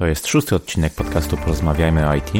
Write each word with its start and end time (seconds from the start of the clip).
To 0.00 0.06
jest 0.06 0.26
szósty 0.26 0.54
odcinek 0.54 0.92
podcastu 0.92 1.36
Porozmawiajmy 1.36 2.08
o 2.08 2.14
IT, 2.14 2.32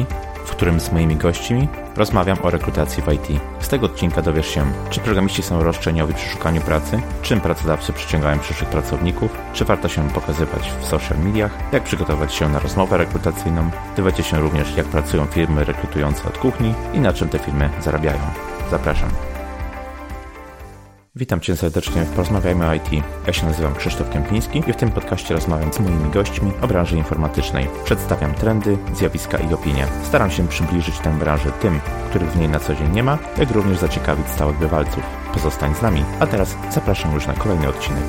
w 0.45 0.51
którym 0.51 0.79
z 0.79 0.91
moimi 0.91 1.15
gośćmi 1.15 1.67
rozmawiam 1.95 2.37
o 2.43 2.49
rekrutacji 2.49 3.03
w 3.03 3.13
IT. 3.13 3.41
Z 3.59 3.67
tego 3.67 3.85
odcinka 3.85 4.21
dowiesz 4.21 4.47
się, 4.47 4.71
czy 4.89 4.99
programiści 4.99 5.43
są 5.43 5.63
roszczeniowi 5.63 6.13
przy 6.13 6.29
szukaniu 6.29 6.61
pracy, 6.61 7.01
czym 7.21 7.41
pracodawcy 7.41 7.93
przyciągają 7.93 8.39
przyszłych 8.39 8.69
pracowników, 8.69 9.31
czy 9.53 9.65
warto 9.65 9.89
się 9.89 10.09
pokazywać 10.09 10.71
w 10.81 10.85
social 10.85 11.19
mediach, 11.19 11.51
jak 11.73 11.83
przygotować 11.83 12.33
się 12.33 12.49
na 12.49 12.59
rozmowę 12.59 12.97
rekrutacyjną. 12.97 13.69
Dowiecie 13.97 14.23
się 14.23 14.39
również, 14.39 14.77
jak 14.77 14.85
pracują 14.85 15.25
firmy 15.25 15.63
rekrutujące 15.63 16.23
od 16.27 16.37
kuchni 16.37 16.73
i 16.93 16.99
na 16.99 17.13
czym 17.13 17.29
te 17.29 17.39
firmy 17.39 17.69
zarabiają. 17.81 18.21
Zapraszam. 18.71 19.30
Witam 21.21 21.39
Cię 21.39 21.57
serdecznie 21.57 22.05
w 22.05 22.09
Porozmawiajmy 22.09 22.67
o 22.67 22.73
IT. 22.73 22.89
Ja 23.27 23.33
się 23.33 23.45
nazywam 23.45 23.75
Krzysztof 23.75 24.09
Kępiński 24.09 24.63
i 24.67 24.73
w 24.73 24.75
tym 24.75 24.91
podcaście 24.91 25.33
rozmawiam 25.33 25.73
z 25.73 25.79
moimi 25.79 26.11
gośćmi 26.11 26.51
o 26.61 26.67
branży 26.67 26.97
informatycznej. 26.97 27.67
Przedstawiam 27.85 28.33
trendy, 28.33 28.77
zjawiska 28.93 29.37
i 29.37 29.53
opinie. 29.53 29.87
Staram 30.03 30.31
się 30.31 30.47
przybliżyć 30.47 30.99
tę 30.99 31.19
branżę 31.19 31.51
tym, 31.51 31.79
których 32.09 32.31
w 32.31 32.39
niej 32.39 32.49
na 32.49 32.59
co 32.59 32.75
dzień 32.75 32.91
nie 32.91 33.03
ma, 33.03 33.17
jak 33.37 33.51
również 33.51 33.77
zaciekawić 33.77 34.27
stałych 34.27 34.59
bywalców. 34.59 35.03
Pozostań 35.33 35.75
z 35.75 35.81
nami, 35.81 36.03
a 36.19 36.27
teraz 36.27 36.55
zapraszam 36.71 37.13
już 37.13 37.27
na 37.27 37.33
kolejny 37.33 37.67
odcinek. 37.67 38.03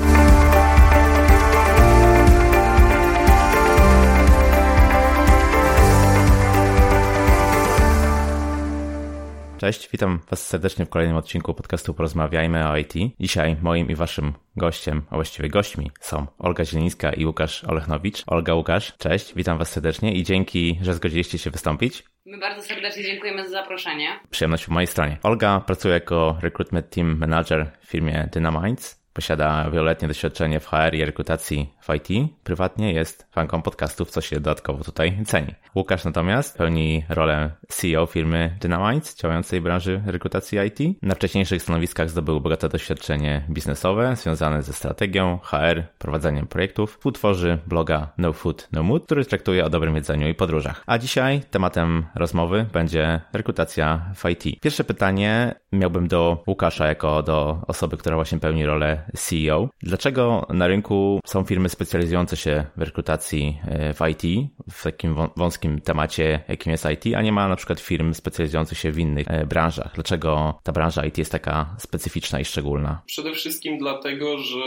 Cześć, 9.63 9.89
witam 9.93 10.21
Was 10.31 10.47
serdecznie 10.47 10.87
w 10.87 10.89
kolejnym 10.89 11.17
odcinku 11.17 11.55
podcastu 11.55 11.95
Porozmawiajmy 11.95 12.69
o 12.69 12.77
IT. 12.77 12.93
Dzisiaj 13.21 13.57
moim 13.63 13.91
i 13.91 13.95
Waszym 13.95 14.33
gościem, 14.57 15.03
a 15.11 15.15
właściwie 15.15 15.49
gośćmi 15.49 15.91
są 16.01 16.27
Olga 16.39 16.65
Zielińska 16.65 17.13
i 17.13 17.27
Łukasz 17.27 17.65
Olechnowicz. 17.65 18.23
Olga, 18.27 18.55
Łukasz, 18.55 18.97
cześć, 18.99 19.35
witam 19.35 19.59
Was 19.59 19.71
serdecznie 19.71 20.13
i 20.13 20.23
dzięki, 20.23 20.79
że 20.83 20.95
zgodziliście 20.95 21.39
się 21.39 21.51
wystąpić. 21.51 22.05
My 22.27 22.39
bardzo 22.39 22.63
serdecznie 22.63 23.05
dziękujemy 23.05 23.45
za 23.45 23.51
zaproszenie. 23.51 24.21
Przyjemność 24.31 24.67
po 24.67 24.73
mojej 24.73 24.87
stronie. 24.87 25.19
Olga 25.23 25.61
pracuje 25.61 25.95
jako 25.95 26.37
Recruitment 26.41 26.91
Team 26.91 27.19
Manager 27.19 27.71
w 27.81 27.87
firmie 27.87 28.29
Dynamites 28.33 29.03
Posiada 29.13 29.71
wieloletnie 29.71 30.09
doświadczenie 30.09 30.61
w 30.61 30.67
HR 30.67 30.95
i 30.95 31.05
rekrutacji 31.05 31.75
w 31.83 31.95
IT. 31.95 32.33
Prywatnie 32.45 32.93
jest 32.93 33.27
fanką 33.31 33.63
podcastów, 33.63 34.11
co 34.11 34.21
się 34.21 34.37
dodatkowo 34.37 34.85
tutaj 34.85 35.19
ceni. 35.27 35.55
Łukasz 35.75 36.05
natomiast 36.05 36.59
pełni 36.59 37.05
rolę 37.09 37.51
CEO 37.69 38.07
firmy 38.07 38.57
Dynamite, 38.61 39.11
działającej 39.17 39.61
w 39.61 39.63
branży 39.63 40.03
rekrutacji 40.07 40.59
IT. 40.59 41.03
Na 41.03 41.15
wcześniejszych 41.15 41.63
stanowiskach 41.63 42.11
zdobył 42.11 42.41
bogate 42.41 42.69
doświadczenie 42.69 43.43
biznesowe 43.51 44.17
związane 44.17 44.63
ze 44.63 44.73
strategią, 44.73 45.39
HR, 45.43 45.83
prowadzeniem 45.99 46.47
projektów. 46.47 46.93
Współtworzy 46.93 47.59
bloga 47.67 48.13
No 48.19 48.33
Food 48.33 48.69
No 48.73 48.83
Mood, 48.83 49.05
który 49.05 49.25
traktuje 49.25 49.65
o 49.65 49.71
dobrym 49.71 49.97
jedzeniu 49.97 50.29
i 50.29 50.35
podróżach. 50.35 50.83
A 50.87 50.99
dzisiaj 50.99 51.41
tematem 51.51 52.07
rozmowy 52.15 52.67
będzie 52.73 53.21
rekrutacja 53.33 54.13
w 54.15 54.31
IT. 54.31 54.61
Pierwsze 54.61 54.85
pytanie 54.85 55.55
miałbym 55.73 56.09
do 56.09 56.43
Łukasza 56.47 56.87
jako 56.87 57.23
do 57.23 57.59
osoby, 57.67 57.97
która 57.97 58.17
właśnie 58.17 58.39
pełni 58.39 58.67
rolę 58.67 59.03
CEO. 59.17 59.69
Dlaczego 59.83 60.47
na 60.49 60.67
rynku 60.67 61.21
są 61.27 61.45
firmy 61.45 61.69
specjalizujące 61.73 62.37
się 62.37 62.65
w 62.77 62.83
rekrutacji 62.83 63.59
e, 63.69 63.95
w 63.95 64.01
IT, 64.11 64.51
w 64.73 64.83
takim 64.83 65.17
wąskim 65.37 65.81
temacie, 65.81 66.41
jakim 66.49 66.73
jest 66.73 66.87
IT, 66.95 67.15
a 67.15 67.23
nie 67.23 67.33
ma 67.33 67.49
na 67.49 67.57
przykład 67.57 67.81
firm 67.81 68.15
specjalizujących 68.15 68.79
się 68.79 68.93
w 68.93 68.99
innych 68.99 69.31
e, 69.31 69.47
branżach? 69.47 69.93
Dlaczego 69.95 70.61
ta 70.63 70.73
branża 70.73 71.07
IT 71.07 71.19
jest 71.19 71.33
taka 71.33 71.77
specyficzna 71.79 72.41
i 72.41 72.45
szczególna? 72.45 73.03
Przede 73.07 73.33
wszystkim 73.33 73.79
dlatego, 73.79 74.39
że 74.39 74.59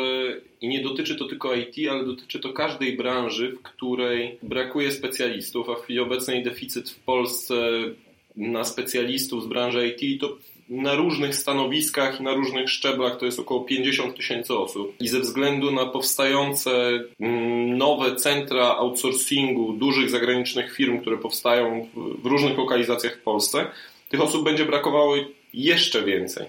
i 0.61 0.67
nie 0.67 0.83
dotyczy 0.83 1.15
to 1.15 1.25
tylko 1.25 1.55
IT, 1.55 1.75
ale 1.91 2.05
dotyczy 2.05 2.39
to 2.39 2.53
każdej 2.53 2.97
branży, 2.97 3.51
w 3.51 3.61
której 3.61 4.39
brakuje 4.43 4.91
specjalistów, 4.91 5.69
a 5.69 5.75
w 5.75 5.81
chwili 5.81 5.99
obecnej 5.99 6.43
deficyt 6.43 6.89
w 6.89 6.99
Polsce 6.99 7.55
na 8.35 8.63
specjalistów 8.63 9.43
z 9.43 9.47
branży 9.47 9.87
IT 9.87 10.21
to 10.21 10.37
na 10.69 10.95
różnych 10.95 11.35
stanowiskach 11.35 12.19
i 12.19 12.23
na 12.23 12.33
różnych 12.33 12.69
szczeblach 12.69 13.17
to 13.17 13.25
jest 13.25 13.39
około 13.39 13.61
50 13.61 14.15
tysięcy 14.15 14.53
osób. 14.53 14.93
I 14.99 15.07
ze 15.07 15.19
względu 15.19 15.71
na 15.71 15.85
powstające 15.85 16.71
mm, 17.19 17.77
nowe 17.77 18.15
centra 18.15 18.67
outsourcingu 18.67 19.73
dużych 19.73 20.09
zagranicznych 20.09 20.75
firm, 20.75 21.01
które 21.01 21.17
powstają 21.17 21.87
w 22.23 22.25
różnych 22.25 22.57
lokalizacjach 22.57 23.17
w 23.17 23.21
Polsce, 23.21 23.65
tych 24.09 24.21
osób 24.21 24.43
będzie 24.43 24.65
brakowało 24.65 25.15
jeszcze 25.53 26.03
więcej. 26.03 26.45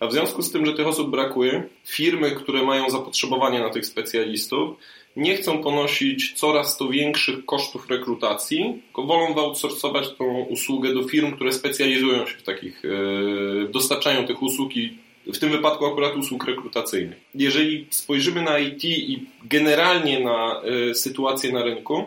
A 0.00 0.06
w 0.06 0.12
związku 0.12 0.42
z 0.42 0.52
tym, 0.52 0.66
że 0.66 0.72
tych 0.72 0.86
osób 0.86 1.10
brakuje, 1.10 1.62
firmy, 1.84 2.30
które 2.30 2.62
mają 2.62 2.90
zapotrzebowanie 2.90 3.60
na 3.60 3.70
tych 3.70 3.86
specjalistów, 3.86 4.76
nie 5.18 5.36
chcą 5.36 5.62
ponosić 5.62 6.32
coraz 6.32 6.76
to 6.76 6.88
większych 6.88 7.44
kosztów 7.44 7.90
rekrutacji, 7.90 8.82
tylko 8.84 9.02
wolą 9.02 9.36
outsourcować 9.36 10.08
tą 10.18 10.40
usługę 10.40 10.94
do 10.94 11.02
firm, 11.02 11.32
które 11.32 11.52
specjalizują 11.52 12.26
się 12.26 12.36
w 12.38 12.42
takich, 12.42 12.82
e, 12.84 13.68
dostarczają 13.68 14.26
tych 14.26 14.42
usług 14.42 14.76
i 14.76 14.98
w 15.26 15.38
tym 15.38 15.50
wypadku 15.50 15.86
akurat 15.86 16.16
usług 16.16 16.44
rekrutacyjnych. 16.46 17.18
Jeżeli 17.34 17.86
spojrzymy 17.90 18.42
na 18.42 18.58
IT 18.58 18.84
i 18.84 19.26
generalnie 19.44 20.20
na 20.20 20.62
e, 20.62 20.94
sytuację 20.94 21.52
na 21.52 21.62
rynku, 21.62 22.04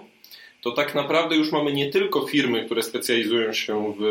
to 0.61 0.71
tak 0.71 0.95
naprawdę 0.95 1.35
już 1.35 1.51
mamy 1.51 1.73
nie 1.73 1.89
tylko 1.89 2.27
firmy, 2.27 2.65
które 2.65 2.83
specjalizują 2.83 3.53
się 3.53 3.93
w 3.99 4.03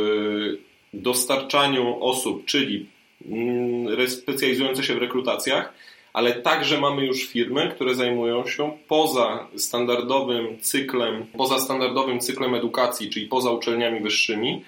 dostarczaniu 0.94 2.04
osób, 2.04 2.44
czyli 2.44 2.86
mm, 3.30 4.08
specjalizujące 4.08 4.82
się 4.82 4.94
w 4.94 4.98
rekrutacjach, 4.98 5.72
ale 6.12 6.32
także 6.32 6.80
mamy 6.80 7.06
już 7.06 7.26
firmy, 7.26 7.70
które 7.74 7.94
zajmują 7.94 8.46
się 8.46 8.78
poza 8.88 9.48
standardowym 9.56 10.60
cyklem, 10.60 11.26
poza 11.36 11.58
standardowym 11.58 12.20
cyklem 12.20 12.54
edukacji, 12.54 13.10
czyli 13.10 13.26
poza 13.26 13.50
uczelniami 13.50 14.00
wyższymi, 14.00 14.64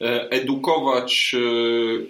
e, 0.00 0.30
edukować 0.30 1.34
e, 1.34 1.38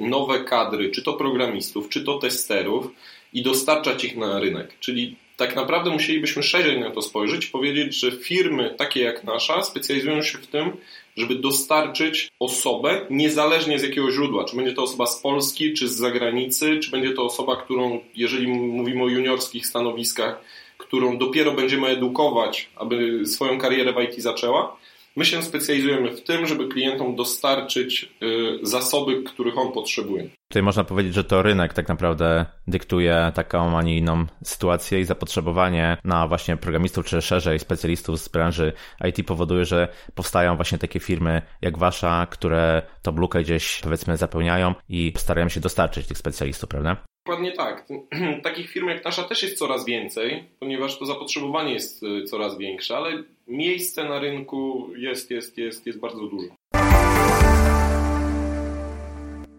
nowe 0.08 0.44
kadry, 0.44 0.90
czy 0.90 1.02
to 1.02 1.12
programistów, 1.12 1.88
czy 1.88 2.04
to 2.04 2.18
testerów 2.18 2.86
i 3.32 3.42
dostarczać 3.42 4.04
ich 4.04 4.16
na 4.16 4.40
rynek. 4.40 4.78
Czyli 4.80 5.16
tak 5.36 5.56
naprawdę 5.56 5.90
musielibyśmy 5.90 6.42
szerzej 6.42 6.80
na 6.80 6.90
to 6.90 7.02
spojrzeć 7.02 7.46
powiedzieć, 7.46 7.94
że 7.94 8.12
firmy 8.12 8.74
takie 8.78 9.00
jak 9.00 9.24
nasza 9.24 9.62
specjalizują 9.62 10.22
się 10.22 10.38
w 10.38 10.46
tym, 10.46 10.76
żeby 11.16 11.34
dostarczyć 11.34 12.28
osobę 12.40 13.06
niezależnie 13.10 13.78
z 13.78 13.82
jakiego 13.82 14.12
źródła. 14.12 14.44
Czy 14.44 14.56
będzie 14.56 14.72
to 14.72 14.82
osoba 14.82 15.06
z 15.06 15.22
Polski, 15.22 15.72
czy 15.72 15.88
z 15.88 15.96
zagranicy, 15.96 16.78
czy 16.78 16.90
będzie 16.90 17.10
to 17.10 17.24
osoba, 17.24 17.56
którą, 17.56 18.00
jeżeli 18.14 18.48
mówimy 18.48 19.02
o 19.02 19.08
juniorskich 19.08 19.66
stanowiskach, 19.66 20.40
którą 20.78 21.18
dopiero 21.18 21.52
będziemy 21.52 21.88
edukować, 21.88 22.68
aby 22.76 23.26
swoją 23.26 23.58
karierę 23.58 23.92
w 23.92 24.00
IT 24.00 24.22
zaczęła. 24.22 24.76
My 25.16 25.24
się 25.24 25.42
specjalizujemy 25.42 26.16
w 26.16 26.24
tym, 26.24 26.46
żeby 26.46 26.68
klientom 26.68 27.16
dostarczyć 27.16 28.12
y, 28.22 28.58
zasoby, 28.62 29.22
których 29.22 29.58
on 29.58 29.72
potrzebuje. 29.72 30.30
Tutaj 30.48 30.62
można 30.62 30.84
powiedzieć, 30.84 31.14
że 31.14 31.24
to 31.24 31.42
rynek 31.42 31.74
tak 31.74 31.88
naprawdę 31.88 32.46
dyktuje 32.66 33.32
taką, 33.34 33.78
a 33.78 33.82
nie 33.82 33.96
inną 33.96 34.26
sytuację 34.44 35.00
i 35.00 35.04
zapotrzebowanie 35.04 35.96
na 36.04 36.28
właśnie 36.28 36.56
programistów, 36.56 37.06
czy 37.06 37.22
szerzej 37.22 37.58
specjalistów 37.58 38.20
z 38.20 38.28
branży 38.28 38.72
IT 39.08 39.26
powoduje, 39.26 39.64
że 39.64 39.88
powstają 40.14 40.56
właśnie 40.56 40.78
takie 40.78 41.00
firmy 41.00 41.42
jak 41.62 41.78
wasza, 41.78 42.26
które 42.30 42.82
to 43.02 43.10
lukę 43.10 43.42
gdzieś 43.42 43.80
powiedzmy 43.80 44.16
zapełniają 44.16 44.74
i 44.88 45.12
starają 45.16 45.48
się 45.48 45.60
dostarczyć 45.60 46.06
tych 46.06 46.18
specjalistów, 46.18 46.68
prawda? 46.68 46.96
Dokładnie 47.26 47.52
tak. 47.52 47.86
Takich 48.42 48.70
firm 48.70 48.88
jak 48.88 49.04
nasza 49.04 49.22
też 49.22 49.42
jest 49.42 49.58
coraz 49.58 49.84
więcej, 49.84 50.44
ponieważ 50.60 50.98
to 50.98 51.06
zapotrzebowanie 51.06 51.72
jest 51.72 52.02
y, 52.02 52.24
coraz 52.24 52.58
większe, 52.58 52.96
ale 52.96 53.22
miejsce 53.46 54.04
na 54.04 54.18
rynku 54.18 54.90
jest, 54.96 55.30
jest, 55.30 55.58
jest, 55.58 55.86
jest 55.86 55.98
bardzo 55.98 56.26
dużo. 56.26 56.46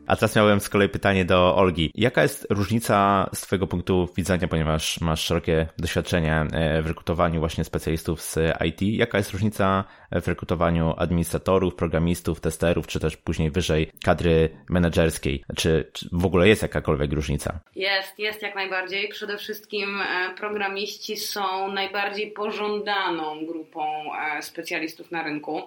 A 0.08 0.16
teraz 0.16 0.36
miałem 0.36 0.60
z 0.60 0.70
kolei 0.70 0.90
pytanie 0.90 1.26
do 1.26 1.56
Olgi. 1.56 1.92
Jaka 1.96 2.24
jest 2.24 2.48
różnica 2.50 3.30
z 3.34 3.42
Twojego 3.42 3.68
punktu 3.68 4.10
widzenia, 4.18 4.48
ponieważ 4.48 5.02
masz 5.02 5.24
szerokie 5.26 5.68
doświadczenie 5.78 6.46
e, 6.54 6.82
w 6.82 6.88
rekrutowaniu 6.88 7.40
właśnie 7.40 7.64
specjalistów 7.64 8.22
z 8.22 8.36
IT? 8.66 8.82
Jaka 8.82 9.18
jest 9.18 9.32
różnica 9.32 9.84
w 10.12 10.28
rekrutowaniu 10.28 10.94
administratorów, 10.98 11.76
programistów, 11.76 12.42
testerów, 12.42 12.88
czy 12.88 13.00
też 13.00 13.18
później 13.18 13.52
wyżej 13.52 13.92
kadry 14.04 14.50
menedżerskiej? 14.70 15.44
Czy, 15.56 15.90
czy 15.94 16.10
w 16.12 16.26
ogóle 16.26 16.48
jest 16.48 16.62
jakakolwiek 16.62 17.14
różnica? 17.14 17.60
Jest, 17.76 18.20
jest 18.20 18.42
jak 18.42 18.56
najbardziej. 18.56 19.10
Przede 19.10 19.38
wszystkim 19.38 20.02
e, 20.02 20.36
programiści 20.38 21.18
są 21.18 21.72
najbardziej 21.72 22.32
pożądaną 22.32 23.46
grupą 23.46 23.84
e, 24.14 24.42
specjalistów 24.42 25.12
na 25.12 25.24
rynku. 25.24 25.62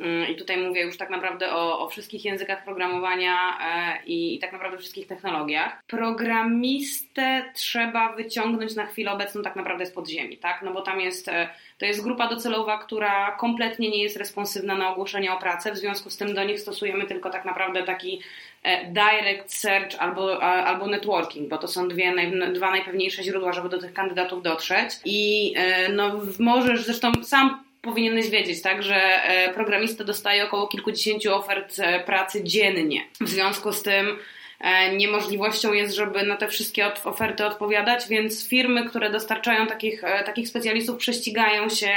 Mm, 0.00 0.28
I 0.28 0.36
tutaj 0.36 0.56
mówię 0.56 0.82
już 0.82 0.96
tak 0.96 1.10
naprawdę 1.10 1.52
o, 1.52 1.80
o 1.80 1.88
wszystkich 1.88 2.24
językach 2.24 2.64
programowania 2.64 3.58
e, 3.60 4.06
i, 4.06 4.34
i, 4.34 4.38
tak 4.38 4.52
naprawdę 4.52 4.78
wszystkich 4.78 5.06
technologiach. 5.06 5.82
Programistę 5.86 7.44
trzeba 7.54 8.12
wyciągnąć 8.12 8.74
na 8.74 8.86
chwilę 8.86 9.12
obecną 9.12 9.42
tak 9.42 9.56
naprawdę 9.56 9.86
z 9.86 9.90
podziemi, 9.90 10.36
tak? 10.36 10.62
No 10.62 10.72
bo 10.72 10.82
tam 10.82 11.00
jest, 11.00 11.28
e, 11.28 11.48
to 11.78 11.86
jest 11.86 12.02
grupa 12.02 12.28
docelowa, 12.28 12.78
która 12.78 13.36
kompletnie 13.36 13.90
nie 13.90 14.02
jest 14.02 14.16
responsywna 14.16 14.74
na 14.74 14.92
ogłoszenia 14.92 15.36
o 15.36 15.40
pracę, 15.40 15.72
w 15.72 15.78
związku 15.78 16.10
z 16.10 16.16
tym 16.16 16.34
do 16.34 16.44
nich 16.44 16.60
stosujemy 16.60 17.06
tylko 17.06 17.30
tak 17.30 17.44
naprawdę 17.44 17.82
taki 17.82 18.20
e, 18.62 18.84
direct 18.84 19.54
search 19.54 19.96
albo, 19.98 20.42
albo 20.42 20.86
networking, 20.86 21.48
bo 21.48 21.58
to 21.58 21.68
są 21.68 21.88
dwie, 21.88 22.14
dwa 22.52 22.70
najpewniejsze 22.70 23.22
źródła, 23.22 23.52
żeby 23.52 23.68
do 23.68 23.78
tych 23.78 23.92
kandydatów 23.92 24.42
dotrzeć. 24.42 24.90
I 25.04 25.54
no, 25.92 26.20
możesz, 26.38 26.84
zresztą 26.84 27.12
sam 27.22 27.67
powinieneś 27.82 28.30
wiedzieć, 28.30 28.62
tak, 28.62 28.82
że 28.82 28.96
e, 28.96 29.54
programista 29.54 30.04
dostaje 30.04 30.44
około 30.44 30.66
kilkudziesięciu 30.66 31.34
ofert 31.34 31.78
e, 31.78 32.00
pracy 32.00 32.44
dziennie. 32.44 33.04
W 33.20 33.28
związku 33.28 33.72
z 33.72 33.82
tym 33.82 34.18
e, 34.60 34.96
niemożliwością 34.96 35.72
jest, 35.72 35.94
żeby 35.94 36.22
na 36.22 36.36
te 36.36 36.48
wszystkie 36.48 36.92
oferty 37.04 37.46
odpowiadać, 37.46 38.08
więc 38.08 38.48
firmy, 38.48 38.88
które 38.88 39.10
dostarczają 39.10 39.66
takich, 39.66 40.00
takich 40.00 40.48
specjalistów, 40.48 40.96
prześcigają 40.96 41.68
się 41.68 41.92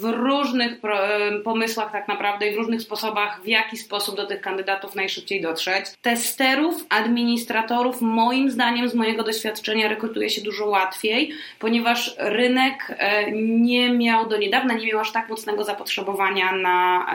w 0.00 0.04
różnych 0.04 0.84
e, 0.84 1.38
pomysłach 1.44 1.92
tak 1.92 2.08
naprawdę 2.08 2.48
i 2.48 2.54
w 2.54 2.56
różnych 2.56 2.82
sposobach, 2.82 3.42
w 3.42 3.46
jaki 3.46 3.76
sposób 3.76 4.16
do 4.16 4.26
tych 4.26 4.40
kandydatów 4.40 4.94
najszybciej 4.94 5.40
dotrzeć. 5.40 5.86
Testerów, 6.02 6.86
administratorów, 6.88 8.00
moim 8.00 8.50
zdaniem, 8.50 8.88
z 8.88 8.94
mojego 8.94 9.22
doświadczenia, 9.22 9.88
rekrutuje 9.88 10.30
się 10.30 10.42
dużo 10.42 10.66
łatwiej, 10.66 11.32
ponieważ 11.58 12.14
rynek 12.18 12.94
e, 12.98 13.32
nie 13.32 13.90
miał 13.90 14.28
do 14.28 14.36
niedawna, 14.36 14.74
nie 14.74 14.86
miał 14.86 15.00
aż 15.00 15.12
tak 15.12 15.28
mocnego 15.28 15.64
zapotrzebowania 15.64 16.52
na 16.52 17.06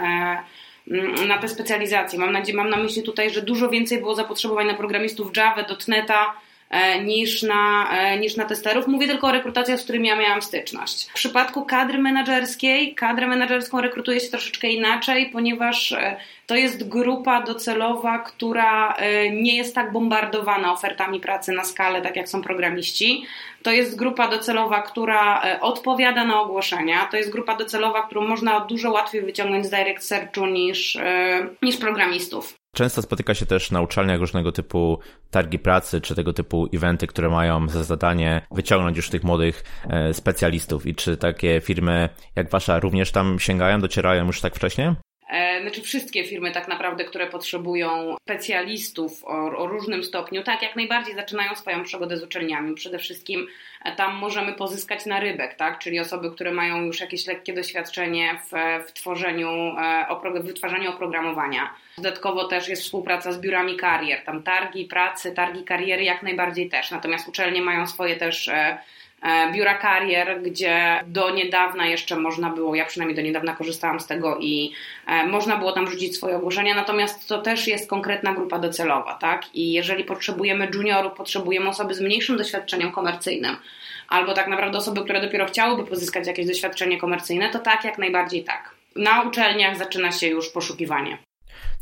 na 1.28 1.38
te 1.38 1.48
specjalizacje. 1.48 2.20
Mam, 2.20 2.32
nadzieję, 2.32 2.58
mam 2.58 2.70
na 2.70 2.78
myśli 2.78 3.04
tutaj, 3.04 3.30
że 3.30 3.42
dużo 3.42 3.70
więcej 3.70 3.98
było 3.98 4.16
zapotrzebowań 4.16 4.68
na 4.68 4.74
programistów 4.74 5.38
Java, 5.38 5.66
.NETA, 5.88 6.26
E, 6.26 6.41
niż 7.06 7.44
na, 7.44 7.92
e, 7.92 8.20
niż 8.20 8.36
na 8.36 8.46
testerów. 8.46 8.88
Mówię 8.88 9.08
tylko 9.08 9.28
o 9.28 9.32
rekrutacjach, 9.32 9.80
z 9.80 9.84
którymi 9.84 10.08
ja 10.08 10.16
miałam 10.16 10.42
styczność. 10.42 11.10
W 11.10 11.14
przypadku 11.14 11.66
kadry 11.66 11.98
menedżerskiej, 12.00 12.96
kadrę 12.96 13.28
menedżerską 13.28 13.82
rekrutuje 13.82 14.20
się 14.20 14.30
troszeczkę 14.30 14.68
inaczej, 14.68 15.30
ponieważ 15.34 15.92
e, 15.92 16.16
to 16.48 16.56
jest 16.56 16.88
grupa 16.90 17.42
docelowa, 17.42 18.20
która 18.20 18.98
nie 19.32 19.58
jest 19.58 19.76
tak 19.76 19.92
bombardowana 19.92 20.74
ofertami 20.74 21.20
pracy 21.20 21.52
na 21.52 21.64
skalę, 21.64 22.02
tak 22.02 22.16
jak 22.16 22.30
są 22.30 22.42
programiści. 22.42 23.26
To 23.64 23.72
jest 23.72 23.98
grupa 23.98 24.28
docelowa, 24.28 24.82
która 24.82 25.42
odpowiada 25.62 26.26
na 26.26 26.42
ogłoszenia. 26.42 27.08
To 27.12 27.18
jest 27.18 27.32
grupa 27.32 27.56
docelowa, 27.56 28.04
którą 28.04 28.28
można 28.28 28.60
dużo 28.60 28.92
łatwiej 28.92 29.22
wyciągnąć 29.22 29.66
z 29.66 29.70
direct 29.70 30.08
searchu 30.08 30.46
niż, 30.46 30.98
niż 31.62 31.78
programistów. 31.78 32.61
Często 32.76 33.02
spotyka 33.02 33.34
się 33.34 33.46
też 33.46 33.72
na 33.72 33.82
uczelniach 33.82 34.20
różnego 34.20 34.52
typu 34.52 35.00
targi 35.32 35.60
pracy, 35.60 36.02
czy 36.02 36.16
tego 36.16 36.34
typu 36.34 36.68
eventy, 36.74 37.08
które 37.08 37.30
mają 37.30 37.70
za 37.70 37.84
zadanie 37.84 38.42
wyciągnąć 38.52 38.98
już 38.98 39.10
tych 39.10 39.24
młodych 39.24 39.64
e, 39.90 40.14
specjalistów. 40.14 40.86
I 40.86 40.96
czy 40.96 41.18
takie 41.18 41.62
firmy 41.62 42.10
jak 42.36 42.50
wasza 42.50 42.80
również 42.80 43.12
tam 43.12 43.40
sięgają, 43.40 43.82
docierają 43.82 44.26
już 44.26 44.42
tak 44.42 44.56
wcześnie? 44.56 44.96
E, 45.32 45.62
znaczy 45.62 45.82
wszystkie 45.82 46.24
firmy 46.24 46.52
tak 46.52 46.68
naprawdę, 46.68 47.04
które 47.04 47.28
potrzebują 47.28 48.16
specjalistów 48.22 49.24
o, 49.26 49.58
o, 49.58 49.68
różnym 49.68 50.04
stopniu, 50.04 50.44
tak 50.44 50.62
jak 50.62 50.76
najbardziej 50.76 51.16
zaczynają 51.16 51.56
swoją 51.56 51.84
przygodę 51.84 52.18
z 52.18 52.24
uczelniami. 52.24 52.76
Przede 52.76 53.00
wszystkim 53.00 53.48
e, 53.84 53.96
tam 53.96 54.16
możemy 54.16 54.54
pozyskać 54.54 55.06
narybek, 55.06 55.56
tak? 55.56 55.80
czyli 55.80 56.00
osoby, 56.00 56.32
które 56.32 56.52
mają 56.52 56.82
już 56.82 57.00
jakieś 57.00 57.28
lekkie 57.28 57.54
doświadczenie 57.54 58.40
w, 58.52 58.52
w 58.88 58.94
tworzeniu, 58.94 59.50
e, 59.50 60.42
w 60.42 60.46
wytwarzaniu 60.46 60.90
oprogramowania. 60.90 61.74
Dodatkowo 61.98 62.48
też 62.48 62.68
jest 62.68 62.82
współpraca 62.82 63.32
z 63.32 63.40
biurami 63.40 63.78
karier, 63.78 64.24
tam 64.24 64.44
targi 64.44 64.86
pracy, 64.86 65.32
targi 65.32 65.64
kariery 65.64 66.04
jak 66.04 66.24
najbardziej 66.24 66.70
też. 66.70 66.92
Natomiast 66.92 67.28
uczelnie 67.28 67.62
mają 67.62 67.88
swoje 67.88 68.16
też 68.16 68.50
biura 69.54 69.78
karier, 69.78 70.42
gdzie 70.42 71.04
do 71.08 71.30
niedawna 71.30 71.88
jeszcze 71.88 72.16
można 72.16 72.50
było, 72.50 72.76
ja 72.76 72.86
przynajmniej 72.86 73.16
do 73.16 73.22
niedawna 73.22 73.56
korzystałam 73.56 74.00
z 74.00 74.08
tego 74.08 74.38
i 74.40 74.74
e, 75.08 75.28
można 75.28 75.58
było 75.58 75.72
tam 75.72 75.88
rzucić 75.88 76.16
swoje 76.16 76.38
ogłoszenia, 76.38 76.76
natomiast 76.76 77.28
to 77.28 77.42
też 77.42 77.68
jest 77.68 77.90
konkretna 77.90 78.34
grupa 78.34 78.60
docelowa, 78.60 79.14
tak? 79.14 79.56
I 79.56 79.72
jeżeli 79.72 80.04
potrzebujemy 80.04 80.68
juniorów, 80.74 81.14
potrzebujemy 81.14 81.70
osoby 81.70 81.94
z 81.94 82.02
mniejszym 82.02 82.38
doświadczeniem 82.38 82.92
komercyjnym, 82.92 83.56
albo 84.08 84.34
tak 84.34 84.48
naprawdę 84.48 84.78
osoby, 84.78 85.04
które 85.04 85.22
dopiero 85.22 85.46
chciałyby 85.46 85.90
pozyskać 85.90 86.28
jakieś 86.28 86.48
doświadczenie 86.48 86.98
komercyjne, 86.98 87.50
to 87.50 87.60
tak, 87.60 87.84
jak 87.84 87.98
najbardziej 87.98 88.44
tak. 88.44 88.76
Na 88.96 89.22
uczelniach 89.22 89.78
zaczyna 89.78 90.12
się 90.12 90.28
już 90.28 90.50
poszukiwanie. 90.50 91.18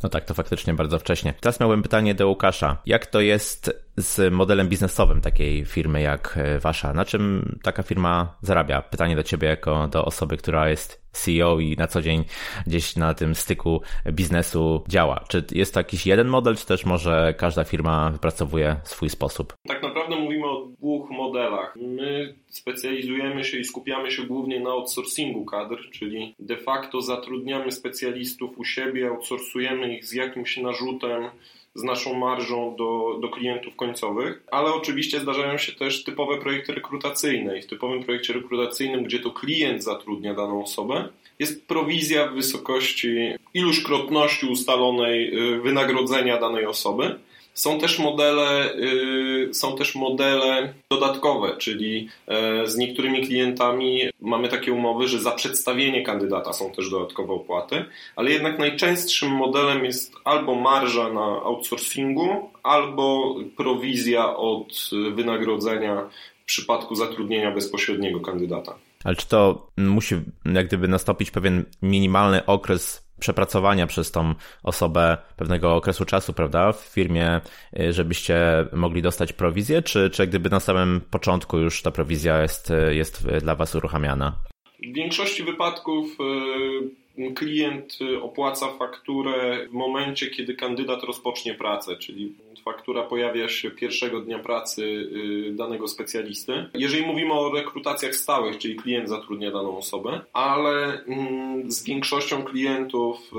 No 0.04 0.10
tak, 0.10 0.26
to 0.26 0.34
faktycznie 0.34 0.74
bardzo 0.74 1.00
wcześnie. 1.00 1.34
Teraz 1.42 1.60
miałbym 1.60 1.84
pytanie 1.84 2.16
do 2.16 2.28
Łukasza. 2.28 2.78
Jak 2.86 3.06
to 3.06 3.22
jest 3.22 3.89
z 4.02 4.34
modelem 4.34 4.70
biznesowym 4.70 5.22
takiej 5.22 5.66
firmy 5.66 6.02
jak 6.02 6.38
e, 6.38 6.60
wasza? 6.60 6.94
Na 6.94 7.06
czym 7.06 7.56
taka 7.64 7.84
firma 7.84 8.38
zarabia? 8.42 8.82
Pytanie 8.82 9.16
do 9.16 9.24
ciebie 9.24 9.48
jako 9.48 9.88
do 9.88 10.06
osoby, 10.06 10.38
która 10.38 10.70
jest 10.70 11.10
CEO 11.12 11.60
i 11.60 11.76
na 11.78 11.88
co 11.88 12.02
dzień 12.02 12.24
gdzieś 12.68 12.96
na 12.96 13.14
tym 13.14 13.36
styku 13.36 13.82
biznesu 14.12 14.84
działa. 14.88 15.24
Czy 15.28 15.44
jest 15.52 15.74
to 15.74 15.80
jakiś 15.80 16.08
jeden 16.08 16.28
model, 16.28 16.56
czy 16.56 16.66
też 16.66 16.86
może 16.86 17.34
każda 17.38 17.64
firma 17.64 18.10
wypracowuje 18.10 18.76
swój 18.84 19.10
sposób? 19.10 19.54
Tak 19.68 19.84
naprawdę 19.84 20.16
mówimy 20.16 20.46
o 20.46 20.66
dwóch 20.66 21.10
modelach. 21.10 21.76
My 21.76 22.36
specjalizujemy 22.48 23.44
się 23.44 23.58
i 23.58 23.66
skupiamy 23.66 24.12
się 24.12 24.24
głównie 24.24 24.60
na 24.60 24.70
outsourcingu 24.70 25.46
kadr, 25.46 25.78
czyli 25.92 26.36
de 26.40 26.58
facto 26.58 27.02
zatrudniamy 27.02 27.72
specjalistów 27.72 28.58
u 28.58 28.66
siebie, 28.66 29.10
outsourcujemy 29.10 29.96
ich 29.96 30.06
z 30.06 30.14
jakimś 30.14 30.58
narzutem 30.58 31.30
z 31.76 31.84
naszą 31.84 32.14
marżą 32.14 32.76
do, 32.78 33.18
do 33.22 33.30
klientów 33.30 33.76
końcowych, 33.76 34.44
ale 34.52 34.74
oczywiście 34.74 35.20
zdarzają 35.20 35.58
się 35.58 35.72
też 35.72 36.04
typowe 36.04 36.38
projekty 36.38 36.74
rekrutacyjne 36.74 37.60
i 37.60 37.62
w 37.62 37.68
typowym 37.68 38.04
projekcie 38.04 38.34
rekrutacyjnym, 38.34 39.04
gdzie 39.04 39.20
to 39.20 39.32
klient 39.32 39.84
zatrudnia 39.84 40.34
daną 40.34 40.64
osobę, 40.64 41.10
jest 41.40 41.68
prowizja 41.68 42.28
w 42.28 42.34
wysokości 42.34 43.18
iluśkrotności 43.54 44.46
ustalonej 44.46 45.38
y, 45.56 45.62
wynagrodzenia 45.62 46.40
danej 46.40 46.66
osoby. 46.66 47.20
Są 47.60 47.80
też 47.80 48.00
modele, 48.00 48.76
y, 48.76 49.50
są 49.54 49.76
też 49.76 49.96
modele 49.96 50.74
dodatkowe, 50.92 51.58
czyli 51.58 52.10
e, 52.28 52.68
z 52.68 52.78
niektórymi 52.78 53.28
klientami 53.28 54.02
mamy 54.22 54.50
takie 54.50 54.74
umowy, 54.74 55.08
że 55.08 55.20
za 55.20 55.32
przedstawienie 55.32 56.04
kandydata 56.04 56.54
są 56.54 56.72
też 56.72 56.90
dodatkowe 56.90 57.34
opłaty, 57.34 57.86
ale 58.16 58.32
jednak 58.32 58.60
najczęstszym 58.60 59.32
modelem 59.32 59.86
jest 59.86 60.14
albo 60.24 60.56
marża 60.56 61.14
na 61.14 61.22
outsourcingu, 61.22 62.50
albo 62.64 63.36
prowizja 63.58 64.36
od 64.36 64.90
wynagrodzenia 65.14 66.10
w 66.42 66.46
przypadku 66.46 66.96
zatrudnienia 66.96 67.52
bezpośredniego 67.52 68.20
kandydata. 68.20 68.76
Ale 69.04 69.16
czy 69.16 69.28
to 69.28 69.68
musi 69.78 70.16
jak 70.46 70.68
gdyby 70.68 70.88
nastąpić 70.88 71.32
pewien 71.32 71.66
minimalny 71.82 72.46
okres 72.46 73.09
przepracowania 73.20 73.88
przez 73.88 74.12
tą 74.12 74.36
osobę 74.64 75.18
pewnego 75.38 75.76
okresu 75.76 76.06
czasu, 76.06 76.34
prawda, 76.34 76.72
w 76.72 76.80
firmie, 76.80 77.42
y, 77.80 77.94
żebyście 77.94 78.66
mogli 78.74 79.02
dostać 79.02 79.34
prowizję, 79.34 79.82
czy, 79.82 80.10
czy 80.10 80.28
gdyby 80.28 80.50
na 80.50 80.60
samym 80.60 81.02
początku 81.12 81.58
już 81.58 81.82
ta 81.82 81.92
prowizja 81.92 82.42
jest, 82.42 82.74
jest 82.90 83.28
dla 83.28 83.56
Was 83.56 83.76
uruchamiana? 83.76 84.36
W 84.84 84.94
większości 84.94 85.44
wypadków 85.44 86.18
y, 86.20 87.34
klient 87.36 88.00
opłaca 88.22 88.68
fakturę 88.68 89.68
w 89.68 89.74
momencie, 89.74 90.28
kiedy 90.28 90.54
kandydat 90.54 91.04
rozpocznie 91.04 91.54
pracę, 91.54 91.98
czyli 91.98 92.36
faktura 92.64 93.04
pojawia 93.04 93.50
się 93.50 93.72
pierwszego 93.72 94.22
dnia 94.22 94.40
pracy 94.40 94.84
y, 94.84 95.52
danego 95.52 95.88
specjalisty. 95.88 96.70
Jeżeli 96.74 97.06
mówimy 97.06 97.34
o 97.34 97.52
rekrutacjach 97.54 98.16
stałych, 98.16 98.58
czyli 98.58 98.76
klient 98.76 99.10
zatrudnia 99.10 99.52
daną 99.52 99.78
osobę, 99.78 100.22
ale 100.34 101.04
mm, 101.04 101.72
z 101.72 101.84
większością 101.84 102.44
klientów 102.44 103.32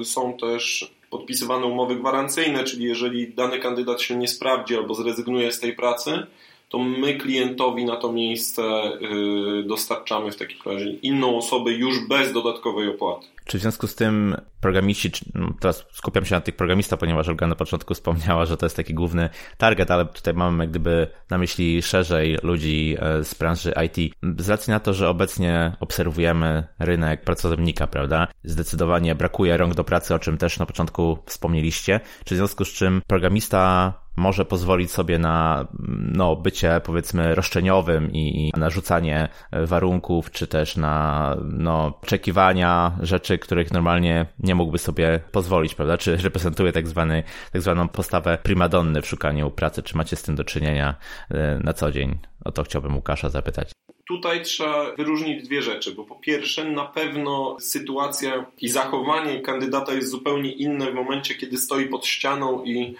y, 0.00 0.04
są 0.04 0.36
też 0.36 0.94
podpisywane 1.10 1.66
umowy 1.66 1.96
gwarancyjne, 1.96 2.64
czyli 2.64 2.84
jeżeli 2.84 3.34
dany 3.34 3.58
kandydat 3.58 4.02
się 4.02 4.16
nie 4.16 4.28
sprawdzi 4.28 4.76
albo 4.76 4.94
zrezygnuje 4.94 5.52
z 5.52 5.60
tej 5.60 5.76
pracy, 5.76 6.26
to 6.74 6.78
my 6.78 7.14
klientowi 7.14 7.84
na 7.84 7.96
to 7.96 8.12
miejsce 8.12 8.62
y, 8.62 9.64
dostarczamy 9.66 10.32
w 10.32 10.36
takim 10.36 10.58
razie 10.66 10.90
inną 10.90 11.36
osobę 11.36 11.72
już 11.72 12.08
bez 12.08 12.32
dodatkowej 12.32 12.88
opłaty. 12.88 13.26
Czy 13.44 13.58
w 13.58 13.60
związku 13.60 13.86
z 13.86 13.94
tym 13.94 14.36
programiści, 14.60 15.10
no 15.34 15.52
teraz 15.60 15.86
skupiam 15.92 16.24
się 16.24 16.34
na 16.34 16.40
tych 16.40 16.56
programistach, 16.56 16.98
ponieważ 16.98 17.28
Olga 17.28 17.46
na 17.46 17.54
początku 17.54 17.94
wspomniała, 17.94 18.46
że 18.46 18.56
to 18.56 18.66
jest 18.66 18.76
taki 18.76 18.94
główny 18.94 19.28
target, 19.58 19.90
ale 19.90 20.06
tutaj 20.06 20.34
mamy 20.34 20.64
jak 20.64 20.70
gdyby 20.70 21.06
na 21.30 21.38
myśli 21.38 21.82
szerzej 21.82 22.38
ludzi 22.42 22.96
e, 22.98 23.24
z 23.24 23.34
branży 23.34 23.74
IT. 23.86 24.14
Z 24.38 24.48
racji 24.48 24.70
na 24.70 24.80
to, 24.80 24.94
że 24.94 25.08
obecnie 25.08 25.76
obserwujemy 25.80 26.66
rynek 26.78 27.24
pracownika, 27.24 27.86
prawda? 27.86 28.28
Zdecydowanie 28.44 29.14
brakuje 29.14 29.56
rąk 29.56 29.74
do 29.74 29.84
pracy, 29.84 30.14
o 30.14 30.18
czym 30.18 30.38
też 30.38 30.58
na 30.58 30.66
początku 30.66 31.18
wspomnieliście. 31.26 32.00
Czy 32.24 32.34
w 32.34 32.38
związku 32.38 32.64
z 32.64 32.68
czym 32.68 33.02
programista 33.06 33.92
może 34.16 34.44
pozwolić 34.44 34.90
sobie 34.90 35.18
na 35.18 35.66
no, 36.12 36.36
bycie 36.36 36.80
powiedzmy 36.84 37.34
roszczeniowym 37.34 38.12
i, 38.12 38.48
i 38.48 38.52
narzucanie 38.60 39.28
warunków, 39.52 40.30
czy 40.30 40.46
też 40.46 40.76
na 40.76 41.36
no, 41.44 41.98
oczekiwania 42.02 42.98
rzeczy, 43.02 43.38
których 43.38 43.72
normalnie 43.72 44.26
nie 44.38 44.54
mógłby 44.54 44.78
sobie 44.78 45.20
pozwolić, 45.32 45.74
prawda? 45.74 45.98
Czy 45.98 46.16
reprezentuje 46.16 46.72
tak, 46.72 46.88
zwany, 46.88 47.22
tak 47.52 47.62
zwaną 47.62 47.88
postawę 47.88 48.38
primadonny 48.42 49.02
w 49.02 49.06
szukaniu 49.06 49.50
pracy? 49.50 49.82
Czy 49.82 49.96
macie 49.96 50.16
z 50.16 50.22
tym 50.22 50.34
do 50.34 50.44
czynienia 50.44 50.94
e, 51.30 51.60
na 51.64 51.72
co 51.72 51.92
dzień? 51.92 52.18
O 52.44 52.52
to 52.52 52.62
chciałbym 52.62 52.96
Łukasza 52.96 53.30
zapytać. 53.30 53.72
Tutaj 54.08 54.42
trzeba 54.42 54.96
wyróżnić 54.96 55.44
dwie 55.44 55.62
rzeczy, 55.62 55.94
bo 55.94 56.04
po 56.04 56.14
pierwsze 56.14 56.64
na 56.64 56.84
pewno 56.84 57.56
sytuacja 57.60 58.46
i 58.60 58.68
zachowanie 58.68 59.40
kandydata 59.40 59.92
jest 59.92 60.10
zupełnie 60.10 60.52
inne 60.52 60.90
w 60.90 60.94
momencie, 60.94 61.34
kiedy 61.34 61.58
stoi 61.58 61.86
pod 61.86 62.06
ścianą 62.06 62.64
i 62.64 62.96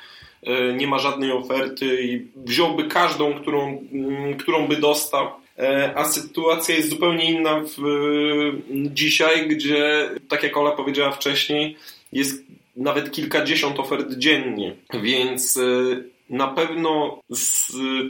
nie 0.76 0.86
ma 0.86 0.98
żadnej 0.98 1.32
oferty 1.32 2.02
i 2.02 2.26
wziąłby 2.36 2.84
każdą, 2.84 3.34
którą, 3.34 3.78
mm, 3.92 4.36
którą 4.36 4.66
by 4.66 4.76
dostał, 4.76 5.28
a 5.94 6.04
sytuacja 6.04 6.74
jest 6.74 6.90
zupełnie 6.90 7.32
inna 7.32 7.60
w, 7.60 7.82
dzisiaj, 8.70 9.48
gdzie, 9.48 10.10
tak 10.28 10.42
jak 10.42 10.56
Ola 10.56 10.70
powiedziała 10.70 11.10
wcześniej, 11.10 11.76
jest 12.12 12.44
nawet 12.76 13.10
kilkadziesiąt 13.10 13.80
ofert 13.80 14.12
dziennie, 14.12 14.76
więc 15.02 15.58
na 16.30 16.48
pewno 16.48 17.20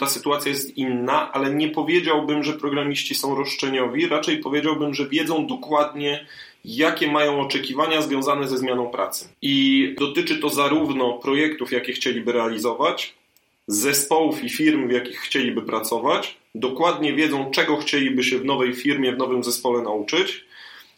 ta 0.01 0.07
sytuacja 0.07 0.51
jest 0.51 0.77
inna, 0.77 1.33
ale 1.33 1.55
nie 1.55 1.69
powiedziałbym, 1.69 2.43
że 2.43 2.53
programiści 2.53 3.15
są 3.15 3.35
roszczeniowi, 3.35 4.09
raczej 4.09 4.39
powiedziałbym, 4.39 4.95
że 4.95 5.09
wiedzą 5.09 5.47
dokładnie, 5.47 6.27
jakie 6.65 7.13
mają 7.13 7.41
oczekiwania 7.41 8.03
związane 8.03 8.49
ze 8.49 8.59
zmianą 8.59 8.91
pracy. 8.91 9.29
I 9.43 9.95
dotyczy 9.99 10.39
to 10.39 10.51
zarówno 10.51 11.13
projektów, 11.13 11.73
jakie 11.73 11.93
chcieliby 11.93 12.33
realizować, 12.33 13.15
zespołów 13.67 14.45
i 14.45 14.51
firm, 14.51 14.89
w 14.89 14.93
jakich 14.93 15.21
chcieliby 15.21 15.63
pracować, 15.63 16.37
dokładnie 16.55 17.13
wiedzą, 17.13 17.51
czego 17.51 17.77
chcieliby 17.77 18.25
się 18.25 18.39
w 18.39 18.45
nowej 18.45 18.75
firmie, 18.75 19.13
w 19.13 19.19
nowym 19.19 19.45
zespole 19.45 19.83
nauczyć, 19.83 20.45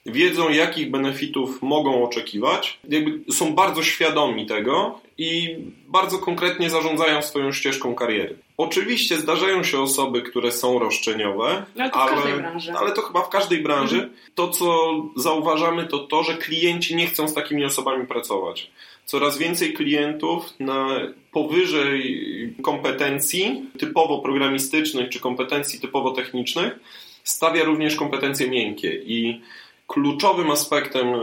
wiedzą, 0.06 0.48
jakich 0.48 0.90
benefitów 0.90 1.62
mogą 1.62 2.04
oczekiwać, 2.04 2.78
jakby 2.88 3.32
są 3.32 3.54
bardzo 3.54 3.82
świadomi 3.82 4.46
tego 4.46 5.00
i 5.18 5.56
bardzo 5.88 6.18
konkretnie 6.18 6.70
zarządzają 6.70 7.22
swoją 7.22 7.52
ścieżką 7.52 7.94
kariery. 7.94 8.36
Oczywiście 8.56 9.18
zdarzają 9.18 9.62
się 9.62 9.80
osoby, 9.80 10.22
które 10.22 10.52
są 10.52 10.78
roszczeniowe, 10.78 11.64
ale 11.78 11.90
to, 11.90 11.96
ale, 11.96 12.52
ale 12.78 12.92
to 12.92 13.02
chyba 13.02 13.22
w 13.22 13.28
każdej 13.28 13.62
branży. 13.62 13.96
Mhm. 13.96 14.14
To, 14.34 14.48
co 14.48 14.94
zauważamy, 15.16 15.86
to 15.86 15.98
to, 15.98 16.22
że 16.22 16.34
klienci 16.34 16.96
nie 16.96 17.06
chcą 17.06 17.28
z 17.28 17.34
takimi 17.34 17.64
osobami 17.64 18.06
pracować. 18.06 18.70
Coraz 19.04 19.38
więcej 19.38 19.72
klientów 19.72 20.44
na 20.60 21.00
powyżej 21.32 22.54
kompetencji 22.62 23.64
typowo 23.78 24.18
programistycznych 24.18 25.10
czy 25.10 25.20
kompetencji 25.20 25.80
typowo 25.80 26.10
technicznych 26.10 26.78
stawia 27.24 27.64
również 27.64 27.96
kompetencje 27.96 28.50
miękkie 28.50 28.94
i 28.94 29.40
Kluczowym 29.86 30.50
aspektem 30.50 31.08
e, 31.08 31.18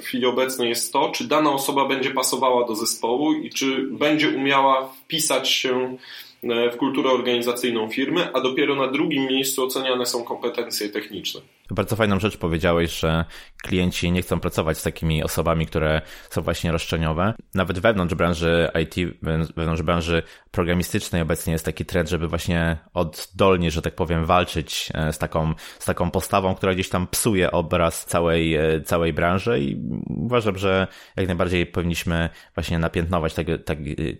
w 0.00 0.04
chwili 0.04 0.26
obecnej 0.26 0.68
jest 0.68 0.92
to, 0.92 1.10
czy 1.10 1.28
dana 1.28 1.52
osoba 1.52 1.88
będzie 1.88 2.10
pasowała 2.10 2.66
do 2.66 2.74
zespołu 2.74 3.32
i 3.32 3.50
czy 3.50 3.82
będzie 3.82 4.28
umiała 4.28 4.88
wpisać 4.88 5.48
się 5.48 5.96
E, 6.42 6.70
w 6.70 6.76
kulturę 6.76 7.10
organizacyjną 7.10 7.88
firmy, 7.88 8.32
a 8.32 8.40
dopiero 8.40 8.74
na 8.74 8.86
drugim 8.86 9.26
miejscu 9.26 9.64
oceniane 9.64 10.06
są 10.06 10.24
kompetencje 10.24 10.88
techniczne. 10.88 11.40
Bardzo 11.72 11.96
fajną 11.96 12.20
rzecz 12.20 12.36
powiedziałeś, 12.36 12.98
że 12.98 13.24
klienci 13.62 14.12
nie 14.12 14.22
chcą 14.22 14.40
pracować 14.40 14.78
z 14.78 14.82
takimi 14.82 15.22
osobami, 15.22 15.66
które 15.66 16.02
są 16.30 16.42
właśnie 16.42 16.72
roszczeniowe. 16.72 17.34
Nawet 17.54 17.78
wewnątrz 17.78 18.14
branży 18.14 18.70
IT, 18.82 19.18
wewnątrz 19.56 19.82
branży 19.82 20.22
programistycznej 20.50 21.22
obecnie 21.22 21.52
jest 21.52 21.64
taki 21.64 21.84
trend, 21.84 22.08
żeby 22.08 22.28
właśnie 22.28 22.78
oddolnie, 22.94 23.70
że 23.70 23.82
tak 23.82 23.94
powiem, 23.94 24.24
walczyć 24.24 24.88
e, 24.94 25.12
z 25.12 25.18
taką, 25.18 25.54
z 25.78 25.84
taką 25.84 26.10
postawą, 26.10 26.54
która 26.54 26.74
gdzieś 26.74 26.88
tam 26.88 27.06
psuje 27.06 27.50
obraz 27.50 28.06
całej, 28.06 28.54
e, 28.54 28.80
całej 28.80 29.12
branży 29.12 29.60
i 29.60 29.76
uważam, 30.06 30.58
że 30.58 30.86
jak 31.16 31.26
najbardziej 31.26 31.66
powinniśmy 31.66 32.28
właśnie 32.54 32.78
napiętnować 32.78 33.34
takie, 33.34 33.58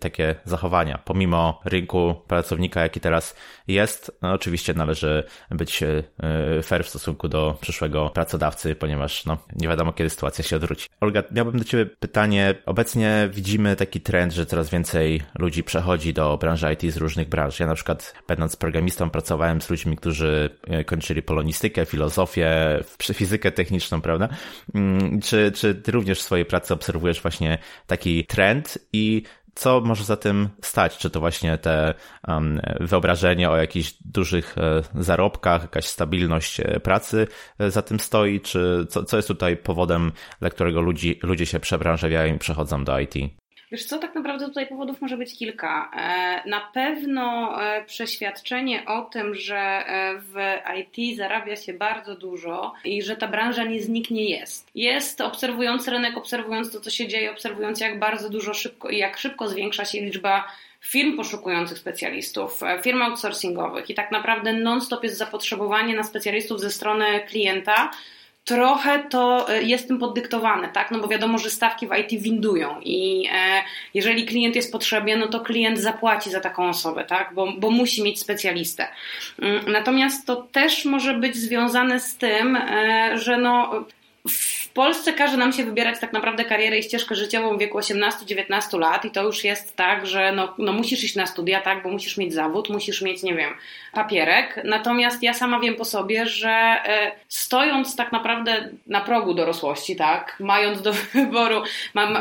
takie, 0.00 0.34
zachowania, 0.44 0.98
pomimo 0.98 1.60
rynku 1.64 2.14
pracownika, 2.26 2.82
jaki 2.82 3.00
teraz 3.00 3.36
jest. 3.68 4.18
No, 4.22 4.32
oczywiście 4.32 4.74
należy 4.74 5.24
być 5.50 5.82
e, 5.82 6.62
fair 6.62 6.84
w 6.84 6.88
stosunku 6.88 7.28
do 7.28 7.41
przyszłego 7.60 8.10
pracodawcy, 8.10 8.74
ponieważ 8.74 9.24
no, 9.26 9.38
nie 9.56 9.68
wiadomo, 9.68 9.92
kiedy 9.92 10.10
sytuacja 10.10 10.44
się 10.44 10.56
odwróci. 10.56 10.88
Olga, 11.00 11.22
miałbym 11.32 11.58
do 11.58 11.64
Ciebie 11.64 11.86
pytanie. 11.86 12.54
Obecnie 12.66 13.28
widzimy 13.32 13.76
taki 13.76 14.00
trend, 14.00 14.32
że 14.32 14.46
coraz 14.46 14.70
więcej 14.70 15.22
ludzi 15.38 15.64
przechodzi 15.64 16.12
do 16.14 16.38
branży 16.38 16.72
IT 16.72 16.92
z 16.92 16.96
różnych 16.96 17.28
branż. 17.28 17.60
Ja 17.60 17.66
na 17.66 17.74
przykład, 17.74 18.14
będąc 18.28 18.56
programistą, 18.56 19.10
pracowałem 19.10 19.60
z 19.60 19.70
ludźmi, 19.70 19.96
którzy 19.96 20.50
e, 20.66 20.84
kończyli 20.84 21.22
polonistykę, 21.22 21.86
filozofię, 21.86 22.48
fizykę 23.14 23.52
techniczną, 23.52 24.00
prawda? 24.00 24.28
Mm, 24.74 25.20
czy, 25.20 25.52
czy 25.54 25.74
Ty 25.74 25.92
również 25.92 26.18
w 26.18 26.22
swojej 26.22 26.44
pracy 26.44 26.74
obserwujesz 26.74 27.22
właśnie 27.22 27.58
taki 27.86 28.24
trend 28.24 28.78
i 28.92 29.22
co 29.54 29.80
może 29.80 30.04
za 30.04 30.16
tym 30.16 30.48
stać? 30.62 30.98
Czy 30.98 31.10
to 31.10 31.20
właśnie 31.20 31.58
te 31.58 31.94
um, 32.28 32.60
wyobrażenie 32.80 33.50
o 33.50 33.56
jakichś 33.56 33.94
dużych 34.04 34.58
e, 34.58 34.82
zarobkach, 34.94 35.62
jakaś 35.62 35.86
stabilność 35.86 36.60
e, 36.60 36.80
pracy 36.80 37.26
e, 37.58 37.70
za 37.70 37.82
tym 37.82 38.00
stoi? 38.00 38.40
Czy 38.40 38.86
co, 38.88 39.04
co 39.04 39.16
jest 39.16 39.28
tutaj 39.28 39.56
powodem, 39.56 40.12
dla 40.40 40.50
którego 40.50 40.80
ludzi, 40.80 41.18
ludzie 41.22 41.46
się 41.46 41.60
przebranżawiają 41.60 42.34
i 42.34 42.38
przechodzą 42.38 42.84
do 42.84 43.00
IT? 43.00 43.41
Wiesz 43.72 43.84
co, 43.84 43.98
tak 43.98 44.14
naprawdę 44.14 44.46
tutaj 44.46 44.66
powodów 44.66 45.00
może 45.00 45.16
być 45.16 45.38
kilka. 45.38 45.90
E, 45.96 46.48
na 46.48 46.60
pewno 46.60 47.56
e, 47.62 47.84
przeświadczenie 47.84 48.84
o 48.86 49.02
tym, 49.02 49.34
że 49.34 49.56
e, 49.56 50.18
w 50.18 50.34
IT 50.78 51.16
zarabia 51.16 51.56
się 51.56 51.72
bardzo 51.72 52.14
dużo 52.14 52.72
i 52.84 53.02
że 53.02 53.16
ta 53.16 53.28
branża 53.28 53.64
nie 53.64 53.82
zniknie 53.82 54.24
jest. 54.24 54.70
Jest 54.74 55.20
obserwując 55.20 55.88
rynek, 55.88 56.16
obserwując 56.16 56.72
to, 56.72 56.80
co 56.80 56.90
się 56.90 57.08
dzieje, 57.08 57.30
obserwując 57.30 57.80
jak 57.80 57.98
bardzo 57.98 58.30
dużo 58.30 58.54
szybko 58.54 58.90
i 58.90 58.98
jak 58.98 59.18
szybko 59.18 59.48
zwiększa 59.48 59.84
się 59.84 60.00
liczba 60.00 60.48
firm 60.80 61.16
poszukujących 61.16 61.78
specjalistów, 61.78 62.60
firm 62.82 63.02
outsourcingowych 63.02 63.90
i 63.90 63.94
tak 63.94 64.12
naprawdę 64.12 64.52
non-stop 64.52 65.04
jest 65.04 65.18
zapotrzebowanie 65.18 65.96
na 65.96 66.02
specjalistów 66.02 66.60
ze 66.60 66.70
strony 66.70 67.04
klienta 67.28 67.90
trochę 68.44 69.04
to 69.10 69.50
e, 69.50 69.62
jest 69.62 69.88
tym 69.88 69.98
poddyktowane, 69.98 70.68
tak? 70.68 70.90
No 70.90 70.98
bo 70.98 71.08
wiadomo, 71.08 71.38
że 71.38 71.50
stawki 71.50 71.88
w 71.88 71.90
IT 71.94 72.22
windują 72.22 72.80
i 72.80 73.28
e, 73.32 73.62
jeżeli 73.94 74.26
klient 74.26 74.56
jest 74.56 74.72
potrzebny, 74.72 75.16
no 75.16 75.28
to 75.28 75.40
klient 75.40 75.78
zapłaci 75.78 76.30
za 76.30 76.40
taką 76.40 76.68
osobę, 76.68 77.04
tak? 77.04 77.34
Bo, 77.34 77.52
bo 77.58 77.70
musi 77.70 78.02
mieć 78.02 78.20
specjalistę. 78.20 78.88
Mm, 79.38 79.72
natomiast 79.72 80.26
to 80.26 80.36
też 80.36 80.84
może 80.84 81.14
być 81.14 81.36
związane 81.36 82.00
z 82.00 82.16
tym, 82.16 82.56
e, 82.56 83.18
że 83.18 83.36
no 83.36 83.84
w 84.28 84.68
Polsce 84.68 85.12
każe 85.12 85.36
nam 85.36 85.52
się 85.52 85.64
wybierać 85.64 86.00
tak 86.00 86.12
naprawdę 86.12 86.44
karierę 86.44 86.78
i 86.78 86.82
ścieżkę 86.82 87.14
życiową 87.14 87.56
w 87.56 87.60
wieku 87.60 87.78
18-19 87.78 88.78
lat 88.78 89.04
i 89.04 89.10
to 89.10 89.22
już 89.22 89.44
jest 89.44 89.76
tak, 89.76 90.06
że 90.06 90.32
no, 90.32 90.54
no 90.58 90.72
musisz 90.72 91.04
iść 91.04 91.16
na 91.16 91.26
studia, 91.26 91.60
tak, 91.60 91.82
bo 91.82 91.88
musisz 91.88 92.16
mieć 92.16 92.34
zawód, 92.34 92.68
musisz 92.68 93.02
mieć, 93.02 93.22
nie 93.22 93.34
wiem, 93.34 93.54
papierek. 93.92 94.60
Natomiast 94.64 95.22
ja 95.22 95.34
sama 95.34 95.60
wiem 95.60 95.74
po 95.74 95.84
sobie, 95.84 96.26
że 96.26 96.50
e, 96.50 97.12
stojąc 97.28 97.96
tak 97.96 98.12
naprawdę 98.12 98.68
na 98.86 99.00
progu 99.00 99.34
dorosłości, 99.34 99.96
tak, 99.96 100.36
mając 100.40 100.82
do 100.82 100.92
wyboru, 101.14 101.62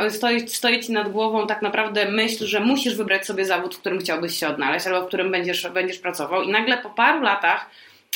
stoi, 0.10 0.50
stoi 0.50 0.80
ci 0.80 0.92
nad 0.92 1.12
głową 1.12 1.48
tak 1.48 1.62
naprawdę 1.62 2.12
myśl, 2.12 2.46
że 2.46 2.60
musisz 2.60 2.96
wybrać 2.96 3.26
sobie 3.26 3.46
zawód, 3.46 3.76
w 3.76 3.80
którym 3.80 4.00
chciałbyś 4.00 4.40
się 4.40 4.48
odnaleźć 4.48 4.88
albo 4.88 5.02
w 5.02 5.08
którym 5.08 5.32
będziesz, 5.32 5.70
będziesz 5.70 6.00
pracował 6.00 6.44
i 6.44 6.52
nagle 6.52 6.78
po 6.78 6.90
paru 6.90 7.22
latach 7.22 7.70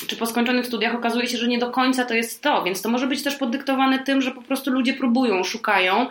czy 0.07 0.15
po 0.15 0.25
skończonych 0.25 0.65
studiach 0.65 0.95
okazuje 0.95 1.27
się, 1.27 1.37
że 1.37 1.47
nie 1.47 1.59
do 1.59 1.71
końca 1.71 2.05
to 2.05 2.13
jest 2.13 2.41
to, 2.41 2.63
więc 2.63 2.81
to 2.81 2.89
może 2.89 3.07
być 3.07 3.23
też 3.23 3.35
podyktowane 3.35 3.99
tym, 3.99 4.21
że 4.21 4.31
po 4.31 4.41
prostu 4.41 4.71
ludzie 4.71 4.93
próbują, 4.93 5.43
szukają. 5.43 6.07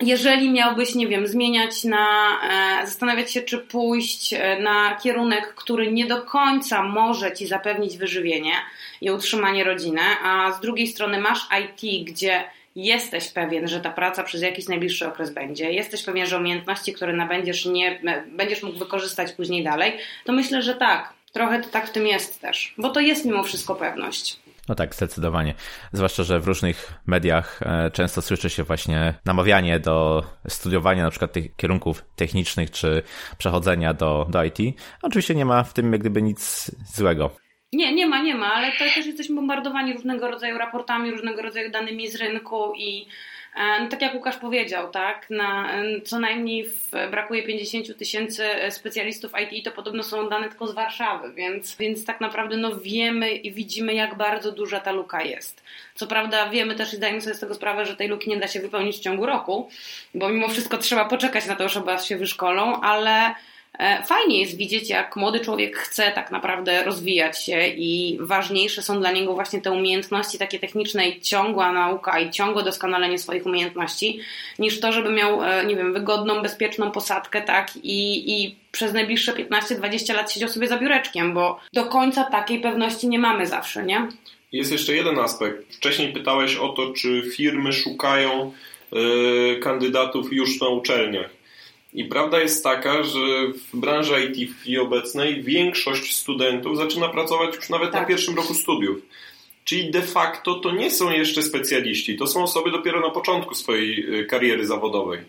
Jeżeli 0.00 0.50
miałbyś, 0.50 0.94
nie 0.94 1.06
wiem, 1.08 1.26
zmieniać 1.26 1.84
na, 1.84 2.28
e, 2.82 2.86
zastanawiać 2.86 3.32
się, 3.32 3.42
czy 3.42 3.58
pójść 3.58 4.32
e, 4.32 4.60
na 4.60 4.96
kierunek, 4.96 5.54
który 5.54 5.92
nie 5.92 6.06
do 6.06 6.22
końca 6.22 6.82
może 6.82 7.32
ci 7.32 7.46
zapewnić 7.46 7.96
wyżywienie 7.96 8.52
i 9.00 9.10
utrzymanie 9.10 9.64
rodziny, 9.64 10.00
a 10.24 10.52
z 10.52 10.60
drugiej 10.60 10.86
strony 10.86 11.20
masz 11.20 11.40
IT, 11.62 12.08
gdzie 12.08 12.44
jesteś 12.76 13.28
pewien, 13.28 13.68
że 13.68 13.80
ta 13.80 13.90
praca 13.90 14.22
przez 14.22 14.42
jakiś 14.42 14.68
najbliższy 14.68 15.06
okres 15.06 15.30
będzie, 15.30 15.72
jesteś 15.72 16.02
pewien, 16.02 16.26
że 16.26 16.38
umiejętności, 16.38 16.92
które 16.92 17.12
nabędziesz, 17.12 17.66
nie, 17.66 18.00
będziesz 18.26 18.62
mógł 18.62 18.78
wykorzystać 18.78 19.32
później 19.32 19.64
dalej, 19.64 19.92
to 20.24 20.32
myślę, 20.32 20.62
że 20.62 20.74
tak, 20.74 21.15
Trochę 21.36 21.62
to 21.62 21.68
tak 21.68 21.88
w 21.88 21.92
tym 21.92 22.06
jest 22.06 22.40
też, 22.40 22.74
bo 22.78 22.90
to 22.90 23.00
jest 23.00 23.24
mimo 23.24 23.42
wszystko 23.42 23.74
pewność. 23.74 24.40
No 24.68 24.74
tak, 24.74 24.94
zdecydowanie. 24.94 25.54
Zwłaszcza, 25.92 26.22
że 26.22 26.40
w 26.40 26.46
różnych 26.46 26.92
mediach 27.06 27.60
e, 27.62 27.90
często 27.90 28.22
słyszy 28.22 28.50
się 28.50 28.62
właśnie 28.62 29.14
namawianie 29.24 29.80
do 29.80 30.24
studiowania 30.48 31.02
na 31.02 31.10
przykład 31.10 31.32
tych 31.32 31.56
kierunków 31.56 32.04
technicznych 32.16 32.70
czy 32.70 33.02
przechodzenia 33.38 33.94
do, 33.94 34.26
do 34.30 34.44
IT. 34.44 34.58
Oczywiście 35.02 35.34
nie 35.34 35.44
ma 35.44 35.62
w 35.62 35.72
tym 35.72 35.92
jak 35.92 36.00
gdyby 36.00 36.22
nic 36.22 36.70
złego. 36.94 37.30
Nie, 37.72 37.94
nie 37.94 38.06
ma, 38.06 38.22
nie 38.22 38.34
ma, 38.34 38.52
ale 38.52 38.72
to 38.72 38.78
też 38.78 39.06
jesteśmy 39.06 39.36
bombardowani 39.36 39.92
różnego 39.92 40.30
rodzaju 40.30 40.58
raportami, 40.58 41.10
różnego 41.10 41.42
rodzaju 41.42 41.70
danymi 41.70 42.08
z 42.08 42.16
rynku 42.16 42.72
i 42.76 43.06
no, 43.56 43.88
tak 43.88 44.02
jak 44.02 44.14
Łukasz 44.14 44.36
powiedział, 44.36 44.90
tak, 44.90 45.26
na, 45.30 45.68
co 46.04 46.18
najmniej 46.18 46.68
w, 46.68 46.90
brakuje 47.10 47.42
50 47.42 47.98
tysięcy 47.98 48.44
specjalistów 48.70 49.32
IT, 49.42 49.64
to 49.64 49.70
podobno 49.70 50.02
są 50.02 50.28
dane 50.28 50.48
tylko 50.48 50.66
z 50.66 50.74
Warszawy, 50.74 51.32
więc, 51.32 51.76
więc 51.76 52.04
tak 52.04 52.20
naprawdę 52.20 52.56
no, 52.56 52.76
wiemy 52.76 53.30
i 53.30 53.52
widzimy, 53.52 53.94
jak 53.94 54.14
bardzo 54.14 54.52
duża 54.52 54.80
ta 54.80 54.92
luka 54.92 55.22
jest. 55.22 55.62
Co 55.94 56.06
prawda 56.06 56.48
wiemy 56.48 56.74
też 56.74 56.92
i 56.92 56.96
zdajemy 56.96 57.20
sobie 57.20 57.34
z 57.34 57.40
tego 57.40 57.54
sprawę, 57.54 57.86
że 57.86 57.96
tej 57.96 58.08
luki 58.08 58.30
nie 58.30 58.36
da 58.36 58.48
się 58.48 58.60
wypełnić 58.60 58.96
w 58.96 59.00
ciągu 59.00 59.26
roku, 59.26 59.68
bo 60.14 60.28
mimo 60.28 60.48
wszystko 60.48 60.78
trzeba 60.78 61.04
poczekać 61.04 61.46
na 61.46 61.56
to, 61.56 61.64
osoby 61.64 61.98
się 61.98 62.16
wyszkolą, 62.16 62.80
ale 62.80 63.34
E, 63.34 63.34
fajnie 64.06 64.40
jest 64.40 64.56
widzieć, 64.56 64.90
jak 64.90 65.16
młody 65.16 65.40
człowiek 65.40 65.76
chce 65.76 66.12
tak 66.14 66.30
naprawdę 66.30 66.84
rozwijać 66.84 67.44
się 67.44 67.66
i 67.66 68.18
ważniejsze 68.20 68.82
są 68.82 69.00
dla 69.00 69.12
niego 69.12 69.34
właśnie 69.34 69.60
te 69.60 69.70
umiejętności 69.70 70.38
takie 70.38 70.58
techniczne 70.58 71.08
i 71.08 71.20
ciągła 71.20 71.72
nauka 71.72 72.20
i 72.20 72.30
ciągłe 72.30 72.62
doskonalenie 72.62 73.18
swoich 73.18 73.46
umiejętności, 73.46 74.20
niż 74.58 74.80
to, 74.80 74.92
żeby 74.92 75.12
miał, 75.12 75.42
e, 75.42 75.66
nie 75.66 75.76
wiem, 75.76 75.92
wygodną, 75.92 76.42
bezpieczną 76.42 76.90
posadkę, 76.90 77.42
tak, 77.42 77.76
i, 77.76 78.32
i 78.32 78.56
przez 78.72 78.92
najbliższe 78.92 79.32
15-20 79.32 80.14
lat 80.14 80.32
siedział 80.32 80.48
sobie 80.48 80.68
za 80.68 80.78
biureczkiem, 80.78 81.34
bo 81.34 81.60
do 81.72 81.84
końca 81.84 82.24
takiej 82.24 82.60
pewności 82.60 83.08
nie 83.08 83.18
mamy 83.18 83.46
zawsze, 83.46 83.84
nie? 83.84 84.08
Jest 84.52 84.72
jeszcze 84.72 84.94
jeden 84.94 85.18
aspekt. 85.18 85.76
Wcześniej 85.76 86.12
pytałeś 86.12 86.56
o 86.56 86.68
to, 86.68 86.92
czy 86.92 87.22
firmy 87.36 87.72
szukają 87.72 88.52
y, 88.92 89.60
kandydatów 89.60 90.32
już 90.32 90.60
na 90.60 90.68
uczelniach. 90.68 91.35
I 91.96 92.04
prawda 92.04 92.40
jest 92.40 92.64
taka, 92.64 93.02
że 93.02 93.20
w 93.72 93.76
branży 93.76 94.14
IT 94.24 94.50
w 94.50 94.60
chwili 94.60 94.78
obecnej 94.78 95.42
większość 95.42 96.16
studentów 96.16 96.76
zaczyna 96.76 97.08
pracować 97.08 97.56
już 97.56 97.68
nawet 97.68 97.92
tak. 97.92 98.00
na 98.00 98.06
pierwszym 98.06 98.36
roku 98.36 98.54
studiów. 98.54 98.96
Czyli 99.64 99.90
de 99.90 100.02
facto 100.02 100.54
to 100.54 100.72
nie 100.72 100.90
są 100.90 101.10
jeszcze 101.10 101.42
specjaliści, 101.42 102.16
to 102.16 102.26
są 102.26 102.42
osoby 102.42 102.70
dopiero 102.70 103.00
na 103.00 103.10
początku 103.10 103.54
swojej 103.54 104.20
y, 104.20 104.24
kariery 104.24 104.66
zawodowej. 104.66 105.20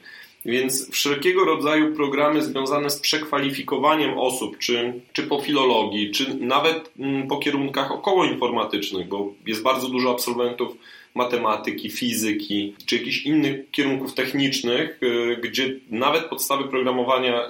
Więc 0.46 0.92
wszelkiego 0.92 1.46
rodzaju 1.46 1.96
programy 1.96 2.42
związane 2.42 2.90
z 2.90 3.00
przekwalifikowaniem 3.00 4.18
osób, 4.18 4.58
czy, 4.58 4.94
czy 5.14 5.24
po 5.24 5.42
filologii, 5.42 6.12
czy 6.12 6.36
nawet 6.36 6.92
mm, 7.00 7.28
po 7.28 7.38
kierunkach 7.38 7.92
okołoinformatycznych, 7.92 9.08
bo 9.08 9.34
jest 9.46 9.64
bardzo 9.64 9.90
dużo 9.90 10.12
absolwentów 10.12 10.78
matematyki, 11.18 11.90
fizyki, 11.90 12.76
czy 12.86 12.98
jakichś 12.98 13.26
innych 13.26 13.72
kierunków 13.72 14.14
technicznych, 14.14 15.00
y, 15.04 15.38
gdzie 15.42 15.76
nawet 15.90 16.26
podstawy 16.26 16.64
programowania 16.64 17.46
y, 17.46 17.50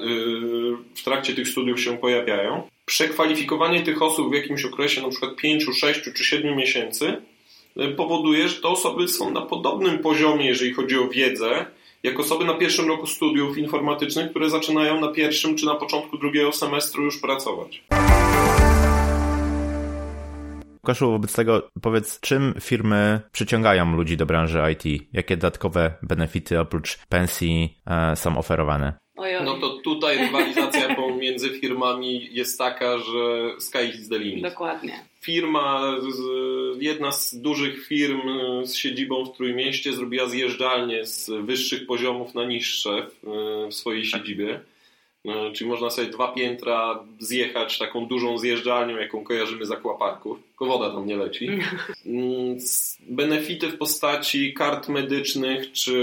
w 0.95 1.03
trakcie 1.03 1.33
tych 1.33 1.47
studiów 1.47 1.81
się 1.81 1.97
pojawiają. 1.97 2.67
Przekwalifikowanie 2.85 3.83
tych 3.83 4.01
osób 4.01 4.29
w 4.29 4.33
jakimś 4.33 4.65
okresie, 4.65 5.01
na 5.01 5.09
przykład 5.09 5.35
5, 5.35 5.65
6 5.73 6.01
czy 6.15 6.23
7 6.23 6.55
miesięcy, 6.55 7.17
y, 7.81 7.87
powoduje, 7.87 8.49
że 8.49 8.61
te 8.61 8.67
osoby 8.67 9.07
są 9.07 9.31
na 9.31 9.41
podobnym 9.41 9.99
poziomie, 9.99 10.45
jeżeli 10.45 10.73
chodzi 10.73 10.97
o 10.97 11.07
wiedzę, 11.07 11.65
jak 12.03 12.19
osoby 12.19 12.45
na 12.45 12.53
pierwszym 12.53 12.87
roku 12.87 13.07
studiów 13.07 13.57
informatycznych, 13.57 14.29
które 14.29 14.49
zaczynają 14.49 15.01
na 15.01 15.07
pierwszym 15.07 15.55
czy 15.55 15.65
na 15.65 15.75
początku 15.75 16.17
drugiego 16.17 16.51
semestru 16.51 17.03
już 17.03 17.21
pracować. 17.21 17.83
Łukaszu, 20.87 21.11
wobec 21.11 21.33
tego 21.33 21.69
powiedz, 21.81 22.19
czym 22.19 22.53
firmy 22.61 23.21
przyciągają 23.31 23.95
ludzi 23.95 24.17
do 24.17 24.25
branży 24.25 24.59
IT? 24.73 25.03
Jakie 25.13 25.37
dodatkowe 25.37 25.93
benefity 26.01 26.59
oprócz 26.59 26.97
pensji 27.09 27.77
e, 27.87 28.15
są 28.15 28.37
oferowane? 28.37 28.93
No 29.45 29.57
to 29.57 29.69
tutaj 29.69 30.17
rywalizacja 30.17 30.95
pomiędzy 30.95 31.49
firmami 31.49 32.29
jest 32.31 32.57
taka, 32.57 32.97
że 32.97 33.51
sky 33.59 33.99
is 33.99 34.09
the 34.09 34.19
limit. 34.19 34.43
Dokładnie. 34.43 34.99
Firma, 35.21 35.95
jedna 36.79 37.11
z 37.11 37.41
dużych 37.41 37.87
firm 37.87 38.21
z 38.65 38.75
siedzibą 38.75 39.25
w 39.25 39.37
Trójmieście 39.37 39.93
zrobiła 39.93 40.29
zjeżdżalnię 40.29 41.05
z 41.05 41.29
wyższych 41.45 41.87
poziomów 41.87 42.35
na 42.35 42.45
niższe 42.45 43.07
w 43.69 43.73
swojej 43.73 44.05
siedzibie. 44.05 44.59
E, 45.27 45.51
czyli 45.51 45.69
można 45.69 45.89
sobie 45.89 46.07
dwa 46.07 46.27
piętra 46.27 46.99
zjechać 47.19 47.77
taką 47.77 48.05
dużą 48.05 48.37
zjeżdżalnią, 48.37 48.97
jaką 48.97 49.23
kojarzymy 49.23 49.65
z 49.65 49.71
akwaparków. 49.71 50.39
Tylko 50.49 50.65
woda 50.65 50.89
tam 50.89 51.07
nie 51.07 51.17
leci. 51.17 51.49
Mm, 52.05 52.57
benefity 53.01 53.67
w 53.67 53.77
postaci 53.77 54.53
kart 54.53 54.89
medycznych 54.89 55.71
czy 55.71 55.93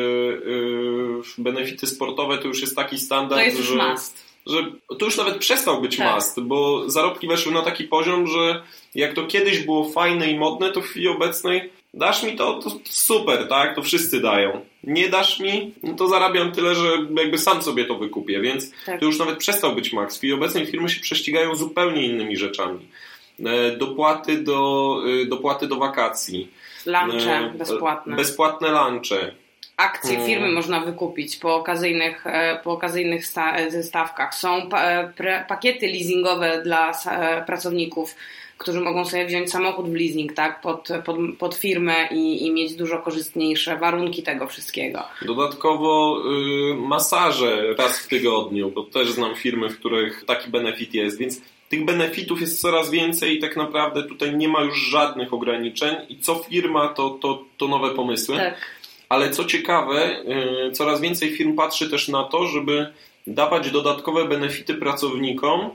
y, 1.38 1.42
benefity 1.42 1.86
sportowe 1.86 2.38
to 2.38 2.48
już 2.48 2.60
jest 2.60 2.76
taki 2.76 2.98
standard, 2.98 3.40
to 3.40 3.46
jest 3.46 3.58
że, 3.58 3.90
must. 3.90 4.24
że 4.46 4.58
to 4.98 5.04
już 5.04 5.16
nawet 5.16 5.38
przestał 5.38 5.80
być 5.80 5.96
tak. 5.96 6.14
must, 6.14 6.40
bo 6.40 6.90
zarobki 6.90 7.26
weszły 7.26 7.52
na 7.52 7.62
taki 7.62 7.84
poziom, 7.84 8.26
że 8.26 8.62
jak 8.94 9.14
to 9.14 9.26
kiedyś 9.26 9.60
było 9.60 9.88
fajne 9.90 10.30
i 10.30 10.38
modne, 10.38 10.72
to 10.72 10.80
w 10.80 10.84
chwili 10.84 11.08
obecnej 11.08 11.70
dasz 11.94 12.22
mi 12.22 12.36
to, 12.36 12.62
to 12.62 12.70
super, 12.84 13.48
tak? 13.48 13.74
To 13.74 13.82
wszyscy 13.82 14.20
dają. 14.20 14.60
Nie 14.84 15.08
dasz 15.08 15.40
mi, 15.40 15.74
no 15.82 15.94
to 15.94 16.08
zarabiam 16.08 16.52
tyle, 16.52 16.74
że 16.74 16.88
jakby 17.16 17.38
sam 17.38 17.62
sobie 17.62 17.84
to 17.84 17.94
wykupię, 17.94 18.40
więc 18.40 18.72
tak. 18.86 19.00
to 19.00 19.06
już 19.06 19.18
nawet 19.18 19.38
przestał 19.38 19.74
być. 19.74 19.90
W 19.90 20.16
chwili 20.16 20.32
obecnej 20.32 20.66
firmy 20.66 20.88
się 20.88 21.00
prześcigają 21.00 21.54
zupełnie 21.54 22.06
innymi 22.06 22.36
rzeczami. 22.36 22.88
E, 23.40 23.76
dopłaty 23.76 24.42
do, 24.42 24.98
e, 25.22 25.26
dopłaty 25.26 25.66
do 25.66 25.76
wakacji. 25.76 26.50
Lunche 26.86 27.38
e, 27.38 27.50
bezpłatne. 27.50 28.16
Bezpłatne 28.16 28.68
lunche. 28.68 29.32
Akcje 29.76 30.10
hmm. 30.10 30.26
firmy 30.26 30.52
można 30.52 30.80
wykupić 30.80 31.36
po 31.36 31.54
okazyjnych, 31.54 32.24
po 32.64 32.72
okazyjnych 32.72 33.26
stawkach. 33.82 34.34
Są 34.34 34.68
pakiety 35.48 35.86
leasingowe 35.86 36.62
dla 36.62 36.92
pracowników 37.46 38.14
którzy 38.58 38.80
mogą 38.80 39.04
sobie 39.04 39.26
wziąć 39.26 39.50
samochód 39.50 39.88
w 39.88 39.94
leasing, 39.94 40.32
tak, 40.32 40.60
pod, 40.60 40.88
pod, 41.04 41.16
pod 41.38 41.54
firmę 41.54 42.08
i, 42.10 42.46
i 42.46 42.52
mieć 42.52 42.74
dużo 42.74 42.98
korzystniejsze 42.98 43.76
warunki 43.76 44.22
tego 44.22 44.46
wszystkiego. 44.46 45.02
Dodatkowo 45.22 46.22
y, 46.70 46.74
masaże 46.74 47.74
raz 47.78 47.98
w 47.98 48.08
tygodniu, 48.08 48.70
bo 48.70 48.82
też 48.82 49.10
znam 49.10 49.34
firmy, 49.34 49.68
w 49.68 49.78
których 49.78 50.24
taki 50.26 50.50
benefit 50.50 50.94
jest, 50.94 51.18
więc 51.18 51.40
tych 51.68 51.84
benefitów 51.84 52.40
jest 52.40 52.60
coraz 52.60 52.90
więcej 52.90 53.36
i 53.36 53.40
tak 53.40 53.56
naprawdę 53.56 54.02
tutaj 54.02 54.36
nie 54.36 54.48
ma 54.48 54.62
już 54.62 54.78
żadnych 54.78 55.34
ograniczeń 55.34 55.96
i 56.08 56.18
co 56.18 56.34
firma, 56.34 56.88
to, 56.88 57.10
to, 57.10 57.44
to 57.56 57.68
nowe 57.68 57.90
pomysły. 57.90 58.36
Tak. 58.36 58.56
Ale 59.08 59.30
co 59.30 59.44
ciekawe, 59.44 60.22
y, 60.68 60.72
coraz 60.72 61.00
więcej 61.00 61.30
firm 61.30 61.56
patrzy 61.56 61.90
też 61.90 62.08
na 62.08 62.24
to, 62.24 62.46
żeby 62.46 62.86
dawać 63.26 63.70
dodatkowe 63.70 64.24
benefity 64.24 64.74
pracownikom, 64.74 65.70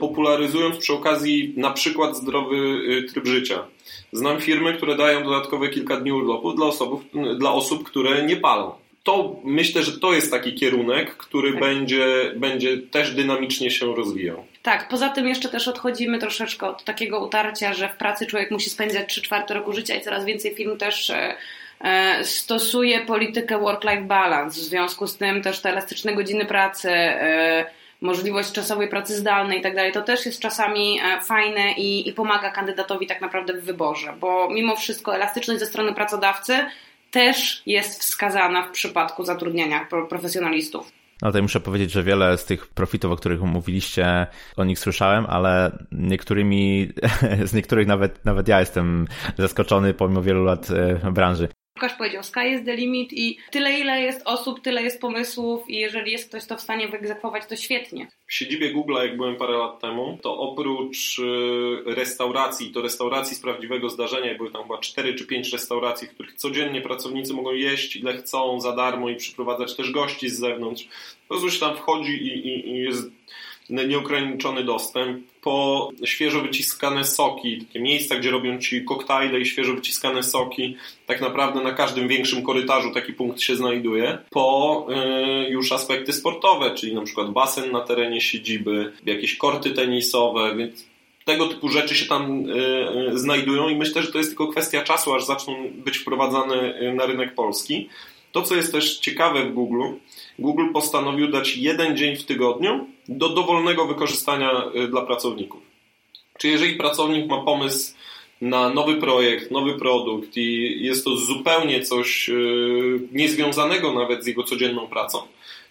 popularyzując 0.00 0.76
przy 0.76 0.92
okazji 0.92 1.54
na 1.56 1.70
przykład 1.70 2.16
zdrowy 2.16 2.56
e, 2.56 3.12
tryb 3.12 3.26
życia. 3.26 3.64
Znam 4.12 4.40
firmy, 4.40 4.74
które 4.74 4.96
dają 4.96 5.24
dodatkowe 5.24 5.68
kilka 5.68 5.96
dni 5.96 6.12
urlopu 6.12 6.52
dla 6.52 6.66
osób, 6.66 7.04
dla 7.38 7.52
osób 7.52 7.84
które 7.84 8.22
nie 8.22 8.36
palą. 8.36 8.72
To 9.02 9.36
myślę, 9.44 9.82
że 9.82 10.00
to 10.00 10.12
jest 10.12 10.30
taki 10.30 10.54
kierunek, 10.54 11.16
który 11.16 11.50
tak. 11.50 11.60
będzie, 11.60 12.32
będzie 12.36 12.78
też 12.78 13.14
dynamicznie 13.14 13.70
się 13.70 13.94
rozwijał. 13.94 14.44
Tak, 14.62 14.88
poza 14.88 15.08
tym 15.08 15.28
jeszcze 15.28 15.48
też 15.48 15.68
odchodzimy 15.68 16.18
troszeczkę 16.18 16.66
od 16.66 16.84
takiego 16.84 17.24
utarcia, 17.24 17.74
że 17.74 17.88
w 17.88 17.96
pracy 17.96 18.26
człowiek 18.26 18.50
musi 18.50 18.70
spędzać 18.70 19.08
3 19.08 19.22
czwarte 19.22 19.54
roku 19.54 19.72
życia 19.72 19.94
i 19.94 20.00
coraz 20.00 20.24
więcej 20.24 20.54
firm 20.54 20.76
też 20.76 21.10
e, 21.10 22.24
stosuje 22.24 23.00
politykę 23.00 23.58
work-life 23.58 24.02
balance. 24.02 24.60
W 24.60 24.64
związku 24.64 25.06
z 25.06 25.16
tym 25.16 25.42
też 25.42 25.60
te 25.60 25.70
elastyczne 25.70 26.14
godziny 26.14 26.44
pracy, 26.44 26.90
możliwość 28.00 28.52
czasowej 28.52 28.88
pracy 28.88 29.16
zdalnej 29.16 29.58
i 29.58 29.62
tak 29.62 29.74
dalej, 29.74 29.92
to 29.92 30.02
też 30.02 30.26
jest 30.26 30.40
czasami 30.40 31.00
e, 31.00 31.20
fajne 31.20 31.72
i, 31.72 32.08
i 32.08 32.12
pomaga 32.12 32.50
kandydatowi 32.50 33.06
tak 33.06 33.20
naprawdę 33.20 33.52
w 33.52 33.64
wyborze, 33.64 34.14
bo 34.20 34.48
mimo 34.50 34.76
wszystko 34.76 35.14
elastyczność 35.14 35.60
ze 35.60 35.66
strony 35.66 35.94
pracodawcy 35.94 36.54
też 37.10 37.62
jest 37.66 38.00
wskazana 38.00 38.62
w 38.62 38.70
przypadku 38.70 39.24
zatrudniania 39.24 39.86
profesjonalistów. 40.08 40.92
No 41.22 41.28
tutaj 41.28 41.42
muszę 41.42 41.60
powiedzieć, 41.60 41.92
że 41.92 42.02
wiele 42.02 42.38
z 42.38 42.44
tych 42.44 42.66
profitów, 42.66 43.12
o 43.12 43.16
których 43.16 43.40
mówiliście, 43.40 44.26
o 44.56 44.64
nich 44.64 44.78
słyszałem, 44.78 45.26
ale 45.28 45.78
niektórymi, 45.92 46.88
z 47.44 47.52
niektórych 47.52 47.86
nawet, 47.86 48.24
nawet 48.24 48.48
ja 48.48 48.60
jestem 48.60 49.06
zaskoczony 49.38 49.94
pomimo 49.94 50.22
wielu 50.22 50.44
lat 50.44 50.68
e, 50.70 51.12
branży. 51.12 51.48
Łukasz 51.76 51.94
powiedział, 51.94 52.22
sky 52.22 52.48
is 52.54 52.64
the 52.64 52.76
limit 52.76 53.12
i 53.12 53.38
tyle 53.50 53.80
ile 53.80 54.02
jest 54.02 54.22
osób, 54.24 54.60
tyle 54.60 54.82
jest 54.82 55.00
pomysłów 55.00 55.70
i 55.70 55.76
jeżeli 55.76 56.12
jest 56.12 56.28
ktoś 56.28 56.46
to 56.46 56.56
w 56.56 56.60
stanie 56.60 56.88
wyegzekwować, 56.88 57.46
to 57.46 57.56
świetnie. 57.56 58.08
W 58.26 58.34
siedzibie 58.34 58.72
Google, 58.72 58.94
jak 58.94 59.16
byłem 59.16 59.36
parę 59.36 59.58
lat 59.58 59.80
temu, 59.80 60.18
to 60.22 60.38
oprócz 60.38 61.18
y, 61.18 61.82
restauracji, 61.86 62.72
to 62.72 62.82
restauracji 62.82 63.36
z 63.36 63.40
prawdziwego 63.40 63.88
zdarzenia, 63.88 64.34
były 64.34 64.50
tam 64.50 64.62
chyba 64.62 64.78
4 64.78 65.14
czy 65.14 65.26
5 65.26 65.52
restauracji, 65.52 66.08
w 66.08 66.10
których 66.10 66.34
codziennie 66.34 66.80
pracownicy 66.80 67.34
mogą 67.34 67.52
jeść 67.52 67.96
ile 67.96 68.16
chcą 68.16 68.60
za 68.60 68.72
darmo 68.72 69.08
i 69.08 69.16
przyprowadzać 69.16 69.76
też 69.76 69.90
gości 69.90 70.28
z 70.28 70.38
zewnątrz. 70.38 70.88
Po 71.28 71.34
prostu 71.34 71.50
się 71.50 71.60
tam 71.60 71.76
wchodzi 71.76 72.12
i, 72.12 72.48
i, 72.48 72.68
i 72.68 72.78
jest 72.78 73.10
nieograniczony 73.70 74.64
dostęp, 74.64 75.26
po 75.42 75.90
świeżo 76.04 76.40
wyciskane 76.40 77.04
soki, 77.04 77.64
takie 77.66 77.80
miejsca, 77.80 78.16
gdzie 78.16 78.30
robią 78.30 78.58
ci 78.58 78.84
koktajle 78.84 79.40
i 79.40 79.46
świeżo 79.46 79.74
wyciskane 79.74 80.22
soki, 80.22 80.76
tak 81.06 81.20
naprawdę 81.20 81.60
na 81.60 81.72
każdym 81.72 82.08
większym 82.08 82.42
korytarzu 82.42 82.94
taki 82.94 83.12
punkt 83.12 83.40
się 83.40 83.56
znajduje, 83.56 84.18
po 84.30 84.86
y, 85.46 85.50
już 85.50 85.72
aspekty 85.72 86.12
sportowe, 86.12 86.74
czyli 86.74 86.94
na 86.94 87.02
przykład 87.02 87.30
basen 87.30 87.72
na 87.72 87.80
terenie 87.80 88.20
siedziby, 88.20 88.92
jakieś 89.06 89.36
korty 89.36 89.70
tenisowe, 89.70 90.56
więc 90.56 90.86
tego 91.24 91.48
typu 91.48 91.68
rzeczy 91.68 91.94
się 91.94 92.06
tam 92.06 92.50
y, 92.50 93.12
y, 93.12 93.18
znajdują 93.18 93.68
i 93.68 93.76
myślę, 93.76 94.02
że 94.02 94.12
to 94.12 94.18
jest 94.18 94.30
tylko 94.30 94.48
kwestia 94.48 94.82
czasu, 94.82 95.14
aż 95.14 95.24
zaczną 95.24 95.54
być 95.74 95.98
wprowadzane 95.98 96.92
na 96.94 97.06
rynek 97.06 97.34
polski. 97.34 97.88
To, 98.32 98.42
co 98.42 98.56
jest 98.56 98.72
też 98.72 98.98
ciekawe 98.98 99.44
w 99.44 99.52
Google, 99.52 99.82
Google 100.38 100.72
postanowił 100.72 101.28
dać 101.28 101.56
jeden 101.56 101.96
dzień 101.96 102.16
w 102.16 102.24
tygodniu 102.24 102.86
do 103.08 103.28
dowolnego 103.28 103.86
wykorzystania 103.86 104.64
y, 104.84 104.88
dla 104.88 105.02
pracowników. 105.02 105.62
Czyli 106.38 106.52
jeżeli 106.52 106.74
pracownik 106.74 107.26
ma 107.28 107.42
pomysł 107.42 107.94
na 108.40 108.68
nowy 108.68 108.96
projekt, 108.96 109.50
nowy 109.50 109.74
produkt 109.74 110.36
i 110.36 110.78
jest 110.84 111.04
to 111.04 111.16
zupełnie 111.16 111.82
coś 111.82 112.28
y, 112.28 113.00
niezwiązanego 113.12 113.92
nawet 113.92 114.24
z 114.24 114.26
jego 114.26 114.42
codzienną 114.42 114.86
pracą, 114.86 115.18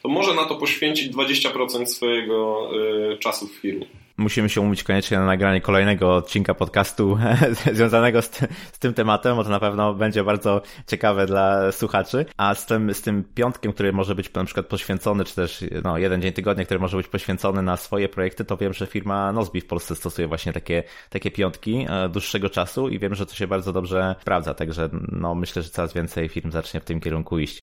to 0.04 0.10
może 0.10 0.34
na 0.34 0.46
to 0.46 0.56
poświęcić 0.56 1.14
20% 1.14 1.86
swojego 1.86 2.70
y, 3.14 3.18
czasu 3.18 3.48
w 3.48 3.52
firmie 3.52 3.86
musimy 4.18 4.50
się 4.50 4.62
umówić 4.62 4.84
koniecznie 4.84 5.18
na 5.18 5.26
nagranie 5.26 5.62
kolejnego 5.62 6.16
odcinka 6.16 6.54
podcastu 6.54 7.18
związanego 7.74 8.22
z, 8.22 8.30
ty, 8.30 8.48
z, 8.72 8.80
tym 8.80 8.94
tematem, 8.94 9.36
bo 9.36 9.44
to 9.44 9.50
na 9.50 9.60
pewno 9.60 9.94
będzie 9.94 10.24
bardzo 10.24 10.62
ciekawe 10.88 11.26
dla 11.26 11.72
słuchaczy. 11.72 12.26
A 12.38 12.56
z 12.56 12.66
tym, 12.66 12.94
z 12.94 13.02
tym 13.02 13.24
piątkiem, 13.36 13.74
który 13.74 13.94
może 13.94 14.16
być 14.16 14.34
na 14.34 14.46
przykład 14.46 14.66
poświęcony, 14.66 15.26
czy 15.26 15.36
też 15.36 15.64
no, 15.84 15.98
jeden 15.98 16.22
dzień 16.22 16.34
tygodnia, 16.34 16.66
który 16.66 16.80
może 16.80 16.98
być 16.98 17.08
poświęcony 17.08 17.62
na 17.62 17.78
swoje 17.78 18.10
projekty, 18.10 18.46
to 18.46 18.58
wiem, 18.58 18.74
że 18.74 18.88
firma 18.88 19.32
Nozbi 19.32 19.62
w 19.62 19.68
Polsce 19.68 19.96
stosuje 19.96 20.28
właśnie 20.28 20.54
takie, 20.54 20.84
takie 21.10 21.32
piątki 21.32 21.86
e, 21.90 22.10
dłuższego 22.10 22.50
czasu 22.50 22.90
i 22.90 23.00
wiem, 23.00 23.16
że 23.16 23.26
to 23.26 23.36
się 23.36 23.48
bardzo 23.48 23.74
dobrze 23.74 24.16
sprawdza, 24.22 24.54
także 24.54 24.90
no, 25.12 25.36
myślę, 25.36 25.62
że 25.62 25.70
coraz 25.70 25.94
więcej 25.94 26.30
firm 26.30 26.52
zacznie 26.52 26.80
w 26.80 26.86
tym 26.86 27.00
kierunku 27.00 27.40
iść. 27.40 27.60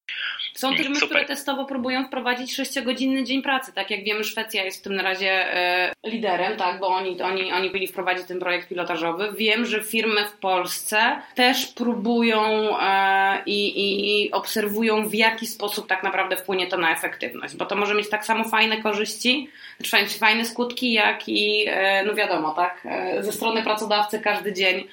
Są 0.55 0.77
firmy, 0.77 1.01
które 1.01 1.25
testowo 1.25 1.65
próbują 1.65 2.07
wprowadzić 2.07 2.61
6-godzinny 2.61 3.25
dzień 3.25 3.43
pracy. 3.43 3.73
Tak 3.73 3.91
jak 3.91 4.05
wiemy, 4.05 4.25
Szwecja 4.25 4.65
jest 4.65 4.81
w 4.81 4.83
tym 4.83 4.95
na 4.95 5.03
razie 5.03 5.31
e, 5.31 5.93
liderem, 6.43 6.59
tak, 6.59 6.81
bo 6.81 6.89
oni, 6.89 7.23
oni, 7.23 7.53
oni 7.53 7.71
byli 7.71 7.87
wprowadzić 7.87 8.27
ten 8.27 8.41
projekt 8.41 8.69
pilotażowy. 8.69 9.33
Wiem, 9.37 9.67
że 9.67 9.83
firmy 9.83 10.29
w 10.29 10.33
Polsce 10.33 11.23
też 11.35 11.67
próbują 11.67 12.43
e, 12.81 13.43
i, 13.47 14.25
i 14.27 14.33
obserwują, 14.33 15.09
w 15.09 15.15
jaki 15.15 15.47
sposób 15.47 15.87
tak 15.87 16.03
naprawdę 16.03 16.37
wpłynie 16.37 16.67
to 16.67 16.77
na 16.77 16.93
efektywność, 16.93 17.57
bo 17.57 17.67
to 17.67 17.77
może 17.77 17.95
mieć 17.95 18.09
tak 18.09 18.25
samo 18.25 18.45
fajne 18.45 18.83
korzyści, 18.83 19.49
znaczy 19.81 20.19
fajne 20.19 20.45
skutki, 20.45 20.93
jak 20.93 21.29
i, 21.29 21.65
e, 21.69 22.05
no 22.05 22.15
wiadomo, 22.15 22.51
tak, 22.51 22.83
e, 22.85 23.23
ze 23.23 23.33
strony 23.33 23.63
pracodawcy 23.63 24.21
każdy 24.21 24.53
dzień 24.53 24.89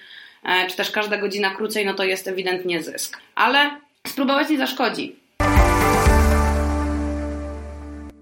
e, 0.45 0.67
czy 0.67 0.77
też 0.77 0.91
każda 0.91 1.17
godzina 1.17 1.49
krócej, 1.49 1.85
no 1.85 1.93
to 1.93 2.03
jest 2.03 2.27
ewidentnie 2.27 2.83
zysk. 2.83 3.17
Ale 3.35 3.69
spróbować 4.07 4.49
nie 4.49 4.57
zaszkodzi. 4.57 5.15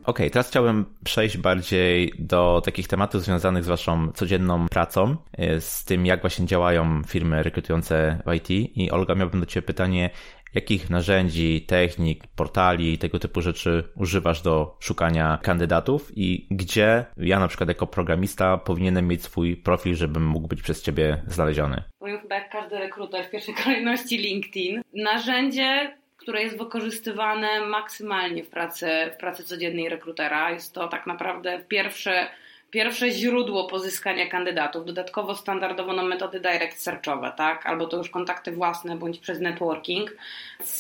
OK, 0.08 0.20
teraz 0.32 0.50
chciałbym 0.50 0.86
przejść 1.04 1.38
bardziej 1.38 2.14
do 2.20 2.62
takich 2.66 2.88
tematów 2.88 3.22
związanych 3.22 3.64
z 3.64 3.68
Waszą 3.68 4.12
codzienną 4.12 4.68
pracą, 4.68 5.16
e, 5.38 5.62
z 5.62 5.86
tym, 5.86 6.06
jak 6.06 6.22
właśnie 6.22 6.46
działają 6.46 7.04
firmy 7.04 7.44
rekrutujące 7.44 8.22
w 8.26 8.34
IT. 8.34 8.50
I 8.50 8.92
Olga, 8.92 9.16
miałbym 9.16 9.40
do 9.40 9.46
Ciebie 9.46 9.68
pytanie, 9.68 10.10
jakich 10.54 10.90
narzędzi, 10.90 11.62
technik, 11.62 12.28
portali 12.28 12.98
tego 12.98 13.20
typu 13.20 13.42
rzeczy 13.42 13.84
używasz 13.96 14.42
do 14.42 14.78
szukania 14.80 15.40
kandydatów 15.42 16.12
i 16.16 16.48
gdzie 16.52 17.06
ja 17.18 17.40
na 17.40 17.48
przykład 17.48 17.70
jako 17.70 17.88
programista 17.88 18.58
powinienem 18.58 19.08
mieć 19.08 19.24
swój 19.24 19.58
profil, 19.58 19.96
żebym 19.96 20.26
mógł 20.28 20.48
być 20.48 20.62
przez 20.62 20.82
Ciebie 20.82 21.24
znaleziony? 21.28 21.84
Powiem 22.00 22.20
chyba 22.20 22.36
jak 22.36 22.50
każdy 22.50 22.80
rekruter 22.80 23.26
w 23.26 23.30
pierwszej 23.30 23.56
kolejności 23.64 24.18
LinkedIn. 24.18 24.82
Narzędzie 24.94 25.98
które 26.28 26.44
jest 26.44 26.58
wykorzystywane 26.58 27.62
maksymalnie 27.62 28.44
w 28.44 28.50
pracy, 28.50 28.88
w 29.14 29.18
pracy 29.18 29.44
codziennej 29.44 29.90
rekrutera. 29.90 30.52
Jest 30.52 30.74
to 30.74 30.88
tak 30.88 31.08
naprawdę 31.08 31.60
pierwsze 31.68 32.28
pierwsze 32.72 33.12
źródło 33.12 33.68
pozyskania 33.68 34.28
kandydatów. 34.28 34.86
Dodatkowo 34.86 35.36
standardowo 35.36 35.94
na 35.94 36.04
metody 36.04 36.40
direct 36.40 36.82
searchowe, 36.82 37.34
tak? 37.38 37.66
Albo 37.66 37.88
to 37.88 37.98
już 37.98 38.10
kontakty 38.10 38.52
własne, 38.52 38.98
bądź 38.98 39.20
przez 39.20 39.40
networking. 39.40 40.12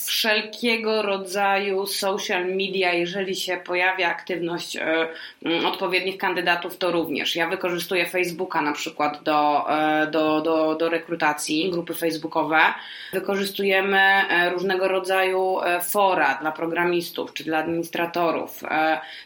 Wszelkiego 0.05 1.01
rodzaju 1.01 1.85
social 1.85 2.45
media, 2.45 2.93
jeżeli 2.93 3.35
się 3.35 3.57
pojawia 3.57 4.09
aktywność 4.09 4.75
y, 4.75 5.67
odpowiednich 5.67 6.17
kandydatów, 6.17 6.77
to 6.77 6.91
również. 6.91 7.35
Ja 7.35 7.49
wykorzystuję 7.49 8.05
Facebooka 8.05 8.61
na 8.61 8.71
przykład 8.71 9.23
do, 9.23 9.67
y, 10.03 10.11
do, 10.11 10.41
do, 10.41 10.75
do 10.75 10.89
rekrutacji, 10.89 11.71
grupy 11.71 11.93
facebookowe. 11.93 12.59
Wykorzystujemy 13.13 14.01
różnego 14.51 14.87
rodzaju 14.87 15.57
fora 15.89 16.37
dla 16.41 16.51
programistów 16.51 17.33
czy 17.33 17.43
dla 17.43 17.57
administratorów. 17.57 18.63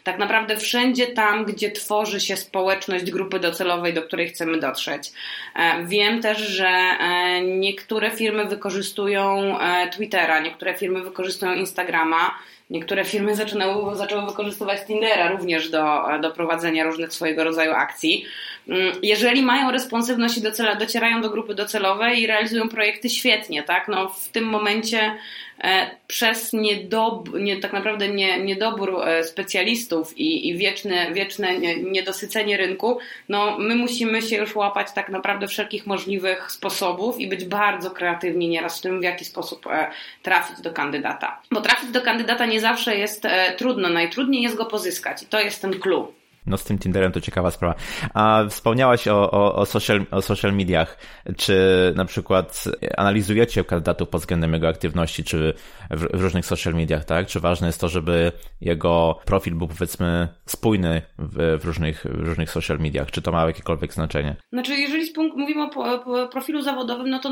Tak 0.04 0.18
naprawdę 0.18 0.56
wszędzie 0.56 1.06
tam, 1.06 1.44
gdzie 1.44 1.70
tworzy 1.70 2.20
się 2.20 2.36
społeczność 2.52 3.10
grupy 3.10 3.38
docelowej, 3.40 3.94
do 3.94 4.02
której 4.02 4.28
chcemy 4.28 4.58
dotrzeć. 4.60 5.12
E, 5.56 5.84
wiem 5.86 6.22
też, 6.22 6.38
że 6.38 6.68
e, 6.68 7.40
niektóre 7.40 8.10
firmy 8.10 8.44
wykorzystują 8.44 9.58
e, 9.60 9.90
Twittera, 9.90 10.40
niektóre 10.40 10.74
firmy 10.74 11.02
wykorzystują 11.02 11.52
Instagrama. 11.54 12.34
Niektóre 12.70 13.04
firmy 13.04 13.36
zaczynały, 13.36 13.96
zaczęły 13.96 14.26
wykorzystywać 14.26 14.86
Tindera 14.86 15.30
również 15.30 15.70
do, 15.70 16.04
do 16.22 16.30
prowadzenia 16.30 16.84
różnych 16.84 17.12
swojego 17.12 17.44
rodzaju 17.44 17.72
akcji. 17.72 18.24
Mm, 18.68 18.92
jeżeli 19.02 19.42
mają 19.42 19.70
responsywność 19.70 20.38
i 20.38 20.42
docierają 20.78 21.22
do 21.22 21.30
grupy 21.30 21.54
docelowej 21.54 22.22
i 22.22 22.26
realizują 22.26 22.68
projekty 22.68 23.08
świetnie, 23.08 23.62
tak? 23.62 23.88
No, 23.88 24.08
w 24.08 24.28
tym 24.28 24.44
momencie 24.44 25.14
przez 26.06 26.52
niedob, 26.52 27.28
nie, 27.34 27.56
tak 27.56 27.72
naprawdę 27.72 28.08
nie, 28.08 28.44
niedobór 28.44 29.08
e, 29.08 29.24
specjalistów 29.24 30.18
i, 30.18 30.48
i 30.48 30.56
wieczne, 30.56 31.12
wieczne 31.12 31.58
niedosycenie 31.82 32.56
rynku, 32.56 32.98
no 33.28 33.58
my 33.58 33.74
musimy 33.74 34.22
się 34.22 34.36
już 34.36 34.56
łapać 34.56 34.92
tak 34.94 35.08
naprawdę 35.08 35.48
wszelkich 35.48 35.86
możliwych 35.86 36.52
sposobów 36.52 37.20
i 37.20 37.28
być 37.28 37.44
bardzo 37.44 37.90
kreatywni 37.90 38.48
nieraz 38.48 38.78
w 38.78 38.82
tym, 38.82 39.00
w 39.00 39.04
jaki 39.04 39.24
sposób 39.24 39.66
e, 39.66 39.90
trafić 40.22 40.60
do 40.60 40.72
kandydata. 40.72 41.40
Bo 41.50 41.60
trafić 41.60 41.90
do 41.90 42.00
kandydata 42.00 42.46
nie 42.46 42.60
zawsze 42.60 42.96
jest 42.96 43.26
trudno, 43.56 43.88
najtrudniej 43.88 44.42
jest 44.42 44.56
go 44.56 44.66
pozyskać 44.66 45.22
i 45.22 45.26
to 45.26 45.40
jest 45.40 45.62
ten 45.62 45.80
clue. 45.80 46.21
No 46.46 46.56
z 46.56 46.64
tym 46.64 46.78
Tinderem 46.78 47.12
to 47.12 47.20
ciekawa 47.20 47.50
sprawa. 47.50 47.74
A 48.14 48.44
wspomniałaś 48.48 49.08
o, 49.08 49.30
o, 49.30 49.54
o, 49.54 49.66
social, 49.66 50.06
o 50.10 50.22
social 50.22 50.52
mediach. 50.52 50.98
Czy 51.36 51.56
na 51.96 52.04
przykład 52.04 52.64
analizujecie 52.96 53.64
kandydatów 53.64 54.08
pod 54.08 54.20
względem 54.20 54.52
jego 54.52 54.68
aktywności, 54.68 55.24
czy 55.24 55.54
w, 55.90 56.18
w, 56.18 56.22
różnych 56.22 56.46
social 56.46 56.74
mediach, 56.74 57.04
tak? 57.04 57.26
Czy 57.26 57.40
ważne 57.40 57.66
jest 57.66 57.80
to, 57.80 57.88
żeby 57.88 58.32
jego 58.60 59.18
profil 59.24 59.54
był 59.54 59.68
powiedzmy 59.68 60.28
spójny 60.46 61.02
w, 61.18 61.58
w, 61.60 61.64
różnych, 61.64 62.06
w 62.10 62.26
różnych 62.26 62.50
social 62.50 62.78
mediach? 62.78 63.10
Czy 63.10 63.22
to 63.22 63.32
ma 63.32 63.46
jakiekolwiek 63.46 63.94
znaczenie? 63.94 64.36
Znaczy, 64.52 64.74
jeżeli 64.74 65.12
mówimy 65.36 65.62
o 65.62 66.28
profilu 66.28 66.62
zawodowym, 66.62 67.10
no 67.10 67.18
to 67.18 67.30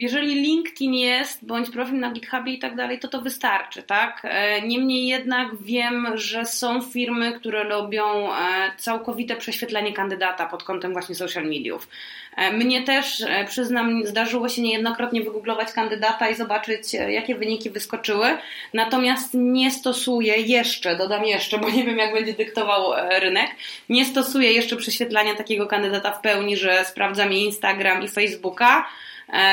jeżeli 0.00 0.34
LinkedIn 0.34 0.94
jest, 0.94 1.46
bądź 1.46 1.70
profil 1.70 1.98
na 1.98 2.10
GitHubie 2.10 2.52
i 2.52 2.58
tak 2.58 2.76
dalej, 2.76 2.98
to 2.98 3.08
to 3.08 3.20
wystarczy, 3.22 3.82
tak? 3.82 4.20
E, 4.24 4.62
niemniej 4.62 5.06
jednak 5.06 5.56
wiem, 5.56 6.06
że 6.14 6.46
są 6.46 6.82
firmy, 6.82 7.32
które 7.32 7.64
robią 7.64 8.32
e, 8.32 8.36
całkowite 8.76 9.36
prześwietlenie 9.36 9.92
kandydata 9.92 10.46
pod 10.46 10.64
kątem 10.64 10.92
właśnie 10.92 11.14
social 11.14 11.44
mediów. 11.44 11.88
E, 12.36 12.52
mnie 12.52 12.82
też, 12.82 13.24
przyznam, 13.48 14.06
zdarzyło 14.06 14.48
się 14.48 14.62
niejednokrotnie 14.62 15.22
wygooglować 15.22 15.72
kandydata 15.72 16.28
i 16.28 16.34
zobaczyć, 16.34 16.94
jakie 16.94 17.34
wyniki 17.34 17.70
wyskoczyły, 17.70 18.26
natomiast 18.74 19.34
nie 19.34 19.70
stosuję 19.70 20.36
jeszcze, 20.36 20.96
dodam 20.96 21.24
jeszcze, 21.24 21.58
bo 21.58 21.70
nie 21.70 21.84
wiem, 21.84 21.98
jak 21.98 22.14
będzie 22.14 22.32
dyktował 22.32 22.92
rynek, 23.20 23.50
nie 23.88 24.04
stosuję 24.04 24.52
jeszcze 24.52 24.76
prześwietlania 24.76 25.34
takiego 25.34 25.66
kandydata 25.66 26.12
w 26.12 26.20
pełni, 26.20 26.56
że 26.56 26.84
sprawdzam 26.84 27.32
Instagram 27.32 28.02
i 28.02 28.08
Facebooka, 28.08 28.84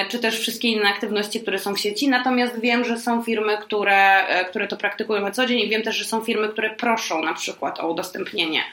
czy 0.09 0.19
też 0.19 0.39
wszystkie 0.39 0.67
inne 0.67 0.89
aktywności, 0.89 1.41
które 1.41 1.59
są 1.59 1.75
w 1.75 1.79
sieci. 1.79 2.09
Natomiast 2.09 2.59
wiem, 2.59 2.85
że 2.85 2.97
są 2.97 3.23
firmy, 3.23 3.57
które, 3.57 4.27
e, 4.27 4.45
które 4.45 4.67
to 4.67 4.77
praktykują 4.77 5.21
na 5.21 5.31
co 5.31 5.45
dzień 5.45 5.59
i 5.59 5.69
wiem 5.69 5.83
też, 5.83 5.95
że 5.95 6.05
są 6.05 6.21
firmy, 6.21 6.49
które 6.49 6.69
proszą 6.69 7.23
na 7.23 7.33
przykład 7.33 7.79
o 7.79 7.91
udostępnienie 7.91 8.63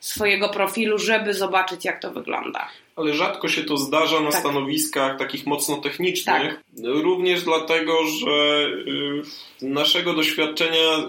swojego 0.00 0.48
profilu, 0.48 0.98
żeby 0.98 1.34
zobaczyć, 1.34 1.84
jak 1.84 2.02
to 2.02 2.10
wygląda. 2.10 2.68
Ale 2.96 3.14
rzadko 3.14 3.48
się 3.48 3.64
to 3.64 3.76
zdarza 3.76 4.20
na 4.20 4.30
tak. 4.30 4.40
stanowiskach 4.40 5.18
takich 5.18 5.46
mocno 5.46 5.76
technicznych. 5.76 6.54
Tak. 6.54 6.60
Również 6.84 7.42
dlatego, 7.42 7.92
że 8.06 8.66
y, 9.62 9.66
naszego 9.66 10.14
doświadczenia 10.14 10.98
y, 10.98 11.02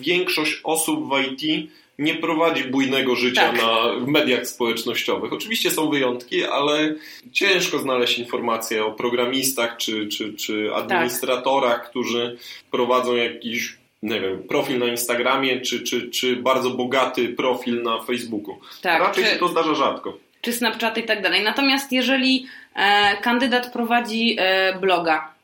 większość 0.00 0.60
osób 0.64 1.08
w 1.08 1.18
IT 1.20 1.70
nie 2.00 2.14
prowadzi 2.14 2.64
bujnego 2.64 3.16
życia 3.16 3.52
tak. 3.52 3.56
na 3.56 4.06
mediach 4.06 4.46
społecznościowych. 4.46 5.32
Oczywiście 5.32 5.70
są 5.70 5.90
wyjątki, 5.90 6.44
ale 6.44 6.94
ciężko 7.32 7.78
znaleźć 7.78 8.18
informacje 8.18 8.84
o 8.84 8.92
programistach 8.92 9.76
czy, 9.76 10.08
czy, 10.08 10.34
czy 10.34 10.74
administratorach, 10.74 11.80
tak. 11.80 11.90
którzy 11.90 12.38
prowadzą 12.70 13.16
jakiś 13.16 13.80
nie 14.02 14.20
wiem, 14.20 14.42
profil 14.42 14.78
na 14.78 14.86
Instagramie, 14.86 15.60
czy, 15.60 15.82
czy, 15.82 16.10
czy 16.10 16.36
bardzo 16.36 16.70
bogaty 16.70 17.28
profil 17.28 17.82
na 17.82 18.02
Facebooku. 18.02 18.58
Tak, 18.82 19.02
Raczej 19.02 19.24
czy, 19.24 19.30
się 19.30 19.36
to 19.36 19.48
zdarza 19.48 19.74
rzadko. 19.74 20.18
Czy 20.40 20.52
Snapchaty 20.52 21.00
i 21.00 21.04
tak 21.04 21.22
dalej. 21.22 21.44
Natomiast 21.44 21.92
jeżeli 21.92 22.46
e, 22.74 23.16
kandydat 23.16 23.72
prowadzi 23.72 24.36
e, 24.38 24.78
bloga, 24.80 25.34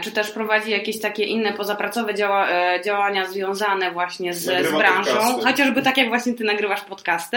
czy 0.00 0.12
też 0.12 0.30
prowadzi 0.30 0.70
jakieś 0.70 1.00
takie 1.00 1.24
inne 1.24 1.52
pozapracowe 1.52 2.14
działa, 2.14 2.48
e, 2.50 2.80
działania 2.84 3.26
związane 3.26 3.90
właśnie 3.90 4.34
z, 4.34 4.68
z 4.68 4.72
branżą, 4.72 5.12
podcasty. 5.12 5.44
chociażby 5.44 5.82
tak 5.82 5.96
jak 5.96 6.08
właśnie 6.08 6.34
ty 6.34 6.44
nagrywasz 6.44 6.80
podcasty, 6.80 7.36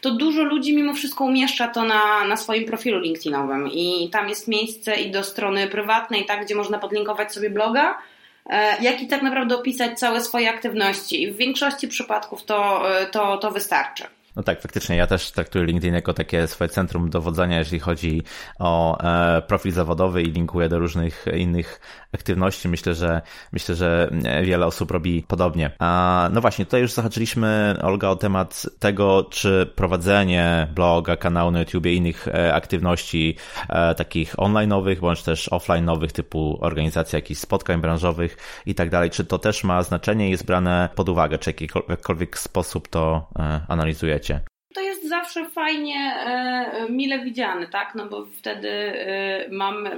to 0.00 0.10
dużo 0.10 0.42
ludzi 0.42 0.76
mimo 0.76 0.94
wszystko 0.94 1.24
umieszcza 1.24 1.68
to 1.68 1.84
na, 1.84 2.24
na 2.24 2.36
swoim 2.36 2.64
profilu 2.64 3.00
LinkedInowym 3.00 3.68
i 3.72 4.10
tam 4.12 4.28
jest 4.28 4.48
miejsce 4.48 4.96
i 4.96 5.10
do 5.10 5.24
strony 5.24 5.66
prywatnej, 5.66 6.24
tak, 6.24 6.44
gdzie 6.44 6.54
można 6.54 6.78
podlinkować 6.78 7.32
sobie 7.32 7.50
bloga, 7.50 7.98
e, 8.46 8.82
jak 8.82 9.02
i 9.02 9.06
tak 9.06 9.22
naprawdę 9.22 9.56
opisać 9.56 9.98
całe 9.98 10.20
swoje 10.20 10.50
aktywności 10.50 11.22
i 11.22 11.32
w 11.32 11.36
większości 11.36 11.88
przypadków 11.88 12.44
to, 12.44 12.82
to, 13.10 13.38
to 13.38 13.50
wystarczy. 13.50 14.04
No 14.38 14.44
tak, 14.44 14.62
faktycznie. 14.62 14.96
Ja 14.96 15.06
też 15.06 15.30
traktuję 15.30 15.64
LinkedIn 15.64 15.94
jako 15.94 16.14
takie 16.14 16.46
swoje 16.46 16.68
centrum 16.68 17.10
dowodzenia, 17.10 17.58
jeżeli 17.58 17.80
chodzi 17.80 18.22
o 18.58 19.00
e, 19.00 19.42
profil 19.42 19.72
zawodowy 19.72 20.22
i 20.22 20.32
linkuję 20.32 20.68
do 20.68 20.78
różnych 20.78 21.24
innych 21.36 21.80
aktywności. 22.14 22.68
Myślę, 22.68 22.94
że 22.94 23.22
myślę, 23.52 23.74
że 23.74 24.10
wiele 24.42 24.66
osób 24.66 24.90
robi 24.90 25.22
podobnie. 25.28 25.70
A 25.78 26.28
no 26.32 26.40
właśnie, 26.40 26.64
tutaj 26.64 26.80
już 26.80 26.92
zahaczyliśmy, 26.92 27.76
Olga, 27.82 28.08
o 28.08 28.16
temat 28.16 28.66
tego, 28.78 29.26
czy 29.30 29.72
prowadzenie 29.76 30.68
bloga, 30.74 31.16
kanału 31.16 31.50
na 31.50 31.58
YouTube 31.58 31.86
i 31.86 31.96
innych 31.96 32.28
e, 32.28 32.54
aktywności 32.54 33.36
e, 33.68 33.94
takich 33.94 34.36
online'owych, 34.36 35.00
bądź 35.00 35.22
też 35.22 35.48
offline'owych, 35.48 36.12
typu 36.12 36.58
organizacja 36.60 37.16
jakichś 37.16 37.40
spotkań 37.40 37.80
branżowych 37.80 38.36
i 38.66 38.74
tak 38.74 38.90
dalej, 38.90 39.10
czy 39.10 39.24
to 39.24 39.38
też 39.38 39.64
ma 39.64 39.82
znaczenie 39.82 40.28
i 40.28 40.30
jest 40.30 40.46
brane 40.46 40.88
pod 40.94 41.08
uwagę, 41.08 41.38
czy 41.38 41.52
w 41.52 41.60
jakikolwiek 41.60 42.38
sposób 42.38 42.88
to 42.88 43.28
analizujecie? 43.68 44.27
To 44.74 44.80
jest 44.80 45.08
zawsze 45.08 45.50
fajnie, 45.50 46.14
e, 46.26 46.86
mile 46.90 47.18
widziany, 47.18 47.68
tak? 47.68 47.94
No 47.94 48.06
bo 48.06 48.26
wtedy 48.26 48.70
e, 48.70 49.48
mam 49.50 49.88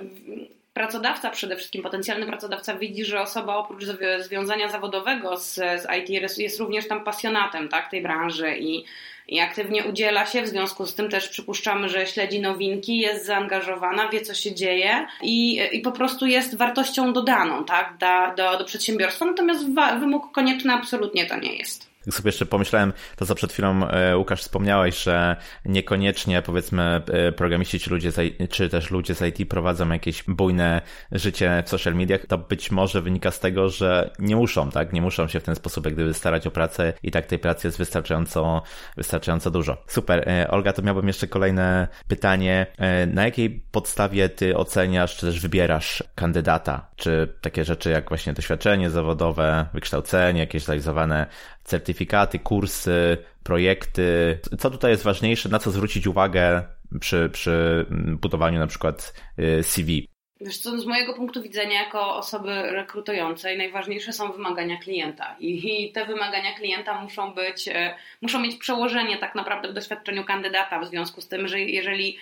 pracodawca 0.74 1.30
przede 1.30 1.56
wszystkim, 1.56 1.82
potencjalny 1.82 2.26
pracodawca 2.26 2.74
widzi, 2.74 3.04
że 3.04 3.20
osoba 3.20 3.56
oprócz 3.56 3.84
związania 4.18 4.68
zawodowego 4.68 5.36
z, 5.36 5.54
z 5.54 5.86
IT 5.98 6.38
jest 6.38 6.60
również 6.60 6.88
tam 6.88 7.04
pasjonatem 7.04 7.68
tak, 7.68 7.90
tej 7.90 8.02
branży 8.02 8.56
i, 8.58 8.84
i 9.28 9.40
aktywnie 9.40 9.84
udziela 9.84 10.26
się. 10.26 10.42
W 10.42 10.48
związku 10.48 10.86
z 10.86 10.94
tym 10.94 11.08
też 11.08 11.28
przypuszczamy, 11.28 11.88
że 11.88 12.06
śledzi 12.06 12.40
nowinki, 12.40 12.98
jest 12.98 13.26
zaangażowana, 13.26 14.08
wie 14.08 14.20
co 14.20 14.34
się 14.34 14.54
dzieje 14.54 15.06
i, 15.22 15.60
i 15.72 15.80
po 15.80 15.92
prostu 15.92 16.26
jest 16.26 16.56
wartością 16.56 17.12
dodaną 17.12 17.64
tak, 17.64 17.94
do, 17.98 18.42
do, 18.42 18.58
do 18.58 18.64
przedsiębiorstwa. 18.64 19.24
Natomiast 19.24 19.64
wymóg 20.00 20.32
konieczny 20.32 20.72
absolutnie 20.72 21.26
to 21.26 21.36
nie 21.36 21.56
jest. 21.56 21.89
Tak 22.04 22.14
sobie 22.14 22.28
jeszcze 22.28 22.46
pomyślałem, 22.46 22.92
to 23.16 23.26
co 23.26 23.34
przed 23.34 23.52
chwilą 23.52 23.88
e, 23.88 24.18
Łukasz 24.18 24.40
wspomniałeś, 24.40 25.02
że 25.02 25.36
niekoniecznie 25.64 26.42
powiedzmy 26.42 26.82
e, 26.82 27.32
programiści 27.32 27.80
czy 27.80 27.90
ludzie 27.90 28.10
z, 28.10 28.50
czy 28.50 28.68
też 28.68 28.90
ludzie 28.90 29.14
z 29.14 29.22
IT 29.22 29.48
prowadzą 29.48 29.88
jakieś 29.88 30.24
bujne 30.28 30.80
życie 31.12 31.62
w 31.66 31.68
social 31.68 31.94
mediach, 31.94 32.26
to 32.26 32.38
być 32.38 32.70
może 32.70 33.02
wynika 33.02 33.30
z 33.30 33.40
tego, 33.40 33.68
że 33.68 34.10
nie 34.18 34.36
muszą, 34.36 34.70
tak? 34.70 34.92
Nie 34.92 35.02
muszą 35.02 35.28
się 35.28 35.40
w 35.40 35.42
ten 35.42 35.54
sposób 35.54 35.84
jak 35.84 35.94
gdyby 35.94 36.14
starać 36.14 36.46
o 36.46 36.50
pracę 36.50 36.92
i 37.02 37.10
tak 37.10 37.26
tej 37.26 37.38
pracy 37.38 37.68
jest 37.68 37.78
wystarczająco, 37.78 38.62
wystarczająco 38.96 39.50
dużo. 39.50 39.76
Super. 39.86 40.28
E, 40.28 40.50
Olga, 40.50 40.72
to 40.72 40.82
miałbym 40.82 41.06
jeszcze 41.06 41.26
kolejne 41.26 41.88
pytanie. 42.08 42.66
Na 43.06 43.24
jakiej 43.24 43.64
podstawie 43.70 44.28
ty 44.28 44.56
oceniasz, 44.56 45.16
czy 45.16 45.26
też 45.26 45.40
wybierasz 45.40 46.04
kandydata? 46.14 46.86
Czy 46.96 47.34
takie 47.40 47.64
rzeczy 47.64 47.90
jak 47.90 48.08
właśnie 48.08 48.32
doświadczenie 48.32 48.90
zawodowe, 48.90 49.66
wykształcenie, 49.74 50.40
jakieś 50.40 50.62
zrealizowane 50.62 51.26
certyfikaty, 51.64 52.38
kursy, 52.38 53.18
projekty. 53.42 54.38
Co 54.58 54.70
tutaj 54.70 54.90
jest 54.90 55.02
ważniejsze, 55.02 55.48
na 55.48 55.58
co 55.58 55.70
zwrócić 55.70 56.06
uwagę 56.06 56.62
przy, 57.00 57.30
przy 57.32 57.86
budowaniu 58.20 58.58
na 58.58 58.66
przykład 58.66 59.14
y, 59.38 59.62
CV? 59.62 60.08
Wiesz 60.40 60.58
co, 60.58 60.78
z 60.78 60.86
mojego 60.86 61.14
punktu 61.14 61.42
widzenia 61.42 61.82
jako 61.82 62.16
osoby 62.16 62.62
rekrutującej 62.62 63.58
najważniejsze 63.58 64.12
są 64.12 64.32
wymagania 64.32 64.78
klienta 64.78 65.36
I, 65.40 65.84
i 65.84 65.92
te 65.92 66.06
wymagania 66.06 66.54
klienta 66.54 67.02
muszą 67.02 67.34
być, 67.34 67.68
e, 67.68 67.94
muszą 68.22 68.40
mieć 68.40 68.56
przełożenie 68.56 69.18
tak 69.18 69.34
naprawdę 69.34 69.68
w 69.68 69.72
doświadczeniu 69.72 70.24
kandydata 70.24 70.80
w 70.80 70.86
związku 70.86 71.20
z 71.20 71.28
tym, 71.28 71.48
że 71.48 71.60
jeżeli 71.60 72.18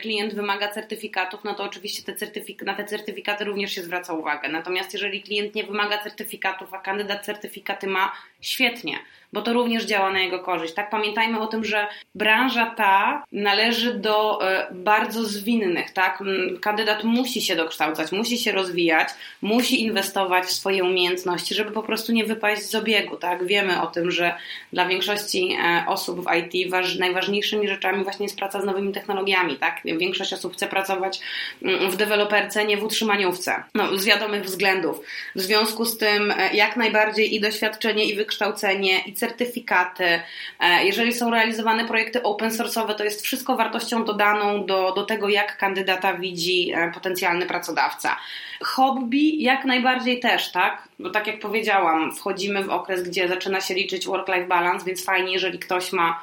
klient 0.00 0.34
wymaga 0.34 0.68
certyfikatów, 0.68 1.44
no 1.44 1.54
to 1.54 1.64
oczywiście 1.64 2.02
te 2.02 2.14
certyfik 2.14 2.62
na 2.62 2.74
te 2.74 2.84
certyfikaty 2.84 3.44
również 3.44 3.72
się 3.72 3.82
zwraca 3.82 4.12
uwagę. 4.12 4.48
Natomiast 4.48 4.92
jeżeli 4.92 5.22
klient 5.22 5.54
nie 5.54 5.64
wymaga 5.64 5.98
certyfikatów, 5.98 6.74
a 6.74 6.78
kandydat 6.78 7.24
certyfikaty 7.24 7.86
ma, 7.86 8.12
świetnie, 8.40 8.98
bo 9.32 9.42
to 9.42 9.52
również 9.52 9.84
działa 9.84 10.10
na 10.10 10.20
jego 10.20 10.38
korzyść. 10.38 10.74
Tak 10.74 10.90
pamiętajmy 10.90 11.40
o 11.40 11.46
tym, 11.46 11.64
że 11.64 11.86
branża 12.14 12.66
ta 12.66 13.24
należy 13.32 13.94
do 13.94 14.48
e, 14.50 14.68
bardzo 14.70 15.24
zwinnych, 15.24 15.90
tak? 15.90 16.22
Kandydat 16.60 17.04
musi 17.04 17.42
się 17.42 17.56
dokształcać, 17.56 18.12
musi 18.12 18.38
się 18.38 18.52
rozwijać, 18.52 19.08
musi 19.42 19.82
inwestować 19.82 20.44
w 20.44 20.52
swoje 20.52 20.84
umiejętności, 20.84 21.54
żeby 21.54 21.70
po 21.70 21.82
prostu 21.82 22.12
nie 22.12 22.24
wypaść 22.24 22.62
z 22.62 22.74
obiegu, 22.74 23.16
tak? 23.16 23.46
Wiemy 23.46 23.82
o 23.82 23.86
tym, 23.86 24.10
że 24.10 24.34
dla 24.72 24.86
większości 24.86 25.56
e, 25.60 25.84
osób 25.86 26.24
w 26.24 26.26
IT 26.34 26.70
najważniejszymi 26.98 27.68
rzeczami 27.68 28.04
właśnie 28.04 28.24
jest 28.24 28.38
praca 28.38 28.60
z 28.60 28.64
nowymi 28.64 28.92
technologiami 28.92 29.07
technologiami, 29.08 29.56
tak? 29.56 29.80
Większość 29.84 30.32
osób 30.32 30.52
chce 30.52 30.66
pracować 30.66 31.20
mm, 31.62 31.90
w 31.90 31.96
deweloperce, 31.96 32.64
nie 32.64 32.76
w 32.76 32.84
utrzymaniówce, 32.84 33.62
no, 33.74 33.98
z 33.98 34.04
wiadomych 34.04 34.44
względów. 34.44 35.00
W 35.34 35.40
związku 35.40 35.84
z 35.84 35.98
tym 35.98 36.30
e, 36.30 36.54
jak 36.54 36.76
najbardziej 36.76 37.34
i 37.34 37.40
doświadczenie, 37.40 38.04
i 38.04 38.16
wykształcenie, 38.16 38.98
i 38.98 39.14
certyfikaty. 39.14 40.20
E, 40.60 40.84
jeżeli 40.84 41.12
są 41.12 41.30
realizowane 41.30 41.84
projekty 41.84 42.22
open 42.22 42.50
source'owe, 42.50 42.94
to 42.94 43.04
jest 43.04 43.22
wszystko 43.22 43.56
wartością 43.56 44.04
dodaną 44.04 44.66
do, 44.66 44.92
do 44.92 45.02
tego, 45.02 45.28
jak 45.28 45.56
kandydata 45.56 46.14
widzi 46.14 46.72
e, 46.74 46.92
potencjalny 46.94 47.46
pracodawca. 47.46 48.16
Hobby 48.62 49.42
jak 49.42 49.64
najbardziej 49.64 50.20
też, 50.20 50.52
tak? 50.52 50.87
Bo 50.98 51.10
tak 51.10 51.26
jak 51.26 51.40
powiedziałam, 51.40 52.16
wchodzimy 52.16 52.64
w 52.64 52.70
okres, 52.70 53.02
gdzie 53.02 53.28
zaczyna 53.28 53.60
się 53.60 53.74
liczyć 53.74 54.06
work-life 54.06 54.46
balance, 54.46 54.84
więc 54.84 55.04
fajnie, 55.04 55.32
jeżeli 55.32 55.58
ktoś 55.58 55.92
ma 55.92 56.20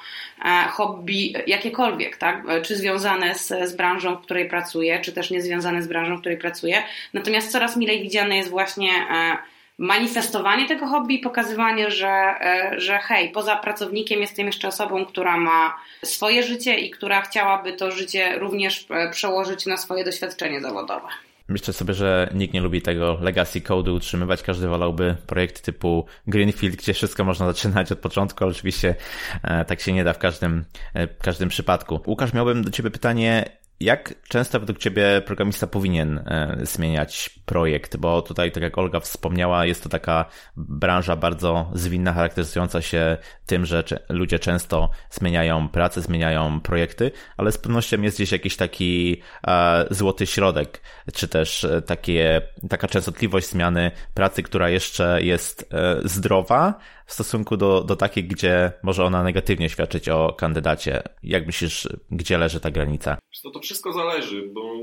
hobby 0.70 1.34
jakiekolwiek, 1.48 2.18
tak? 2.18 2.44
Czy 2.64 2.76
związane 2.76 3.36
z, 3.36 3.48
z 3.48 3.76
branżą, 3.76 4.16
w 4.16 4.22
której 4.22 4.50
pracuję, 4.50 5.00
czy 5.00 5.14
też 5.14 5.32
niezwiązane 5.32 5.84
z 5.84 5.88
branżą, 5.88 6.18
w 6.18 6.20
której 6.20 6.38
pracuję. 6.38 6.84
Natomiast 7.14 7.52
coraz 7.52 7.78
milej 7.78 8.02
widziane 8.02 8.38
jest 8.38 8.50
właśnie 8.50 8.90
e, 8.90 9.38
manifestowanie 9.78 10.68
tego 10.68 10.88
hobby 10.88 11.16
i 11.16 11.20
pokazywanie, 11.20 11.92
że, 11.92 12.08
e, 12.08 12.74
że 12.78 13.00
hej, 13.00 13.30
poza 13.30 13.56
pracownikiem 13.56 14.22
jestem 14.22 14.46
jeszcze 14.46 14.68
osobą, 14.68 15.06
która 15.06 15.38
ma 15.38 15.76
swoje 16.04 16.44
życie 16.44 16.76
i 16.78 16.90
która 16.90 17.22
chciałaby 17.22 17.74
to 17.74 17.92
życie 17.92 18.40
również 18.40 18.86
e, 18.90 19.10
przełożyć 19.10 19.66
na 19.66 19.78
swoje 19.78 20.04
doświadczenie 20.04 20.62
zawodowe. 20.62 21.08
Myślę 21.48 21.74
sobie, 21.74 21.94
że 21.94 22.30
nikt 22.34 22.54
nie 22.54 22.62
lubi 22.62 22.82
tego 22.82 23.18
legacy 23.22 23.62
code'u 23.62 23.96
utrzymywać. 23.96 24.44
Każdy 24.44 24.68
wolałby 24.68 25.16
projekt 25.28 25.62
typu 25.62 26.06
Greenfield, 26.28 26.76
gdzie 26.76 26.94
wszystko 26.94 27.24
można 27.24 27.46
zaczynać 27.46 27.92
od 27.92 28.00
początku, 28.00 28.46
oczywiście 28.46 28.96
e, 29.44 29.66
tak 29.66 29.82
się 29.82 29.94
nie 29.94 30.04
da 30.04 30.14
w 30.14 30.20
każdym, 30.20 30.66
e, 30.94 31.08
w 31.08 31.18
każdym 31.18 31.50
przypadku. 31.50 32.00
Łukasz, 32.08 32.34
miałbym 32.34 32.64
do 32.64 32.72
Ciebie 32.72 32.92
pytanie, 32.92 33.46
jak 33.80 34.14
często 34.28 34.60
według 34.60 34.80
Ciebie 34.80 35.22
programista 35.26 35.68
powinien 35.68 36.18
e, 36.18 36.58
zmieniać 36.62 37.30
projekt? 37.46 37.98
Bo 37.98 38.22
tutaj, 38.22 38.52
tak 38.52 38.64
jak 38.64 38.78
Olga 38.78 39.00
wspomniała, 39.00 39.66
jest 39.66 39.84
to 39.84 39.90
taka 39.90 40.26
branża 40.56 41.16
bardzo 41.16 41.72
zwinna, 41.74 42.14
charakteryzująca 42.14 42.82
się 42.82 43.18
tym, 43.46 43.66
że 43.66 43.84
ludzie 44.10 44.40
często 44.40 44.90
zmieniają 45.10 45.70
pracę, 45.70 46.02
zmieniają 46.02 46.60
projekty, 46.60 47.12
ale 47.38 47.52
z 47.52 47.58
pewnością 47.58 48.02
jest 48.02 48.18
gdzieś 48.18 48.32
jakiś 48.32 48.58
taki 48.58 49.22
e, 49.48 49.86
złoty 49.90 50.28
środek, 50.28 50.82
czy 51.14 51.28
też 51.28 51.64
e, 51.64 51.82
takie, 51.82 52.42
taka 52.70 52.88
częstotliwość 52.88 53.48
zmiany 53.50 53.92
pracy, 54.14 54.44
która 54.44 54.70
jeszcze 54.70 55.20
jest 55.22 55.70
zdrowa, 56.04 56.80
w 57.06 57.14
stosunku 57.14 57.58
do, 57.58 57.84
do 57.84 57.96
takiej, 57.96 58.24
gdzie 58.24 58.72
może 58.84 59.04
ona 59.04 59.24
negatywnie 59.24 59.70
świadczyć 59.70 60.10
o 60.10 60.34
kandydacie? 60.34 61.04
Jak 61.24 61.46
myślisz, 61.46 61.90
gdzie 62.12 62.38
leży 62.38 62.60
ta 62.60 62.72
granica? 62.72 63.18
To, 63.44 63.52
to 63.52 63.60
wszystko 63.60 63.94
zależy, 63.94 64.50
bo 64.54 64.74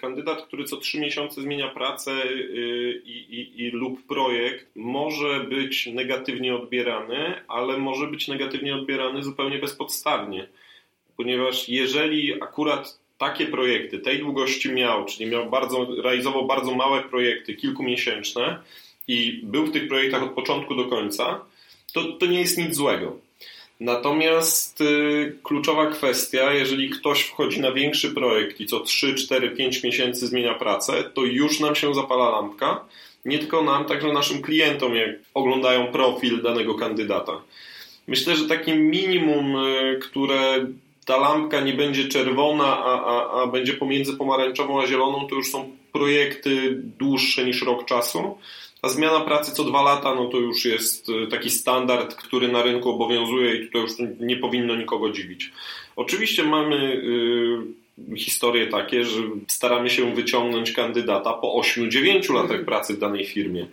kandydat, 0.00 0.42
który 0.42 0.64
co 0.64 0.76
trzy 0.76 1.00
miesiące 1.00 1.42
zmienia 1.42 1.68
pracę 1.68 2.12
y, 2.12 3.02
i, 3.04 3.18
i, 3.18 3.62
i 3.62 3.70
lub 3.70 4.06
projekt, 4.06 4.66
może 4.76 5.40
być 5.40 5.86
negatywnie 5.86 6.56
odbierany, 6.56 7.34
ale 7.48 7.78
może 7.78 8.06
być 8.06 8.28
negatywnie 8.28 8.74
odbierany 8.74 9.22
zupełnie 9.22 9.58
bezpodstawnie. 9.58 10.48
Ponieważ 11.16 11.68
jeżeli 11.68 12.42
akurat 12.42 13.00
takie 13.18 13.46
projekty 13.46 13.98
tej 13.98 14.18
długości 14.18 14.72
miał, 14.72 15.04
czyli 15.04 15.30
miał 15.30 15.50
bardzo, 15.50 15.86
realizował 16.02 16.46
bardzo 16.46 16.74
małe 16.74 17.02
projekty, 17.02 17.54
kilkumiesięczne 17.54 18.62
i 19.08 19.40
był 19.44 19.66
w 19.66 19.72
tych 19.72 19.88
projektach 19.88 20.22
od 20.22 20.30
początku 20.30 20.74
do 20.74 20.84
końca, 20.84 21.44
to, 21.92 22.04
to 22.12 22.26
nie 22.26 22.40
jest 22.40 22.58
nic 22.58 22.74
złego. 22.74 23.16
Natomiast 23.80 24.80
y, 24.80 25.36
kluczowa 25.42 25.86
kwestia, 25.86 26.52
jeżeli 26.52 26.90
ktoś 26.90 27.22
wchodzi 27.22 27.60
na 27.60 27.72
większy 27.72 28.10
projekt 28.10 28.60
i 28.60 28.66
co 28.66 28.80
3, 28.80 29.14
4, 29.14 29.50
5 29.50 29.82
miesięcy 29.82 30.26
zmienia 30.26 30.54
pracę, 30.54 31.04
to 31.14 31.24
już 31.24 31.60
nam 31.60 31.74
się 31.74 31.94
zapala 31.94 32.30
lampka. 32.30 32.84
Nie 33.24 33.38
tylko 33.38 33.62
nam, 33.62 33.84
także 33.84 34.12
naszym 34.12 34.42
klientom, 34.42 34.94
jak 34.94 35.10
oglądają 35.34 35.86
profil 35.86 36.42
danego 36.42 36.74
kandydata. 36.74 37.40
Myślę, 38.06 38.36
że 38.36 38.48
takim 38.48 38.90
minimum, 38.90 39.56
y, 39.56 39.98
które 40.02 40.66
ta 41.04 41.16
lampka 41.16 41.60
nie 41.60 41.72
będzie 41.72 42.08
czerwona, 42.08 42.78
a, 42.84 43.04
a, 43.04 43.42
a 43.42 43.46
będzie 43.46 43.74
pomiędzy 43.74 44.16
pomarańczową 44.16 44.82
a 44.82 44.86
zieloną, 44.86 45.26
to 45.28 45.34
już 45.34 45.50
są 45.50 45.70
projekty 45.92 46.82
dłuższe 46.98 47.44
niż 47.44 47.62
rok 47.62 47.84
czasu. 47.84 48.38
A 48.82 48.88
zmiana 48.88 49.20
pracy 49.20 49.52
co 49.52 49.64
dwa 49.64 49.82
lata, 49.82 50.14
no 50.14 50.28
to 50.28 50.38
już 50.38 50.64
jest 50.64 51.08
y, 51.08 51.26
taki 51.26 51.50
standard, 51.50 52.14
który 52.14 52.48
na 52.48 52.62
rynku 52.62 52.90
obowiązuje 52.90 53.54
i 53.54 53.66
tutaj 53.66 53.82
już 53.82 53.92
nie 54.20 54.36
powinno 54.36 54.76
nikogo 54.76 55.10
dziwić. 55.10 55.52
Oczywiście 55.96 56.44
mamy 56.44 56.76
y, 56.76 58.16
historie 58.16 58.66
takie, 58.66 59.04
że 59.04 59.22
staramy 59.48 59.90
się 59.90 60.14
wyciągnąć 60.14 60.72
kandydata 60.72 61.32
po 61.32 61.60
8-9 61.60 62.34
latach 62.34 62.50
mhm. 62.50 62.64
pracy 62.64 62.94
w 62.94 62.98
danej 62.98 63.26
firmie. 63.26 63.66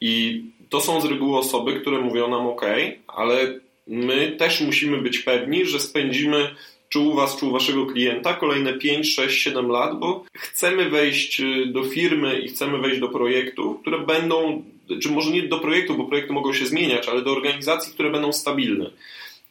I 0.00 0.42
to 0.68 0.80
są 0.80 1.00
z 1.00 1.04
reguły 1.04 1.38
osoby, 1.38 1.80
które 1.80 1.98
mówią 1.98 2.28
nam 2.28 2.46
OK, 2.46 2.62
ale 3.06 3.60
my 3.86 4.36
też 4.38 4.60
musimy 4.60 4.98
być 4.98 5.18
pewni, 5.18 5.66
że 5.66 5.80
spędzimy 5.80 6.54
czy 6.88 6.98
u 6.98 7.14
Was, 7.14 7.36
czy 7.36 7.46
u 7.46 7.50
Waszego 7.50 7.86
klienta 7.86 8.34
kolejne 8.34 8.72
5, 8.72 9.14
6, 9.14 9.42
7 9.42 9.68
lat, 9.68 9.98
bo 9.98 10.24
chcemy 10.34 10.90
wejść 10.90 11.40
y, 11.40 11.66
do 11.66 11.84
firmy 11.84 12.38
i 12.38 12.48
chcemy 12.48 12.78
wejść 12.78 13.00
do 13.00 13.08
projektów, 13.08 13.80
które 13.80 13.98
będą, 13.98 14.62
czy 15.02 15.08
może 15.08 15.30
nie 15.30 15.42
do 15.42 15.58
projektów, 15.58 15.96
bo 15.96 16.04
projekty 16.04 16.32
mogą 16.32 16.52
się 16.52 16.66
zmieniać, 16.66 17.08
ale 17.08 17.22
do 17.22 17.32
organizacji, 17.32 17.92
które 17.92 18.10
będą 18.10 18.32
stabilne. 18.32 18.90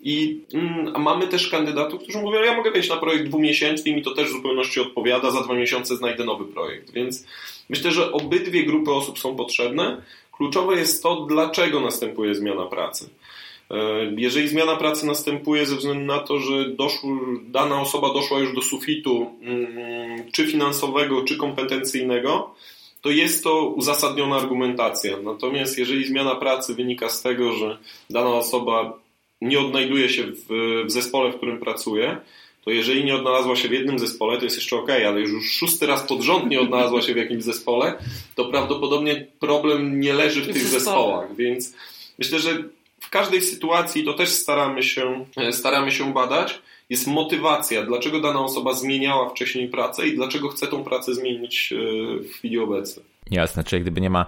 I 0.01 0.41
mm, 0.53 1.01
mamy 1.01 1.27
też 1.27 1.47
kandydatów, 1.47 2.03
którzy 2.03 2.17
mówią, 2.17 2.43
ja 2.43 2.57
mogę 2.57 2.71
wejść 2.71 2.89
na 2.89 2.97
projekt 2.97 3.25
dwumiesięczny 3.25 3.91
i 3.91 3.95
mi 3.95 4.01
to 4.01 4.15
też 4.15 4.27
w 4.27 4.31
zupełności 4.31 4.79
odpowiada, 4.79 5.31
za 5.31 5.41
dwa 5.41 5.53
miesiące 5.53 5.97
znajdę 5.97 6.25
nowy 6.25 6.45
projekt. 6.45 6.93
Więc 6.93 7.25
myślę, 7.69 7.91
że 7.91 8.11
obydwie 8.11 8.63
grupy 8.63 8.91
osób 8.91 9.19
są 9.19 9.35
potrzebne. 9.35 10.01
Kluczowe 10.31 10.75
jest 10.75 11.03
to, 11.03 11.15
dlaczego 11.15 11.81
następuje 11.81 12.35
zmiana 12.35 12.65
pracy. 12.65 13.09
E, 13.71 13.75
jeżeli 14.17 14.47
zmiana 14.47 14.75
pracy 14.75 15.05
następuje 15.05 15.65
ze 15.65 15.75
względu 15.75 16.05
na 16.05 16.19
to, 16.19 16.39
że 16.39 16.69
doszło, 16.69 17.09
dana 17.41 17.81
osoba 17.81 18.13
doszła 18.13 18.39
już 18.39 18.55
do 18.55 18.61
sufitu, 18.61 19.31
mm, 19.41 20.31
czy 20.31 20.47
finansowego, 20.47 21.21
czy 21.21 21.37
kompetencyjnego, 21.37 22.55
to 23.01 23.09
jest 23.09 23.43
to 23.43 23.67
uzasadniona 23.67 24.35
argumentacja. 24.35 25.17
Natomiast 25.17 25.77
jeżeli 25.77 26.05
zmiana 26.05 26.35
pracy 26.35 26.75
wynika 26.75 27.09
z 27.09 27.21
tego, 27.21 27.53
że 27.53 27.77
dana 28.09 28.29
osoba 28.29 28.99
nie 29.41 29.59
odnajduje 29.59 30.09
się 30.09 30.23
w, 30.23 30.45
w 30.85 30.91
zespole, 30.91 31.31
w 31.31 31.35
którym 31.35 31.59
pracuje, 31.59 32.17
to 32.65 32.71
jeżeli 32.71 33.05
nie 33.05 33.15
odnalazła 33.15 33.55
się 33.55 33.67
w 33.67 33.71
jednym 33.71 33.99
zespole, 33.99 34.37
to 34.37 34.43
jest 34.43 34.55
jeszcze 34.55 34.75
ok, 34.75 34.89
ale 34.89 35.19
już 35.19 35.51
szósty 35.51 35.85
raz 35.85 36.03
pod 36.03 36.21
rząd 36.21 36.49
nie 36.49 36.61
odnalazła 36.61 37.01
się 37.01 37.13
w 37.13 37.17
jakimś 37.17 37.43
zespole, 37.43 37.93
to 38.35 38.45
prawdopodobnie 38.45 39.27
problem 39.39 39.99
nie 39.99 40.13
leży 40.13 40.41
w 40.41 40.53
tych 40.53 40.67
zespołach. 40.67 41.35
Więc 41.35 41.73
myślę, 42.19 42.39
że 42.39 42.63
w 43.07 43.09
każdej 43.09 43.41
sytuacji 43.41 44.03
to 44.03 44.13
też 44.13 44.29
staramy 44.29 44.83
się, 44.83 45.25
e, 45.37 45.53
staramy 45.53 45.91
się 45.91 46.13
badać. 46.13 46.61
Jest 46.89 47.07
motywacja, 47.07 47.83
dlaczego 47.83 48.19
dana 48.19 48.39
osoba 48.39 48.73
zmieniała 48.73 49.29
wcześniej 49.29 49.67
pracę 49.69 50.07
i 50.07 50.15
dlaczego 50.15 50.49
chce 50.49 50.67
tą 50.67 50.83
pracę 50.83 51.13
zmienić 51.13 51.73
e, 51.73 51.75
w 52.19 52.31
chwili 52.31 52.59
obecnej. 52.59 53.05
Jasne, 53.31 53.63
czyli 53.63 53.81
gdyby 53.81 54.01
nie 54.01 54.09
ma 54.09 54.25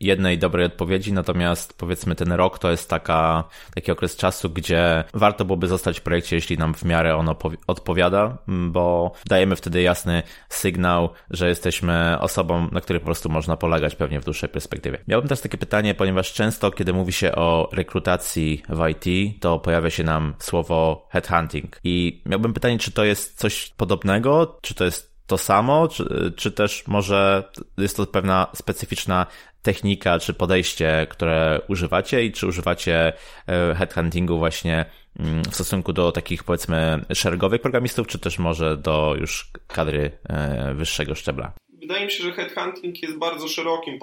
jednej 0.00 0.38
dobrej 0.38 0.66
odpowiedzi, 0.66 1.12
natomiast 1.12 1.78
powiedzmy 1.78 2.14
ten 2.14 2.32
rok 2.32 2.58
to 2.58 2.70
jest 2.70 2.90
taka, 2.90 3.44
taki 3.74 3.92
okres 3.92 4.16
czasu, 4.16 4.50
gdzie 4.50 5.04
warto 5.14 5.44
byłoby 5.44 5.68
zostać 5.68 6.00
w 6.00 6.02
projekcie, 6.02 6.36
jeśli 6.36 6.58
nam 6.58 6.74
w 6.74 6.84
miarę 6.84 7.16
ono 7.16 7.36
odpowiada, 7.66 8.38
bo 8.46 9.12
dajemy 9.26 9.56
wtedy 9.56 9.82
jasny 9.82 10.22
sygnał, 10.48 11.10
że 11.30 11.48
jesteśmy 11.48 12.16
osobą, 12.20 12.68
na 12.72 12.80
której 12.80 13.00
po 13.00 13.06
prostu 13.06 13.28
można 13.28 13.56
polegać 13.56 13.94
pewnie 13.96 14.20
w 14.20 14.24
dłuższej 14.24 14.48
perspektywie. 14.48 14.98
Miałbym 15.08 15.28
też 15.28 15.40
takie 15.40 15.58
pytanie, 15.58 15.94
ponieważ 15.94 16.32
często, 16.32 16.70
kiedy 16.70 16.92
mówi 16.92 17.12
się 17.12 17.32
o 17.32 17.68
rekrutacji 17.72 18.62
w 18.68 18.88
IT, 18.88 19.40
to 19.40 19.58
pojawia 19.58 19.90
się 19.90 20.04
nam 20.04 20.34
słowo 20.38 21.08
headhunting. 21.10 21.80
I 21.84 22.22
miałbym 22.26 22.52
pytanie, 22.52 22.78
czy 22.78 22.92
to 22.92 23.04
jest 23.04 23.38
coś 23.38 23.72
podobnego, 23.76 24.58
czy 24.62 24.74
to 24.74 24.84
jest 24.84 25.07
to 25.28 25.38
samo, 25.38 25.88
czy, 25.88 26.32
czy 26.36 26.52
też 26.52 26.86
może 26.86 27.44
jest 27.78 27.96
to 27.96 28.06
pewna 28.06 28.46
specyficzna 28.54 29.26
technika 29.62 30.18
czy 30.18 30.34
podejście, 30.34 31.06
które 31.10 31.60
używacie 31.68 32.24
i 32.24 32.32
czy 32.32 32.46
używacie 32.46 33.12
e, 33.46 33.74
headhuntingu 33.74 34.38
właśnie 34.38 34.84
mm, 35.18 35.42
w 35.44 35.54
stosunku 35.54 35.92
do 35.92 36.12
takich 36.12 36.44
powiedzmy 36.44 37.04
szeregowych 37.14 37.60
programistów, 37.60 38.06
czy 38.06 38.18
też 38.18 38.38
może 38.38 38.76
do 38.76 39.14
już 39.20 39.50
kadry 39.66 40.10
e, 40.28 40.74
wyższego 40.74 41.14
szczebla? 41.14 41.52
Wydaje 41.80 42.04
mi 42.04 42.10
się, 42.10 42.24
że 42.24 42.32
headhunting 42.32 43.02
jest 43.02 43.18
bardzo 43.18 43.48
szerokim 43.48 43.98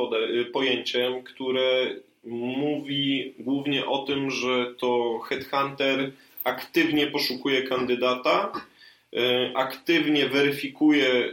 pojęciem, 0.54 1.24
które 1.24 1.86
mówi 2.24 3.34
głównie 3.40 3.86
o 3.86 3.98
tym, 3.98 4.32
że 4.32 4.74
to 4.80 5.20
headhunter 5.20 6.12
aktywnie 6.44 7.08
poszukuje 7.08 7.64
kandydata, 7.64 8.52
aktywnie 9.54 10.30
weryfikuje 10.30 11.08
e, 11.08 11.32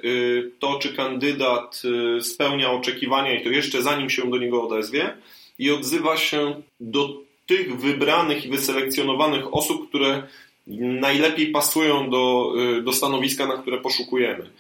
to, 0.59 0.79
czy 0.79 0.95
kandydat 0.95 1.83
e, 2.17 2.21
spełnia 2.21 2.71
oczekiwania 2.71 3.41
i 3.41 3.45
to 3.45 3.49
jeszcze 3.49 3.83
zanim 3.83 4.11
się 4.11 4.31
do 4.31 4.39
niego 4.39 4.63
odezwie 4.63 5.15
i 5.59 5.71
odzywa 5.71 6.17
się 6.17 6.63
do 6.81 7.23
tych 7.47 7.81
wybranych 7.81 8.45
i 8.45 8.49
wyselekcjonowanych 8.49 9.55
osób, 9.55 9.89
które 9.89 10.23
najlepiej 10.67 11.47
pasują 11.47 12.11
do, 12.11 12.53
do 12.83 12.93
stanowiska, 12.93 13.47
na 13.47 13.57
które 13.57 13.79
poszukujemy. 13.79 14.51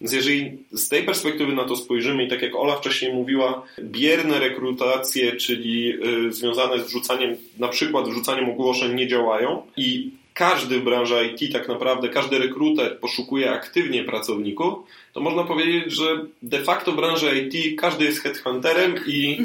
Więc 0.00 0.12
jeżeli 0.12 0.58
z 0.72 0.88
tej 0.88 1.02
perspektywy 1.02 1.52
na 1.52 1.64
to 1.64 1.76
spojrzymy 1.76 2.24
i 2.24 2.28
tak 2.28 2.42
jak 2.42 2.56
Ola 2.56 2.76
wcześniej 2.76 3.12
mówiła, 3.12 3.62
bierne 3.80 4.38
rekrutacje, 4.40 5.36
czyli 5.36 5.94
związane 6.30 6.78
z 6.78 6.86
wrzucaniem, 6.86 7.36
na 7.58 7.68
przykład 7.68 8.08
wrzucaniem 8.08 8.50
ogłoszeń 8.50 8.94
nie 8.94 9.08
działają 9.08 9.62
i 9.76 10.10
każdy 10.38 10.80
w 10.80 10.84
branży 10.84 11.14
IT, 11.26 11.52
tak 11.52 11.68
naprawdę 11.68 12.08
każdy 12.08 12.38
rekruter 12.38 13.00
poszukuje 13.00 13.50
aktywnie 13.50 14.04
pracowników, 14.04 14.74
to 15.12 15.20
można 15.20 15.44
powiedzieć, 15.44 15.92
że 15.92 16.04
de 16.42 16.60
facto 16.60 16.92
w 16.92 16.96
branży 16.96 17.38
IT 17.38 17.80
każdy 17.80 18.04
jest 18.04 18.22
headhunterem 18.22 18.94
i 19.06 19.38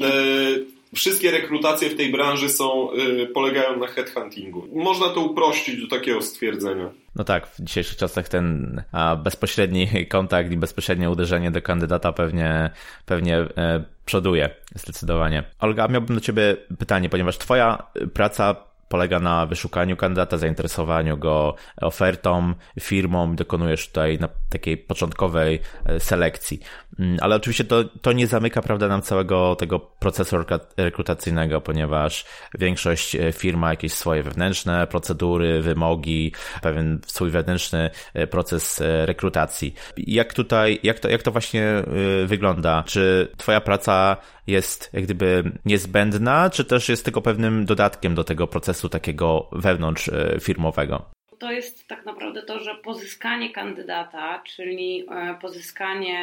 e, 0.00 0.94
wszystkie 0.94 1.30
rekrutacje 1.30 1.90
w 1.90 1.96
tej 1.96 2.12
branży 2.12 2.48
są, 2.48 2.90
e, 2.92 3.26
polegają 3.26 3.78
na 3.78 3.86
headhuntingu. 3.86 4.68
Można 4.72 5.08
to 5.08 5.20
uprościć 5.20 5.80
do 5.82 5.96
takiego 5.96 6.22
stwierdzenia. 6.22 6.90
No 7.16 7.24
tak, 7.24 7.46
w 7.46 7.62
dzisiejszych 7.62 7.96
czasach 7.96 8.28
ten 8.28 8.82
a, 8.92 9.16
bezpośredni 9.16 10.06
kontakt 10.08 10.52
i 10.52 10.56
bezpośrednie 10.56 11.10
uderzenie 11.10 11.50
do 11.50 11.62
kandydata 11.62 12.12
pewnie, 12.12 12.70
pewnie 13.06 13.36
e, 13.36 13.84
przoduje 14.04 14.50
zdecydowanie. 14.74 15.44
Olga, 15.60 15.88
miałbym 15.88 16.16
do 16.16 16.20
Ciebie 16.20 16.56
pytanie, 16.78 17.08
ponieważ 17.08 17.38
Twoja 17.38 17.82
praca 18.14 18.65
polega 18.88 19.18
na 19.18 19.46
wyszukaniu 19.46 19.96
kandydata, 19.96 20.38
zainteresowaniu 20.38 21.16
go 21.18 21.54
ofertą, 21.76 22.54
firmą, 22.80 23.36
dokonujesz 23.36 23.88
tutaj 23.88 24.18
takiej 24.48 24.76
początkowej 24.76 25.60
e, 25.84 26.00
selekcji. 26.00 26.60
Mm, 26.98 27.16
ale 27.20 27.36
oczywiście 27.36 27.64
to, 27.64 27.84
to 27.84 28.12
nie 28.12 28.26
zamyka, 28.26 28.62
prawda, 28.62 28.88
nam 28.88 29.02
całego 29.02 29.56
tego 29.56 29.80
procesu 29.80 30.36
rekrutacyjnego, 30.76 31.60
ponieważ 31.60 32.24
większość 32.58 33.16
e, 33.16 33.32
firm 33.32 33.60
ma 33.60 33.70
jakieś 33.70 33.92
swoje 33.92 34.22
wewnętrzne 34.22 34.86
procedury, 34.86 35.62
wymogi, 35.62 36.32
pewien 36.62 37.00
swój 37.06 37.30
wewnętrzny 37.30 37.90
e, 38.14 38.26
proces 38.26 38.82
rekrutacji. 39.04 39.74
Jak 39.96 40.34
tutaj, 40.34 40.80
jak 40.82 41.00
to, 41.00 41.08
jak 41.08 41.22
to 41.22 41.30
właśnie 41.30 41.82
wygląda? 42.26 42.82
Czy 42.86 43.28
twoja 43.36 43.60
praca 43.60 44.16
jest 44.46 44.90
jak 44.92 45.04
gdyby 45.04 45.52
niezbędna, 45.64 46.50
czy 46.50 46.64
też 46.64 46.88
jest 46.88 47.04
tylko 47.04 47.22
pewnym 47.22 47.64
dodatkiem 47.64 48.14
do 48.14 48.24
tego 48.24 48.46
procesu 48.46 48.88
takiego 48.88 49.48
wewnątrz 49.52 50.08
e, 50.08 50.36
firmowego? 50.40 51.04
To 51.38 51.52
jest 51.52 51.88
tak 51.88 52.04
naprawdę 52.06 52.42
to, 52.42 52.58
że 52.58 52.74
pozyskanie 52.74 53.52
kandydata, 53.52 54.42
czyli 54.46 55.06
e, 55.10 55.34
pozyskanie 55.40 56.18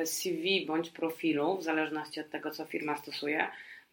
e, 0.00 0.06
CV 0.06 0.66
bądź 0.66 0.90
profilu, 0.90 1.58
w 1.58 1.62
zależności 1.62 2.20
od 2.20 2.30
tego, 2.30 2.50
co 2.50 2.64
firma 2.64 2.96
stosuje, 2.96 3.46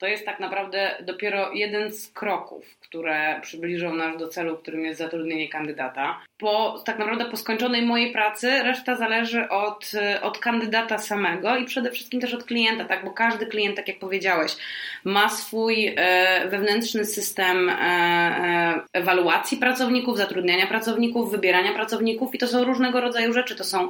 to 0.04 0.08
jest 0.08 0.26
tak 0.26 0.40
naprawdę 0.40 0.98
dopiero 1.02 1.52
jeden 1.54 1.92
z 1.92 2.12
kroków, 2.12 2.78
które 2.80 3.40
przybliżą 3.42 3.96
nas 3.96 4.18
do 4.18 4.28
celu, 4.28 4.58
którym 4.58 4.86
jest 4.86 5.00
zatrudnienie 5.00 5.50
kandydata. 5.50 6.20
Po, 6.38 6.84
tak 6.86 7.00
naprawdę 7.00 7.26
po 7.26 7.38
skończonej 7.38 7.82
mojej 7.82 8.12
pracy 8.12 8.64
reszta 8.64 8.96
zależy 8.96 9.50
od, 9.50 9.92
od 10.22 10.38
kandydata 10.38 10.98
samego 10.98 11.56
i 11.58 11.66
przede 11.66 11.92
wszystkim 11.92 12.22
też 12.22 12.34
od 12.34 12.44
klienta, 12.44 12.86
tak? 12.86 13.06
bo 13.06 13.12
każdy 13.12 13.46
klient, 13.46 13.76
tak 13.76 13.88
jak 13.88 14.00
powiedziałeś, 14.00 14.56
ma 15.04 15.30
swój 15.30 15.94
e, 15.98 16.48
wewnętrzny 16.50 17.06
system 17.06 17.70
e, 17.70 17.74
e, 17.74 18.82
ewaluacji 18.94 19.58
pracowników, 19.58 20.18
zatrudniania 20.18 20.68
pracowników, 20.68 21.32
wybierania 21.32 21.74
pracowników 21.74 22.36
i 22.36 22.38
to 22.38 22.48
są 22.48 22.64
różnego 22.64 23.02
rodzaju 23.02 23.34
rzeczy. 23.34 23.56
To 23.56 23.64
są, 23.64 23.90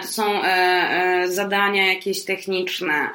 to 0.00 0.06
są 0.06 0.40
zadania 1.24 1.86
jakieś 1.86 2.24
techniczne, 2.24 3.08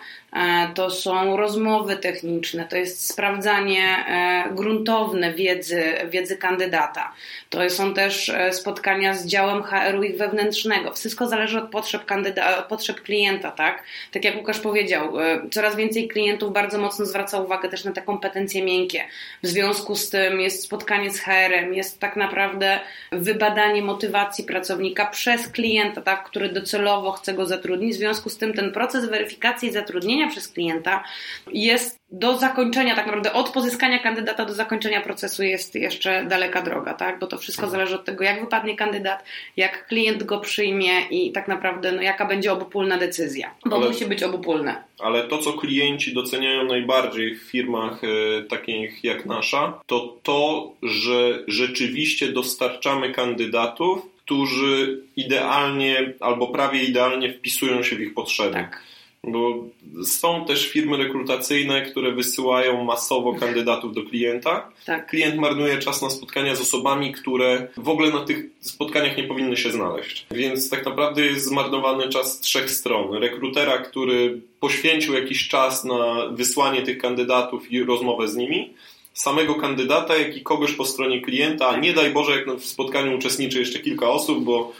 to 0.75 0.89
są 0.89 1.37
rozmowy 1.37 1.95
techniczne, 1.95 2.65
to 2.65 2.77
jest 2.77 3.07
sprawdzanie 3.07 4.05
e, 4.07 4.43
gruntowne 4.55 5.33
wiedzy, 5.33 5.83
wiedzy 6.09 6.37
kandydata. 6.37 7.13
To 7.49 7.69
są 7.69 7.93
też 7.93 8.29
e, 8.29 8.53
spotkania 8.53 9.13
z 9.13 9.25
działem 9.25 9.63
HR-u 9.63 10.03
ich 10.03 10.17
wewnętrznego. 10.17 10.93
Wszystko 10.93 11.27
zależy 11.27 11.59
od 11.59 11.69
potrzeb, 11.69 12.05
kandyda- 12.05 12.63
potrzeb 12.63 13.01
klienta, 13.01 13.51
tak? 13.51 13.83
Tak 14.11 14.25
jak 14.25 14.37
Łukasz 14.37 14.59
powiedział, 14.59 15.13
coraz 15.51 15.75
więcej 15.75 16.07
klientów 16.07 16.53
bardzo 16.53 16.77
mocno 16.77 17.05
zwraca 17.05 17.41
uwagę 17.41 17.69
też 17.69 17.83
na 17.83 17.91
te 17.91 18.01
kompetencje 18.01 18.63
miękkie. 18.63 19.01
W 19.43 19.47
związku 19.47 19.95
z 19.95 20.09
tym 20.09 20.39
jest 20.39 20.63
spotkanie 20.63 21.11
z 21.11 21.19
HR-em, 21.19 21.73
jest 21.73 21.99
tak 21.99 22.15
naprawdę 22.15 22.79
wybadanie 23.11 23.81
motywacji 23.81 24.43
pracownika 24.43 25.05
przez 25.05 25.47
klienta, 25.47 26.01
tak? 26.01 26.23
który 26.23 26.49
docelowo 26.49 27.11
chce 27.11 27.33
go 27.33 27.45
zatrudnić. 27.45 27.93
W 27.93 27.97
związku 27.97 28.29
z 28.29 28.37
tym 28.37 28.53
ten 28.53 28.71
proces 28.71 29.09
weryfikacji 29.09 29.71
zatrudnienia 29.71 30.18
spełnienia 30.19 30.31
przez 30.31 30.47
klienta 30.47 31.03
jest 31.51 31.99
do 32.11 32.37
zakończenia, 32.37 32.95
tak 32.95 33.05
naprawdę 33.05 33.33
od 33.33 33.49
pozyskania 33.49 33.99
kandydata 33.99 34.45
do 34.45 34.53
zakończenia 34.53 35.01
procesu 35.01 35.43
jest 35.43 35.75
jeszcze 35.75 36.25
daleka 36.25 36.61
droga, 36.61 36.93
tak? 36.93 37.19
Bo 37.19 37.27
to 37.27 37.37
wszystko 37.37 37.63
mhm. 37.63 37.71
zależy 37.71 37.95
od 37.95 38.05
tego, 38.05 38.23
jak 38.23 38.41
wypadnie 38.41 38.75
kandydat, 38.75 39.23
jak 39.57 39.87
klient 39.87 40.23
go 40.23 40.39
przyjmie 40.39 41.01
i 41.11 41.31
tak 41.31 41.47
naprawdę 41.47 41.91
no, 41.91 42.01
jaka 42.01 42.25
będzie 42.25 42.53
obopólna 42.53 42.97
decyzja, 42.97 43.55
bo 43.65 43.75
ale, 43.75 43.87
musi 43.87 44.05
być 44.05 44.23
obopólne. 44.23 44.83
Ale 44.99 45.27
to, 45.27 45.37
co 45.37 45.53
klienci 45.53 46.13
doceniają 46.13 46.63
najbardziej 46.63 47.35
w 47.35 47.41
firmach 47.41 48.01
e, 48.03 48.07
takich 48.43 49.03
jak 49.03 49.25
nasza, 49.25 49.79
to 49.85 50.17
to, 50.23 50.71
że 50.83 51.43
rzeczywiście 51.47 52.31
dostarczamy 52.31 53.11
kandydatów, 53.11 54.01
którzy 54.17 55.03
idealnie 55.15 56.13
albo 56.19 56.47
prawie 56.47 56.83
idealnie 56.83 57.33
wpisują 57.33 57.83
się 57.83 57.95
w 57.95 58.01
ich 58.01 58.13
potrzeby. 58.13 58.53
Tak. 58.53 58.89
Bo 59.23 59.63
są 60.05 60.45
też 60.45 60.67
firmy 60.69 60.97
rekrutacyjne, 60.97 61.81
które 61.81 62.11
wysyłają 62.11 62.83
masowo 62.83 63.35
kandydatów 63.35 63.93
do 63.93 64.03
klienta. 64.03 64.71
Tak. 64.85 65.09
Klient 65.09 65.35
marnuje 65.35 65.77
czas 65.77 66.01
na 66.01 66.09
spotkania 66.09 66.55
z 66.55 66.61
osobami, 66.61 67.11
które 67.11 67.67
w 67.77 67.89
ogóle 67.89 68.09
na 68.11 68.25
tych 68.25 68.45
spotkaniach 68.61 69.17
nie 69.17 69.23
powinny 69.23 69.57
się 69.57 69.71
znaleźć. 69.71 70.25
Więc 70.31 70.69
tak 70.69 70.85
naprawdę 70.85 71.25
jest 71.25 71.45
zmarnowany 71.45 72.09
czas 72.09 72.39
trzech 72.39 72.71
stron. 72.71 73.13
Rekrutera, 73.13 73.77
który 73.77 74.41
poświęcił 74.59 75.13
jakiś 75.13 75.47
czas 75.47 75.83
na 75.83 76.27
wysłanie 76.31 76.81
tych 76.81 76.97
kandydatów 76.97 77.71
i 77.71 77.83
rozmowę 77.83 78.27
z 78.27 78.35
nimi 78.35 78.73
samego 79.13 79.55
kandydata, 79.55 80.17
jak 80.17 80.37
i 80.37 80.41
kogoś 80.41 80.71
po 80.71 80.85
stronie 80.85 81.21
klienta. 81.21 81.77
Nie 81.77 81.93
daj 81.93 82.11
Boże, 82.11 82.31
jak 82.31 82.57
w 82.57 82.65
spotkaniu 82.65 83.17
uczestniczy 83.17 83.59
jeszcze 83.59 83.79
kilka 83.79 84.09
osób, 84.09 84.43
bo 84.43 84.71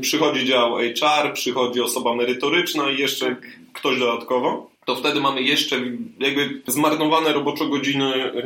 przychodzi 0.00 0.46
dział 0.46 0.76
HR, 0.76 1.32
przychodzi 1.32 1.80
osoba 1.80 2.14
merytoryczna 2.14 2.90
i 2.90 2.98
jeszcze 2.98 3.26
tak. 3.26 3.46
ktoś 3.72 3.98
dodatkowo, 3.98 4.70
to 4.84 4.96
wtedy 4.96 5.20
mamy 5.20 5.42
jeszcze 5.42 5.76
jakby 6.18 6.62
zmarnowane 6.66 7.32
roboczo 7.32 7.66
godziny 7.66 8.14
e, 8.14 8.42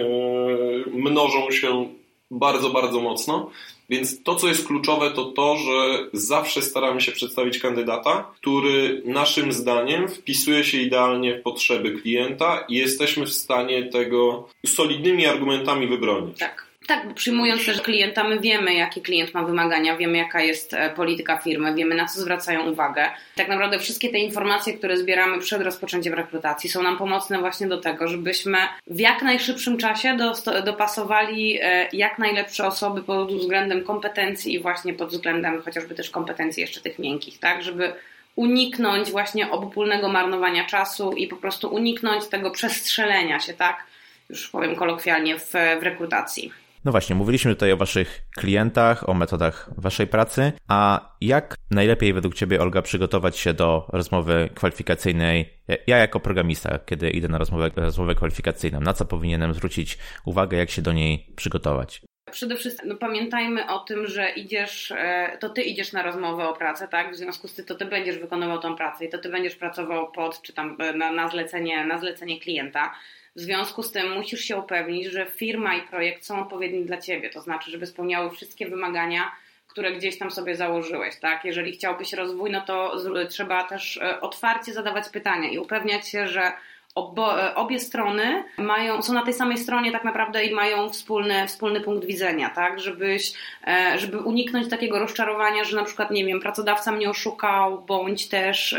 mnożą 0.95 1.51
się 1.51 1.89
bardzo, 2.31 2.71
bardzo 2.71 3.01
mocno. 3.01 3.51
Więc 3.91 4.23
to, 4.23 4.35
co 4.35 4.49
jest 4.49 4.67
kluczowe, 4.67 5.11
to 5.11 5.25
to, 5.25 5.57
że 5.57 5.99
zawsze 6.13 6.63
staramy 6.63 7.01
się 7.01 7.13
przedstawić 7.13 7.59
kandydata, 7.59 8.31
który 8.37 9.03
naszym 9.05 9.53
zdaniem 9.53 10.09
wpisuje 10.09 10.65
się 10.65 10.79
idealnie 10.79 11.35
w 11.35 11.43
potrzeby 11.43 11.91
klienta 11.93 12.65
i 12.69 12.75
jesteśmy 12.75 13.27
w 13.27 13.33
stanie 13.33 13.83
tego 13.83 14.49
solidnymi 14.67 15.27
argumentami 15.27 15.87
wybronić. 15.87 16.39
Tak. 16.39 16.70
Tak, 16.91 17.15
przyjmując 17.15 17.67
też 17.67 17.81
klienta, 17.81 18.25
my 18.25 18.41
wiemy, 18.41 18.75
jaki 18.75 19.03
klient 19.03 19.35
ma 19.35 19.43
wymagania, 19.43 19.97
wiemy, 19.97 20.19
jaka 20.19 20.41
jest 20.41 20.75
e, 20.75 20.91
polityka 20.91 21.39
firmy, 21.39 21.75
wiemy, 21.75 21.95
na 21.95 22.07
co 22.07 22.21
zwracają 22.21 22.71
uwagę. 22.71 23.11
Tak 23.35 23.49
naprawdę 23.49 23.79
wszystkie 23.79 24.09
te 24.09 24.19
informacje, 24.19 24.73
które 24.73 24.97
zbieramy 24.97 25.39
przed 25.39 25.63
rozpoczęciem 25.63 26.15
rekrutacji, 26.15 26.71
są 26.71 26.83
nam 26.83 26.99
pomocne 26.99 27.39
właśnie 27.39 27.69
do 27.69 27.79
tego, 27.79 28.09
żebyśmy 28.09 28.59
w 28.87 29.01
jak 29.01 29.23
najszybszym 29.23 29.79
czasie 29.79 30.17
dopasowali 30.65 31.59
e, 31.63 31.89
jak 31.93 32.19
najlepsze 32.19 32.67
osoby 32.67 33.03
pod 33.03 33.33
względem 33.33 33.85
kompetencji 33.85 34.55
i 34.55 34.59
właśnie 34.59 34.95
pod 34.95 35.09
względem 35.09 35.63
chociażby 35.63 35.95
też 35.95 36.11
kompetencji 36.11 36.61
jeszcze 36.61 36.81
tych 36.81 36.99
miękkich, 36.99 37.39
tak, 37.39 37.63
żeby 37.63 37.93
uniknąć 38.37 39.11
właśnie 39.11 39.51
obopólnego 39.51 40.09
marnowania 40.09 40.65
czasu 40.65 41.13
i 41.13 41.27
po 41.27 41.37
prostu 41.37 41.75
uniknąć 41.75 42.27
tego 42.27 42.51
przestrzelenia 42.51 43.41
się, 43.41 43.55
tak, 43.55 43.85
już 44.31 44.49
powiem 44.49 44.77
kolokwialnie, 44.77 45.39
w, 45.39 45.53
w 45.81 45.83
rekrutacji. 45.83 46.53
No 46.85 46.91
właśnie, 46.91 47.17
mówiliśmy 47.17 47.55
tutaj 47.55 47.73
o 47.73 47.77
waszych 47.77 48.23
klientach, 48.37 49.09
o 49.09 49.15
metodach 49.15 49.71
waszej 49.77 50.07
pracy, 50.07 50.53
a 50.69 51.11
jak 51.21 51.55
najlepiej 51.71 52.13
według 52.13 52.35
ciebie, 52.35 52.61
Olga, 52.61 52.83
przygotować 52.83 53.37
się 53.37 53.55
do 53.55 53.87
rozmowy 53.93 54.49
kwalifikacyjnej? 54.55 55.55
Ja 55.87 55.97
jako 55.97 56.21
programista, 56.21 56.79
kiedy 56.79 57.11
idę 57.11 57.29
na 57.29 57.39
rozmowę, 57.39 57.71
rozmowę 57.77 58.15
kwalifikacyjną, 58.15 58.81
na 58.81 58.93
co 58.93 59.05
powinienem 59.05 59.55
zwrócić 59.55 59.99
uwagę, 60.25 60.57
jak 60.57 60.71
się 60.71 60.83
do 60.83 60.93
niej 60.93 61.27
przygotować? 61.37 62.03
Przede 62.31 62.57
wszystkim 62.57 62.89
no, 62.89 62.97
pamiętajmy 62.97 63.71
o 63.71 63.79
tym, 63.79 64.07
że 64.07 64.31
idziesz, 64.31 64.93
e, 64.97 65.37
to 65.41 65.49
ty 65.49 65.63
idziesz 65.63 65.93
na 65.93 66.03
rozmowę 66.03 66.49
o 66.49 66.53
pracę, 66.53 66.89
tak? 66.89 67.13
W 67.13 67.17
związku 67.17 67.49
z 67.49 67.55
tym 67.55 67.65
to 67.65 67.75
ty 67.75 67.85
będziesz 67.85 68.19
wykonywał 68.19 68.59
tą 68.59 68.77
pracę 68.77 69.05
i 69.05 69.09
to 69.09 69.19
ty 69.19 69.29
będziesz 69.29 69.57
pracował 69.57 70.13
pod, 70.13 70.43
czy 70.43 70.53
tam 70.53 70.77
e, 70.81 70.93
na, 70.93 71.13
na, 71.13 71.29
zlecenie, 71.29 71.85
na 71.85 71.99
zlecenie 71.99 72.41
klienta. 72.41 72.95
W 73.37 73.41
związku 73.41 73.83
z 73.83 73.93
tym 73.93 74.13
musisz 74.13 74.41
się 74.41 74.57
upewnić, 74.57 75.07
że 75.07 75.27
firma 75.27 75.75
i 75.75 75.83
projekt 75.83 76.25
są 76.25 76.43
odpowiedni 76.43 76.85
dla 76.85 76.97
ciebie, 76.97 77.31
to 77.31 77.41
znaczy, 77.41 77.71
żeby 77.71 77.87
spełniały 77.87 78.31
wszystkie 78.31 78.69
wymagania, 78.69 79.33
które 79.69 79.93
gdzieś 79.93 80.19
tam 80.19 80.31
sobie 80.31 80.57
założyłeś, 80.57 81.17
tak? 81.17 81.45
Jeżeli 81.45 81.73
chciałbyś 81.73 82.13
rozwój, 82.13 82.51
no 82.51 82.61
to 82.61 82.97
trzeba 83.29 83.65
też 83.65 83.97
e, 83.97 84.21
otwarcie 84.21 84.73
zadawać 84.73 85.09
pytania 85.09 85.51
i 85.51 85.59
upewniać 85.59 86.09
się, 86.09 86.29
że 86.29 86.53
Obo, 86.95 87.43
e, 87.43 87.55
obie 87.55 87.81
strony 87.81 88.45
mają, 88.59 89.03
są 89.03 89.13
na 89.13 89.23
tej 89.23 89.35
samej 89.35 89.59
stronie 89.59 89.93
tak 89.93 90.05
naprawdę 90.05 90.45
i 90.45 90.55
mają 90.55 90.89
wspólny, 90.89 91.47
wspólny 91.47 91.81
punkt 91.81 92.07
widzenia, 92.07 92.51
tak? 92.51 92.81
Żebyś, 92.81 93.33
e, 93.67 93.99
żeby 93.99 94.19
uniknąć 94.19 94.71
takiego 94.71 94.99
rozczarowania, 94.99 95.65
że 95.65 95.77
na 95.77 95.85
przykład, 95.85 96.11
nie 96.11 96.25
wiem, 96.25 96.41
pracodawca 96.41 96.93
mnie 96.93 97.11
oszukał, 97.11 97.83
bądź 97.83 98.29
też 98.29 98.77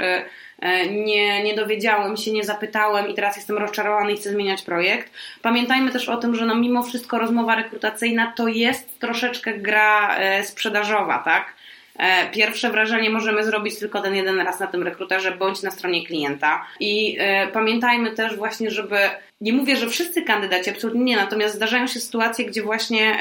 nie, 0.91 1.43
nie 1.43 1.55
dowiedziałem 1.55 2.18
się, 2.18 2.32
nie 2.32 2.43
zapytałem 2.43 3.09
i 3.09 3.14
teraz 3.14 3.36
jestem 3.36 3.57
rozczarowany 3.57 4.14
i 4.14 4.18
chcę 4.18 4.30
zmieniać 4.30 4.62
projekt. 4.62 5.12
Pamiętajmy 5.41 5.91
też 5.91 6.09
o 6.09 6.18
tym, 6.18 6.36
że 6.36 6.45
no 6.45 6.55
mimo 6.55 6.84
wszystko 6.84 7.20
rozmowa 7.20 7.55
rekrutacyjna 7.55 8.34
to 8.36 8.47
jest 8.47 8.99
troszeczkę 8.99 9.53
gra 9.53 10.18
e, 10.18 10.43
sprzedażowa, 10.43 11.20
tak? 11.20 11.53
E, 11.99 12.30
pierwsze 12.30 12.70
wrażenie 12.70 13.09
możemy 13.09 13.43
zrobić 13.43 13.80
tylko 13.80 14.01
ten 14.01 14.16
jeden 14.16 14.39
raz 14.39 14.59
na 14.59 14.68
tym 14.68 14.84
rekruterze 14.84 15.32
bądź 15.32 15.62
na 15.62 15.72
stronie 15.72 16.05
klienta. 16.07 16.66
I 16.80 17.18
pamiętajmy 17.53 18.12
też 18.12 18.36
właśnie, 18.36 18.72
żeby. 18.72 18.97
Nie 19.41 19.53
mówię, 19.53 19.76
że 19.76 19.89
wszyscy 19.89 20.22
kandydaci, 20.22 20.70
absolutnie 20.70 21.03
nie, 21.03 21.16
natomiast 21.16 21.55
zdarzają 21.55 21.88
się 21.88 21.99
sytuacje, 21.99 22.45
gdzie 22.45 22.62
właśnie 22.62 23.18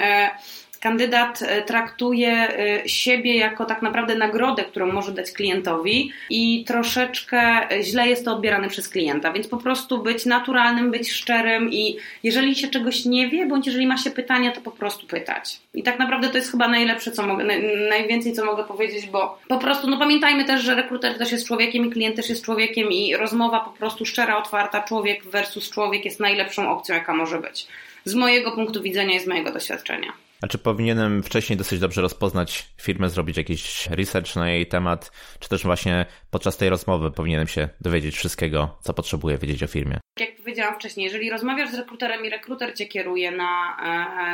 kandydat 0.81 1.43
e, 1.43 1.62
traktuje 1.62 2.33
e, 2.33 2.89
siebie 2.89 3.37
jako 3.37 3.64
tak 3.64 3.83
naprawdę 3.83 4.14
nagrodę, 4.14 4.64
którą 4.64 4.93
może 4.93 5.12
dać 5.12 5.33
klientowi 5.33 6.12
i 6.31 6.64
troszeczkę 6.64 7.68
źle 7.83 8.09
jest 8.09 8.24
to 8.24 8.33
odbierane 8.33 8.68
przez 8.68 8.89
klienta, 8.89 9.33
więc 9.33 9.49
po 9.49 9.57
prostu 9.57 10.03
być 10.03 10.26
naturalnym, 10.26 10.91
być 10.91 11.12
szczerym 11.12 11.72
i 11.72 11.97
jeżeli 12.22 12.55
się 12.55 12.68
czegoś 12.68 13.05
nie 13.05 13.28
wie, 13.28 13.47
bądź 13.47 13.66
jeżeli 13.66 13.87
ma 13.87 13.97
się 13.97 14.11
pytania, 14.11 14.53
to 14.53 14.61
po 14.61 14.70
prostu 14.70 15.07
pytać. 15.07 15.61
I 15.74 15.83
tak 15.83 15.99
naprawdę 15.99 16.28
to 16.28 16.37
jest 16.37 16.51
chyba 16.51 16.68
najlepsze, 16.68 17.12
co 17.12 17.26
mogę, 17.26 17.45
najwięcej 17.89 18.33
co 18.33 18.45
mogę 18.45 18.64
powiedzieć, 18.64 19.07
bo 19.07 19.39
po 19.49 19.59
prostu, 19.59 19.91
no 19.91 19.99
pamiętajmy 19.99 20.45
też, 20.45 20.62
że 20.62 20.74
rekruter 20.74 21.18
też 21.18 21.33
jest 21.33 21.47
człowiekiem 21.47 21.87
i 21.87 21.91
klient 21.91 22.16
też 22.16 22.28
jest 22.28 22.45
człowiekiem 22.45 22.93
i 22.93 23.16
rozmowa 23.16 23.61
po 23.61 23.70
prostu 23.70 24.07
szczera, 24.07 24.39
otwarta, 24.39 24.83
człowiek 24.83 25.24
versus 25.24 25.70
człowiek 25.70 26.05
jest 26.05 26.20
najlepszą 26.20 26.70
opcją, 26.70 26.95
jaka 26.95 27.14
może 27.14 27.39
być. 27.39 27.66
Z 28.05 28.14
mojego 28.14 28.53
punktu 28.53 28.83
widzenia 28.83 29.14
i 29.14 29.20
z 29.20 29.26
mojego 29.26 29.53
doświadczenia. 29.53 30.12
A 30.43 30.49
czy 30.49 30.59
powinienem 30.59 31.22
wcześniej 31.22 31.57
dosyć 31.57 31.80
dobrze 31.80 32.03
rozpoznać 32.03 32.68
firmę, 32.82 33.11
zrobić 33.11 33.36
jakiś 33.36 33.86
research 33.86 34.36
na 34.36 34.51
jej 34.51 34.66
temat, 34.66 35.12
czy 35.38 35.49
też 35.49 35.62
właśnie 35.62 36.07
podczas 36.30 36.57
tej 36.57 36.68
rozmowy 36.70 37.11
powinienem 37.11 37.49
się 37.49 37.68
dowiedzieć 37.80 38.16
wszystkiego, 38.16 38.78
co 38.80 38.95
potrzebuję 38.95 39.38
wiedzieć 39.38 39.62
o 39.62 39.66
firmie? 39.66 40.01
Jak 40.20 40.36
powiedziałam 40.36 40.74
wcześniej, 40.74 41.05
jeżeli 41.05 41.30
rozmawiasz 41.30 41.70
z 41.70 41.74
rekruterem 41.74 42.24
i 42.24 42.30
rekruter 42.30 42.74
cię 42.74 42.86
kieruje 42.86 43.30
na, 43.30 43.76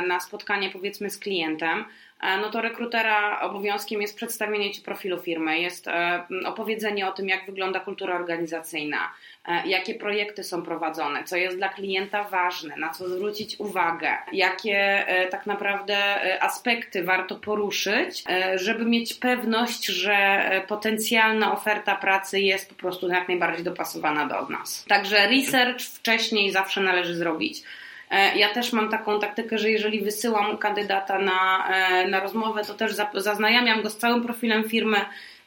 e, 0.03 0.07
na 0.07 0.19
spotkanie 0.19 0.69
powiedzmy 0.69 1.09
z 1.09 1.17
klientem, 1.17 1.85
no 2.23 2.49
to 2.49 2.61
rekrutera 2.61 3.41
obowiązkiem 3.41 4.01
jest 4.01 4.15
przedstawienie 4.15 4.71
Ci 4.71 4.81
profilu 4.81 5.17
firmy, 5.17 5.59
jest 5.59 5.87
e, 5.87 6.23
opowiedzenie 6.45 7.07
o 7.07 7.11
tym, 7.11 7.27
jak 7.27 7.45
wygląda 7.45 7.79
kultura 7.79 8.15
organizacyjna, 8.15 9.13
e, 9.45 9.67
jakie 9.67 9.95
projekty 9.95 10.43
są 10.43 10.61
prowadzone, 10.61 11.23
co 11.23 11.35
jest 11.35 11.57
dla 11.57 11.69
klienta 11.69 12.23
ważne, 12.23 12.77
na 12.77 12.89
co 12.89 13.09
zwrócić 13.09 13.59
uwagę, 13.59 14.17
jakie 14.31 15.05
tak 15.29 15.45
naprawdę 15.45 15.97
aspekty 16.41 17.03
warto 17.03 17.35
poruszyć, 17.35 18.23
żeby 18.55 18.85
mieć 18.85 19.13
pewność, 19.13 19.85
że 19.85 20.49
potencjalna 20.67 21.53
oferta 21.53 21.95
pracy 21.95 22.39
jest 22.39 22.69
po 22.69 22.75
prostu 22.75 23.07
jak 23.07 23.27
najbardziej 23.27 23.63
dopasowana 23.63 24.25
do 24.25 24.49
nas. 24.49 24.85
Także 24.87 25.27
research 25.27 25.81
wcześniej 25.81 26.51
zawsze 26.51 26.81
należy 26.81 27.15
zrobić. 27.15 27.63
E, 28.11 28.37
ja 28.37 28.49
też 28.53 28.73
mam 28.73 28.89
taką 28.89 29.19
taktykę, 29.19 29.57
że 29.57 29.69
jeżeli 29.69 30.01
wysyłam 30.01 30.57
kandydata 30.57 31.19
na, 31.19 31.69
e, 31.69 32.07
na 32.07 32.19
rozmowę, 32.19 32.65
to 32.65 32.73
też 32.73 32.93
zaznajamiam 33.13 33.81
go 33.81 33.89
z 33.89 33.97
całym 33.97 34.23
profilem 34.23 34.69
firmy. 34.69 34.97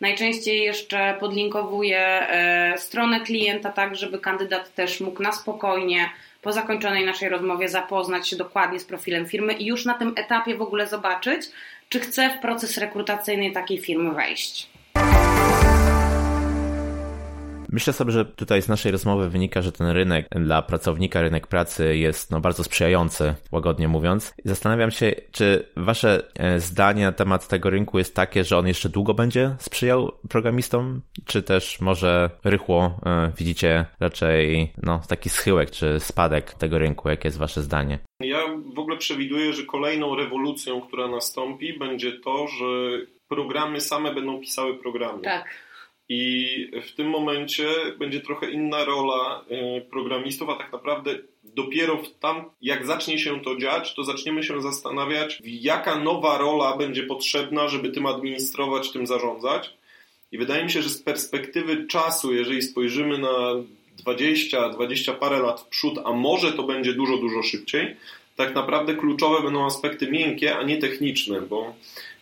Najczęściej 0.00 0.62
jeszcze 0.62 1.16
podlinkowuję 1.20 2.00
e, 2.00 2.78
stronę 2.78 3.20
klienta, 3.20 3.72
tak 3.72 3.96
żeby 3.96 4.18
kandydat 4.18 4.74
też 4.74 5.00
mógł 5.00 5.22
na 5.22 5.32
spokojnie 5.32 6.10
po 6.42 6.52
zakończonej 6.52 7.06
naszej 7.06 7.28
rozmowie 7.28 7.68
zapoznać 7.68 8.28
się 8.28 8.36
dokładnie 8.36 8.80
z 8.80 8.84
profilem 8.84 9.26
firmy 9.26 9.52
i 9.52 9.66
już 9.66 9.84
na 9.84 9.94
tym 9.94 10.12
etapie 10.16 10.54
w 10.54 10.62
ogóle 10.62 10.86
zobaczyć, 10.86 11.42
czy 11.88 12.00
chce 12.00 12.30
w 12.30 12.40
proces 12.40 12.78
rekrutacyjny 12.78 13.50
takiej 13.50 13.78
firmy 13.78 14.14
wejść. 14.14 14.70
Myślę 17.72 17.92
sobie, 17.92 18.12
że 18.12 18.24
tutaj 18.24 18.62
z 18.62 18.68
naszej 18.68 18.92
rozmowy 18.92 19.30
wynika, 19.30 19.62
że 19.62 19.72
ten 19.72 19.86
rynek 19.86 20.28
dla 20.30 20.62
pracownika, 20.62 21.22
rynek 21.22 21.46
pracy 21.46 21.96
jest 21.96 22.30
no, 22.30 22.40
bardzo 22.40 22.64
sprzyjający, 22.64 23.34
łagodnie 23.52 23.88
mówiąc. 23.88 24.34
Zastanawiam 24.44 24.90
się, 24.90 25.14
czy 25.32 25.68
wasze 25.76 26.28
e, 26.34 26.60
zdanie 26.60 27.04
na 27.04 27.12
temat 27.12 27.48
tego 27.48 27.70
rynku 27.70 27.98
jest 27.98 28.14
takie, 28.14 28.44
że 28.44 28.58
on 28.58 28.66
jeszcze 28.66 28.88
długo 28.88 29.14
będzie 29.14 29.56
sprzyjał 29.58 30.12
programistom, 30.28 31.02
czy 31.26 31.42
też 31.42 31.80
może 31.80 32.30
rychło 32.44 33.00
e, 33.06 33.32
widzicie 33.38 33.84
raczej 34.00 34.72
no, 34.82 35.00
taki 35.08 35.30
schyłek 35.30 35.70
czy 35.70 36.00
spadek 36.00 36.54
tego 36.54 36.78
rynku? 36.78 37.08
Jakie 37.08 37.28
jest 37.28 37.38
wasze 37.38 37.62
zdanie? 37.62 37.98
Ja 38.20 38.38
w 38.74 38.78
ogóle 38.78 38.96
przewiduję, 38.96 39.52
że 39.52 39.62
kolejną 39.64 40.16
rewolucją, 40.16 40.80
która 40.80 41.08
nastąpi, 41.08 41.78
będzie 41.78 42.12
to, 42.12 42.46
że 42.46 42.66
programy 43.28 43.80
same 43.80 44.14
będą 44.14 44.40
pisały 44.40 44.78
programy. 44.78 45.22
Tak. 45.22 45.69
I 46.12 46.70
w 46.82 46.92
tym 46.92 47.08
momencie 47.08 47.68
będzie 47.98 48.20
trochę 48.20 48.50
inna 48.50 48.84
rola 48.84 49.44
e, 49.50 49.80
programistów, 49.80 50.48
a 50.48 50.54
tak 50.54 50.72
naprawdę 50.72 51.18
dopiero 51.44 52.02
tam, 52.20 52.44
jak 52.62 52.86
zacznie 52.86 53.18
się 53.18 53.40
to 53.40 53.56
dziać, 53.56 53.94
to 53.94 54.04
zaczniemy 54.04 54.42
się 54.42 54.62
zastanawiać, 54.62 55.38
jaka 55.44 55.98
nowa 55.98 56.38
rola 56.38 56.76
będzie 56.76 57.02
potrzebna, 57.02 57.68
żeby 57.68 57.90
tym 57.90 58.06
administrować, 58.06 58.92
tym 58.92 59.06
zarządzać. 59.06 59.74
I 60.32 60.38
wydaje 60.38 60.64
mi 60.64 60.70
się, 60.70 60.82
że 60.82 60.88
z 60.88 61.02
perspektywy 61.02 61.86
czasu, 61.86 62.34
jeżeli 62.34 62.62
spojrzymy 62.62 63.18
na 63.18 63.54
20, 63.98 64.68
20 64.68 65.12
parę 65.12 65.38
lat 65.38 65.60
w 65.60 65.66
przód, 65.66 65.98
a 66.04 66.12
może 66.12 66.52
to 66.52 66.62
będzie 66.62 66.92
dużo, 66.92 67.16
dużo 67.16 67.42
szybciej, 67.42 67.96
tak 68.36 68.54
naprawdę 68.54 68.94
kluczowe 68.94 69.42
będą 69.42 69.66
aspekty 69.66 70.10
miękkie, 70.10 70.56
a 70.56 70.62
nie 70.62 70.78
techniczne, 70.78 71.40
bo 71.40 71.74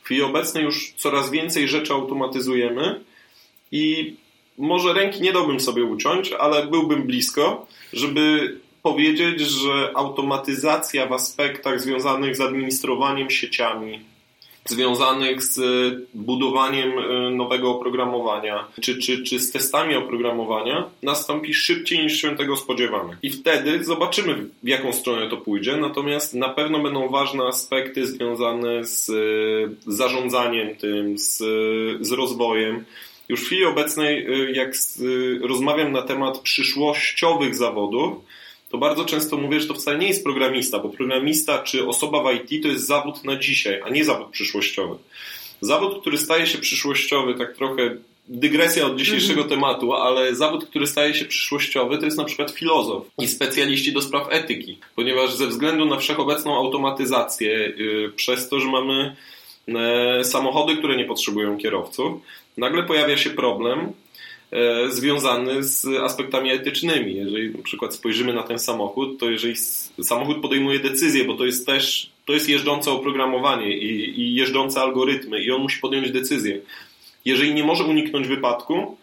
w 0.02 0.04
chwili 0.04 0.22
obecnej 0.22 0.64
już 0.64 0.92
coraz 0.96 1.30
więcej 1.30 1.68
rzeczy 1.68 1.92
automatyzujemy 1.92 3.07
i 3.72 4.14
może 4.58 4.92
ręki 4.92 5.20
nie 5.20 5.32
dałbym 5.32 5.60
sobie 5.60 5.84
uciąć, 5.84 6.32
ale 6.32 6.66
byłbym 6.66 7.02
blisko, 7.02 7.66
żeby 7.92 8.54
powiedzieć, 8.82 9.40
że 9.40 9.90
automatyzacja 9.94 11.06
w 11.06 11.12
aspektach 11.12 11.80
związanych 11.80 12.36
z 12.36 12.40
administrowaniem 12.40 13.30
sieciami, 13.30 14.00
związanych 14.64 15.42
z 15.42 15.60
budowaniem 16.14 16.92
e, 16.98 17.30
nowego 17.30 17.70
oprogramowania, 17.70 18.64
czy, 18.80 18.98
czy, 18.98 19.22
czy 19.22 19.38
z 19.40 19.52
testami 19.52 19.94
oprogramowania, 19.94 20.90
nastąpi 21.02 21.54
szybciej 21.54 22.02
niż 22.02 22.20
się 22.20 22.36
tego 22.36 22.56
spodziewamy. 22.56 23.16
I 23.22 23.30
wtedy 23.30 23.84
zobaczymy, 23.84 24.46
w 24.62 24.68
jaką 24.68 24.92
stronę 24.92 25.28
to 25.28 25.36
pójdzie, 25.36 25.76
natomiast 25.76 26.34
na 26.34 26.48
pewno 26.48 26.78
będą 26.78 27.08
ważne 27.08 27.44
aspekty 27.44 28.06
związane 28.06 28.84
z 28.84 29.10
e, 29.10 29.92
zarządzaniem 29.92 30.76
tym, 30.76 31.18
z, 31.18 31.36
z 32.00 32.12
rozwojem. 32.12 32.84
Już 33.28 33.42
w 33.42 33.46
chwili 33.46 33.64
obecnej, 33.64 34.26
e, 34.26 34.52
jak 34.52 34.74
rozmawiam 35.42 35.92
na 35.92 36.02
temat 36.02 36.38
przyszłościowych 36.38 37.54
zawodów, 37.54 38.16
to 38.70 38.78
bardzo 38.78 39.04
często 39.04 39.36
mówię, 39.36 39.60
że 39.60 39.66
to 39.66 39.74
wcale 39.74 39.98
nie 39.98 40.08
jest 40.08 40.24
programista, 40.24 40.78
bo 40.78 40.88
programista 40.88 41.58
czy 41.58 41.86
osoba 41.86 42.22
w 42.22 42.34
IT 42.34 42.62
to 42.62 42.68
jest 42.68 42.86
zawód 42.86 43.24
na 43.24 43.36
dzisiaj, 43.36 43.80
a 43.84 43.88
nie 43.88 44.04
zawód 44.04 44.28
przyszłościowy. 44.28 44.96
Zawód, 45.60 46.00
który 46.00 46.18
staje 46.18 46.46
się 46.46 46.58
przyszłościowy, 46.58 47.34
tak 47.34 47.56
trochę 47.56 47.96
dygresja 48.28 48.86
od 48.86 48.96
dzisiejszego 48.96 49.40
mm 49.40 49.46
-hmm. 49.46 49.50
tematu, 49.50 49.92
ale 49.92 50.34
zawód, 50.34 50.66
który 50.66 50.86
staje 50.86 51.14
się 51.14 51.24
przyszłościowy, 51.24 51.98
to 51.98 52.04
jest 52.04 52.18
na 52.18 52.24
przykład 52.24 52.50
filozof 52.50 53.04
i 53.18 53.28
specjaliści 53.28 53.92
do 53.92 54.02
spraw 54.02 54.26
etyki, 54.30 54.78
ponieważ 54.96 55.34
ze 55.34 55.46
względu 55.46 55.84
na 55.84 55.96
wszechobecną 55.96 56.56
automatyzację, 56.56 57.50
yy, 57.76 58.12
przez 58.16 58.48
to, 58.48 58.60
że 58.60 58.68
mamy 58.68 59.16
yy, 59.66 60.24
samochody, 60.24 60.76
które 60.76 60.96
nie 60.96 61.04
potrzebują 61.04 61.58
kierowców, 61.58 62.20
nagle 62.58 62.82
pojawia 62.82 63.16
się 63.16 63.30
problem, 63.30 63.92
E, 64.52 64.90
związany 64.90 65.62
z 65.62 65.86
aspektami 65.86 66.50
etycznymi. 66.50 67.14
Jeżeli 67.14 67.50
na 67.50 67.62
przykład 67.62 67.94
spojrzymy 67.94 68.32
na 68.32 68.42
ten 68.42 68.58
samochód, 68.58 69.20
to 69.20 69.30
jeżeli 69.30 69.56
samochód 70.02 70.42
podejmuje 70.42 70.78
decyzję, 70.78 71.24
bo 71.24 71.34
to 71.34 71.44
jest 71.44 71.66
też 71.66 72.10
to 72.24 72.32
jest 72.32 72.48
jeżdżące 72.48 72.90
oprogramowanie 72.90 73.76
i, 73.76 74.20
i 74.20 74.34
jeżdżące 74.34 74.80
algorytmy 74.80 75.42
i 75.42 75.50
on 75.50 75.62
musi 75.62 75.80
podjąć 75.80 76.10
decyzję. 76.10 76.60
Jeżeli 77.24 77.54
nie 77.54 77.64
może 77.64 77.84
uniknąć 77.84 78.28
wypadku, 78.28 78.96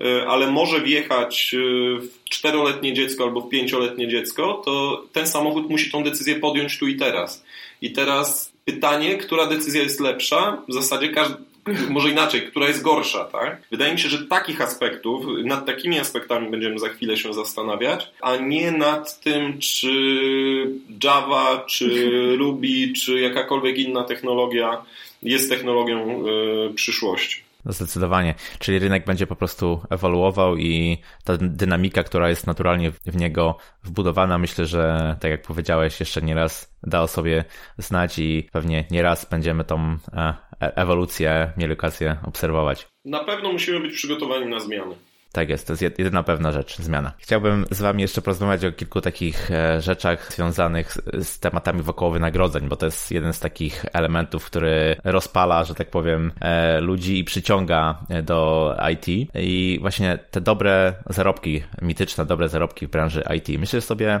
e, 0.00 0.26
ale 0.28 0.50
może 0.50 0.80
wjechać 0.80 1.54
e, 1.54 1.58
w 2.00 2.24
czteroletnie 2.30 2.92
dziecko 2.92 3.24
albo 3.24 3.40
w 3.40 3.48
pięcioletnie 3.48 4.08
dziecko, 4.08 4.62
to 4.64 5.04
ten 5.12 5.26
samochód 5.26 5.70
musi 5.70 5.90
tą 5.90 6.02
decyzję 6.02 6.34
podjąć 6.36 6.78
tu 6.78 6.88
i 6.88 6.96
teraz. 6.96 7.44
I 7.82 7.92
teraz 7.92 8.52
pytanie, 8.64 9.16
która 9.16 9.46
decyzja 9.46 9.82
jest 9.82 10.00
lepsza, 10.00 10.62
w 10.68 10.72
zasadzie 10.72 11.08
każdy, 11.08 11.36
może 11.90 12.10
inaczej, 12.10 12.42
która 12.42 12.68
jest 12.68 12.82
gorsza, 12.82 13.24
tak? 13.24 13.62
Wydaje 13.70 13.92
mi 13.92 13.98
się, 13.98 14.08
że 14.08 14.26
takich 14.26 14.60
aspektów, 14.60 15.26
nad 15.44 15.66
takimi 15.66 15.98
aspektami 15.98 16.50
będziemy 16.50 16.78
za 16.78 16.88
chwilę 16.88 17.16
się 17.16 17.34
zastanawiać, 17.34 18.10
a 18.20 18.36
nie 18.36 18.72
nad 18.72 19.20
tym, 19.20 19.58
czy 19.58 19.92
Java, 21.04 21.64
czy 21.68 22.10
Ruby, 22.38 22.92
czy 22.96 23.20
jakakolwiek 23.20 23.78
inna 23.78 24.04
technologia 24.04 24.84
jest 25.22 25.50
technologią 25.50 26.26
y, 26.70 26.74
przyszłości. 26.74 27.50
No 27.64 27.72
zdecydowanie. 27.72 28.34
Czyli 28.58 28.78
rynek 28.78 29.04
będzie 29.04 29.26
po 29.26 29.36
prostu 29.36 29.80
ewoluował 29.90 30.56
i 30.56 30.98
ta 31.24 31.36
dynamika, 31.36 32.02
która 32.02 32.28
jest 32.28 32.46
naturalnie 32.46 32.90
w 32.90 33.16
niego 33.16 33.58
wbudowana, 33.84 34.38
myślę, 34.38 34.66
że 34.66 35.16
tak 35.20 35.30
jak 35.30 35.42
powiedziałeś, 35.42 36.00
jeszcze 36.00 36.22
nie 36.22 36.34
raz 36.34 36.70
da 36.82 37.02
o 37.02 37.08
sobie 37.08 37.44
znać 37.78 38.18
i 38.18 38.48
pewnie 38.52 38.84
nie 38.90 39.02
raz 39.02 39.24
będziemy 39.30 39.64
tą 39.64 39.96
e, 40.12 40.34
ewolucję 40.60 41.52
mieli 41.56 41.72
okazję 41.72 42.16
obserwować. 42.22 42.88
Na 43.04 43.24
pewno 43.24 43.52
musimy 43.52 43.80
być 43.80 43.94
przygotowani 43.94 44.46
na 44.46 44.60
zmiany. 44.60 44.94
Tak 45.32 45.48
jest, 45.48 45.66
to 45.66 45.72
jest 45.72 45.98
jedyna 45.98 46.22
pewna 46.22 46.52
rzecz, 46.52 46.78
zmiana. 46.78 47.12
Chciałbym 47.18 47.66
z 47.70 47.80
Wami 47.80 48.02
jeszcze 48.02 48.22
porozmawiać 48.22 48.64
o 48.64 48.72
kilku 48.72 49.00
takich 49.00 49.50
e, 49.50 49.80
rzeczach 49.80 50.32
związanych 50.32 50.94
z 51.22 51.38
tematami 51.38 51.82
wokoło 51.82 52.10
wynagrodzeń, 52.10 52.68
bo 52.68 52.76
to 52.76 52.86
jest 52.86 53.10
jeden 53.10 53.32
z 53.32 53.40
takich 53.40 53.84
elementów, 53.92 54.44
który 54.44 54.96
rozpala, 55.04 55.64
że 55.64 55.74
tak 55.74 55.90
powiem, 55.90 56.32
e, 56.40 56.80
ludzi 56.80 57.18
i 57.18 57.24
przyciąga 57.24 57.98
e, 58.08 58.22
do 58.22 58.76
IT. 58.92 59.30
I 59.34 59.78
właśnie 59.80 60.18
te 60.30 60.40
dobre 60.40 60.94
zarobki, 61.06 61.62
mityczne 61.82 62.26
dobre 62.26 62.48
zarobki 62.48 62.86
w 62.86 62.90
branży 62.90 63.22
IT. 63.36 63.48
Myślę 63.60 63.80
sobie, 63.80 64.20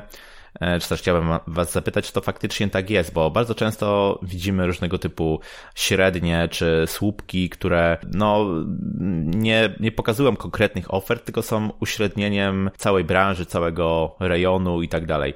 czy 0.80 0.88
też 0.88 1.00
chciałbym 1.00 1.38
Was 1.46 1.72
zapytać, 1.72 2.06
czy 2.06 2.12
to 2.12 2.20
faktycznie 2.20 2.68
tak 2.68 2.90
jest, 2.90 3.12
bo 3.12 3.30
bardzo 3.30 3.54
często 3.54 4.18
widzimy 4.22 4.66
różnego 4.66 4.98
typu 4.98 5.40
średnie 5.74 6.48
czy 6.50 6.84
słupki, 6.86 7.50
które 7.50 7.98
no, 8.14 8.46
nie, 9.24 9.74
nie 9.80 9.92
pokazują 9.92 10.36
konkretnych 10.36 10.94
ofert, 10.94 11.24
tylko 11.24 11.42
są 11.42 11.70
uśrednieniem 11.80 12.70
całej 12.76 13.04
branży, 13.04 13.46
całego 13.46 14.16
rejonu 14.20 14.82
i 14.82 14.88
tak 14.88 15.06
dalej. 15.06 15.34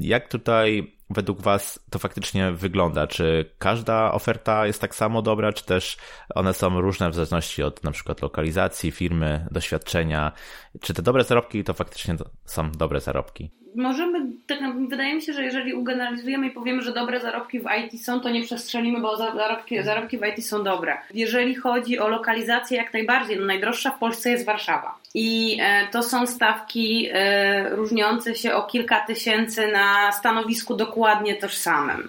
Jak 0.00 0.28
tutaj 0.28 0.98
według 1.10 1.42
Was 1.42 1.80
to 1.90 1.98
faktycznie 1.98 2.52
wygląda? 2.52 3.06
Czy 3.06 3.50
każda 3.58 4.12
oferta 4.12 4.66
jest 4.66 4.80
tak 4.80 4.94
samo 4.94 5.22
dobra, 5.22 5.52
czy 5.52 5.64
też 5.64 5.96
one 6.34 6.54
są 6.54 6.80
różne 6.80 7.10
w 7.10 7.14
zależności 7.14 7.62
od 7.62 7.84
na 7.84 7.90
przykład 7.90 8.22
lokalizacji, 8.22 8.90
firmy, 8.90 9.46
doświadczenia? 9.50 10.32
Czy 10.80 10.94
te 10.94 11.02
dobre 11.02 11.24
zarobki 11.24 11.64
to 11.64 11.74
faktycznie 11.74 12.16
są 12.44 12.72
dobre 12.72 13.00
zarobki? 13.00 13.50
Możemy, 13.74 14.18
tak 14.46 14.58
wydaje 14.88 15.14
mi 15.14 15.22
się, 15.22 15.32
że 15.32 15.44
jeżeli 15.44 15.74
ugeneralizujemy 15.74 16.46
i 16.46 16.50
powiemy, 16.50 16.82
że 16.82 16.92
dobre 16.92 17.20
zarobki 17.20 17.60
w 17.60 17.66
IT 17.84 18.04
są, 18.04 18.20
to 18.20 18.30
nie 18.30 18.42
przestrzelimy, 18.42 19.00
bo 19.00 19.16
zarobki, 19.16 19.82
zarobki 19.82 20.18
w 20.18 20.22
IT 20.24 20.46
są 20.46 20.64
dobre. 20.64 20.98
Jeżeli 21.14 21.54
chodzi 21.54 21.98
o 21.98 22.08
lokalizację, 22.08 22.78
jak 22.78 22.92
najbardziej, 22.92 23.38
no 23.38 23.46
najdroższa 23.46 23.90
w 23.90 23.98
Polsce 23.98 24.30
jest 24.30 24.46
Warszawa. 24.46 24.94
I 25.14 25.58
e, 25.60 25.86
to 25.90 26.02
są 26.02 26.26
stawki 26.26 27.08
e, 27.12 27.68
różniące 27.70 28.34
się 28.34 28.54
o 28.54 28.62
kilka 28.62 29.00
tysięcy 29.00 29.72
na 29.72 30.12
stanowisku 30.12 30.76
dokładnie 30.76 31.34
tożsamym. 31.34 32.08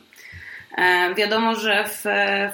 E, 0.78 1.14
wiadomo, 1.16 1.56
że 1.56 1.84
w, 1.88 2.04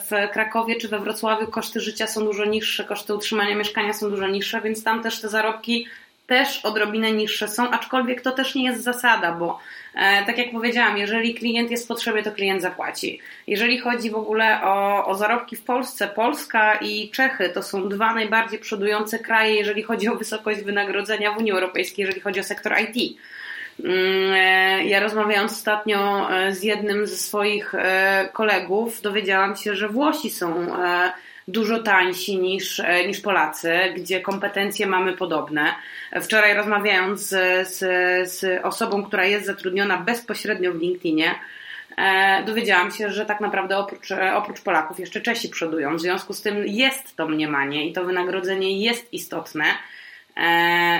w 0.10 0.32
Krakowie 0.34 0.76
czy 0.76 0.88
we 0.88 1.00
Wrocławiu 1.00 1.48
koszty 1.48 1.80
życia 1.80 2.08
są 2.08 2.26
dużo 2.26 2.46
niższe, 2.46 2.84
koszty 2.84 3.16
utrzymania 3.16 3.56
mieszkania 3.56 3.94
są 3.94 4.10
dużo 4.10 4.28
niższe, 4.28 4.62
więc 4.62 4.84
tam 4.84 5.04
też 5.04 5.22
te 5.22 5.30
zarobki 5.30 5.88
też 6.28 6.66
odrobinę 6.66 7.12
niższe 7.12 7.48
są, 7.48 7.72
aczkolwiek 7.72 8.22
to 8.22 8.32
też 8.32 8.56
nie 8.56 8.64
jest 8.64 8.84
zasada, 8.84 9.32
bo 9.32 9.60
e, 9.96 10.26
tak 10.26 10.38
jak 10.38 10.52
powiedziałam, 10.52 10.98
jeżeli 10.98 11.36
klient 11.36 11.72
jest 11.72 11.86
w 11.86 11.88
potrzebie, 11.88 12.24
to 12.24 12.32
klient 12.32 12.62
zapłaci. 12.62 13.20
Jeżeli 13.48 13.80
chodzi 13.80 14.12
w 14.12 14.16
ogóle 14.16 14.62
o, 14.64 15.06
o 15.06 15.16
zarobki 15.16 15.56
w 15.56 15.64
Polsce, 15.64 16.08
Polska 16.08 16.76
i 16.76 17.10
Czechy 17.10 17.50
to 17.50 17.64
są 17.64 17.90
dwa 17.90 18.14
najbardziej 18.14 18.60
przodujące 18.60 19.20
kraje, 19.20 19.56
jeżeli 19.56 19.84
chodzi 19.84 20.08
o 20.08 20.16
wysokość 20.16 20.62
wynagrodzenia 20.62 21.32
w 21.32 21.38
Unii 21.38 21.52
Europejskiej, 21.52 22.04
jeżeli 22.04 22.22
chodzi 22.22 22.40
o 22.40 22.44
sektor 22.44 22.74
IT. 22.80 23.18
Mm, 23.84 24.34
e, 24.34 24.86
ja 24.86 25.00
rozmawiając 25.00 25.52
ostatnio 25.52 26.32
e, 26.32 26.56
z 26.56 26.64
jednym 26.64 27.08
ze 27.08 27.18
swoich 27.18 27.76
e, 27.76 28.30
kolegów, 28.34 29.02
dowiedziałam 29.02 29.56
się, 29.56 29.76
że 29.76 29.90
Włosi 29.90 30.30
są 30.30 30.68
dużo 31.48 31.84
tańsi 31.84 32.38
niż, 32.38 32.80
e, 32.80 33.08
niż 33.08 33.22
Polacy, 33.22 33.74
gdzie 33.96 34.22
kompetencje 34.22 34.88
mamy 34.88 35.14
podobne. 35.14 35.76
Wczoraj 36.22 36.54
rozmawiając 36.54 37.22
z, 37.22 37.68
z, 37.70 37.80
z 38.32 38.66
osobą, 38.66 39.04
która 39.04 39.26
jest 39.26 39.46
zatrudniona 39.46 39.98
bezpośrednio 39.98 40.74
w 40.74 40.82
LinkedInie, 40.82 41.36
e, 41.98 42.44
dowiedziałam 42.44 42.92
się, 42.92 43.10
że 43.12 43.26
tak 43.26 43.42
naprawdę 43.42 43.78
oprócz, 43.78 44.12
e, 44.12 44.36
oprócz 44.36 44.62
Polaków 44.62 45.00
jeszcze 45.00 45.22
Czesi 45.22 45.50
przodują. 45.50 45.96
W 45.96 46.02
związku 46.02 46.34
z 46.34 46.42
tym 46.42 46.68
jest 46.68 47.16
to 47.16 47.28
mniemanie 47.28 47.90
i 47.90 47.94
to 47.94 48.06
wynagrodzenie 48.06 48.84
jest 48.84 49.14
istotne. 49.14 49.66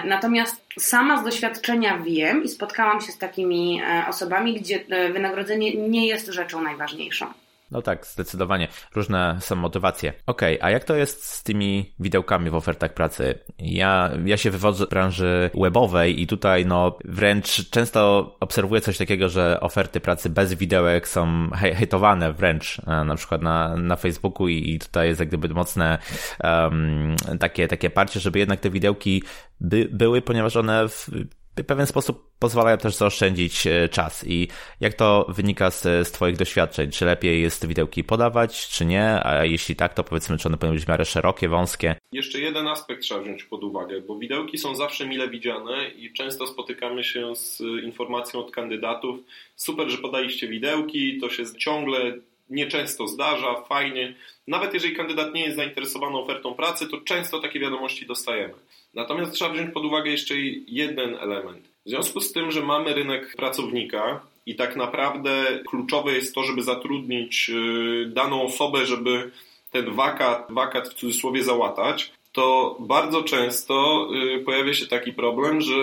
Natomiast 0.04 0.66
sama 0.80 1.18
z 1.18 1.24
doświadczenia 1.24 1.98
wiem 1.98 2.44
i 2.44 2.50
spotkałam 2.50 3.02
się 3.02 3.12
z 3.12 3.18
takimi 3.18 3.82
osobami, 4.10 4.54
gdzie 4.54 4.80
wynagrodzenie 5.14 5.76
nie 5.76 6.08
jest 6.08 6.28
rzeczą 6.28 6.62
najważniejszą. 6.62 7.34
No 7.76 7.82
tak, 7.82 8.06
zdecydowanie. 8.06 8.68
Różne 8.96 9.38
są 9.40 9.56
motywacje. 9.56 10.14
Okej, 10.26 10.56
okay, 10.60 10.68
a 10.68 10.72
jak 10.72 10.84
to 10.84 10.96
jest 10.96 11.26
z 11.26 11.44
tymi 11.44 11.94
widełkami 12.00 12.50
w 12.50 12.56
ofertach 12.56 12.94
pracy? 12.94 13.40
Ja, 13.60 14.12
ja 14.26 14.38
się 14.38 14.52
wywodzę 14.52 14.86
z 14.86 14.90
branży 14.90 15.50
webowej 15.54 16.22
i 16.22 16.28
tutaj 16.28 16.66
no 16.66 16.98
wręcz 17.06 17.70
często 17.70 18.32
obserwuję 18.40 18.82
coś 18.82 18.98
takiego, 18.98 19.30
że 19.30 19.60
oferty 19.60 20.00
pracy 20.00 20.30
bez 20.30 20.54
widełek 20.54 21.08
są 21.08 21.50
hejtowane 21.52 22.34
wręcz, 22.34 22.82
e, 22.88 23.04
na 23.04 23.16
przykład 23.16 23.42
na, 23.42 23.78
na 23.78 23.96
Facebooku 23.96 24.48
i, 24.48 24.70
i 24.70 24.80
tutaj 24.80 25.08
jest 25.08 25.20
jak 25.20 25.30
gdyby 25.30 25.50
mocne 25.50 25.98
um, 26.44 27.16
takie, 27.40 27.68
takie 27.68 27.90
parcie, 27.90 28.20
żeby 28.20 28.40
jednak 28.40 28.60
te 28.60 28.70
widełki 28.70 29.24
by, 29.60 29.90
były, 29.92 30.22
ponieważ 30.22 30.56
one 30.56 30.90
w 30.90 31.10
w 31.58 31.66
pewien 31.66 31.88
sposób 31.88 32.30
pozwalają 32.40 32.78
też 32.78 32.96
zaoszczędzić 32.96 33.68
e, 33.68 33.90
czas. 33.90 34.28
I 34.28 34.48
jak 34.80 34.94
to 34.94 35.26
wynika 35.30 35.72
z, 35.72 36.08
z 36.08 36.12
Twoich 36.12 36.38
doświadczeń? 36.38 36.92
Czy 36.92 37.06
lepiej 37.06 37.42
jest 37.42 37.68
widełki 37.68 38.04
podawać, 38.04 38.68
czy 38.70 38.86
nie? 38.86 39.26
A 39.26 39.46
jeśli 39.46 39.76
tak, 39.76 39.94
to 39.94 40.04
powiedzmy, 40.04 40.38
czy 40.38 40.48
one 40.48 40.58
powinny 40.58 40.76
być 40.76 40.86
w 40.86 40.90
miarę 40.90 41.06
szerokie, 41.06 41.50
wąskie? 41.50 41.96
Jeszcze 42.12 42.40
jeden 42.40 42.68
aspekt 42.68 43.02
trzeba 43.02 43.22
wziąć 43.22 43.44
pod 43.44 43.64
uwagę, 43.64 44.02
bo 44.02 44.18
widełki 44.18 44.58
są 44.58 44.76
zawsze 44.76 45.08
mile 45.08 45.30
widziane 45.30 45.90
i 45.90 46.14
często 46.14 46.48
spotykamy 46.48 47.04
się 47.04 47.36
z 47.36 47.62
informacją 47.84 48.40
od 48.40 48.52
kandydatów 48.52 49.20
super, 49.56 49.90
że 49.90 49.98
podaliście 49.98 50.48
widełki, 50.48 51.18
to 51.18 51.30
się 51.30 51.44
ciągle 51.58 52.14
nieczęsto 52.50 53.08
zdarza, 53.08 53.62
fajnie. 53.62 54.16
Nawet 54.48 54.74
jeżeli 54.74 54.96
kandydat 54.96 55.34
nie 55.34 55.44
jest 55.44 55.56
zainteresowany 55.56 56.18
ofertą 56.18 56.54
pracy, 56.54 56.88
to 56.88 57.02
często 57.02 57.40
takie 57.40 57.60
wiadomości 57.60 58.06
dostajemy. 58.06 58.54
Natomiast 58.96 59.32
trzeba 59.32 59.54
wziąć 59.54 59.74
pod 59.74 59.86
uwagę 59.86 60.12
jeszcze 60.12 60.34
jeden 60.68 61.16
element. 61.16 61.68
W 61.86 61.90
związku 61.90 62.22
z 62.22 62.32
tym, 62.32 62.52
że 62.52 62.62
mamy 62.62 62.94
rynek 62.94 63.36
pracownika 63.38 64.22
i 64.46 64.56
tak 64.56 64.76
naprawdę 64.76 65.60
kluczowe 65.68 66.14
jest 66.14 66.36
to, 66.36 66.44
żeby 66.44 66.64
zatrudnić 66.64 67.50
y, 67.50 68.06
daną 68.06 68.44
osobę, 68.44 68.86
żeby 68.86 69.32
ten 69.72 69.94
wakat, 69.94 70.48
wakat 70.50 70.90
w 70.90 70.94
cudzysłowie 70.94 71.44
załatać, 71.44 72.12
to 72.32 72.78
bardzo 72.80 73.24
często 73.24 74.08
y, 74.36 74.40
pojawia 74.40 74.74
się 74.74 74.88
taki 74.88 75.14
problem, 75.14 75.62
że 75.62 75.74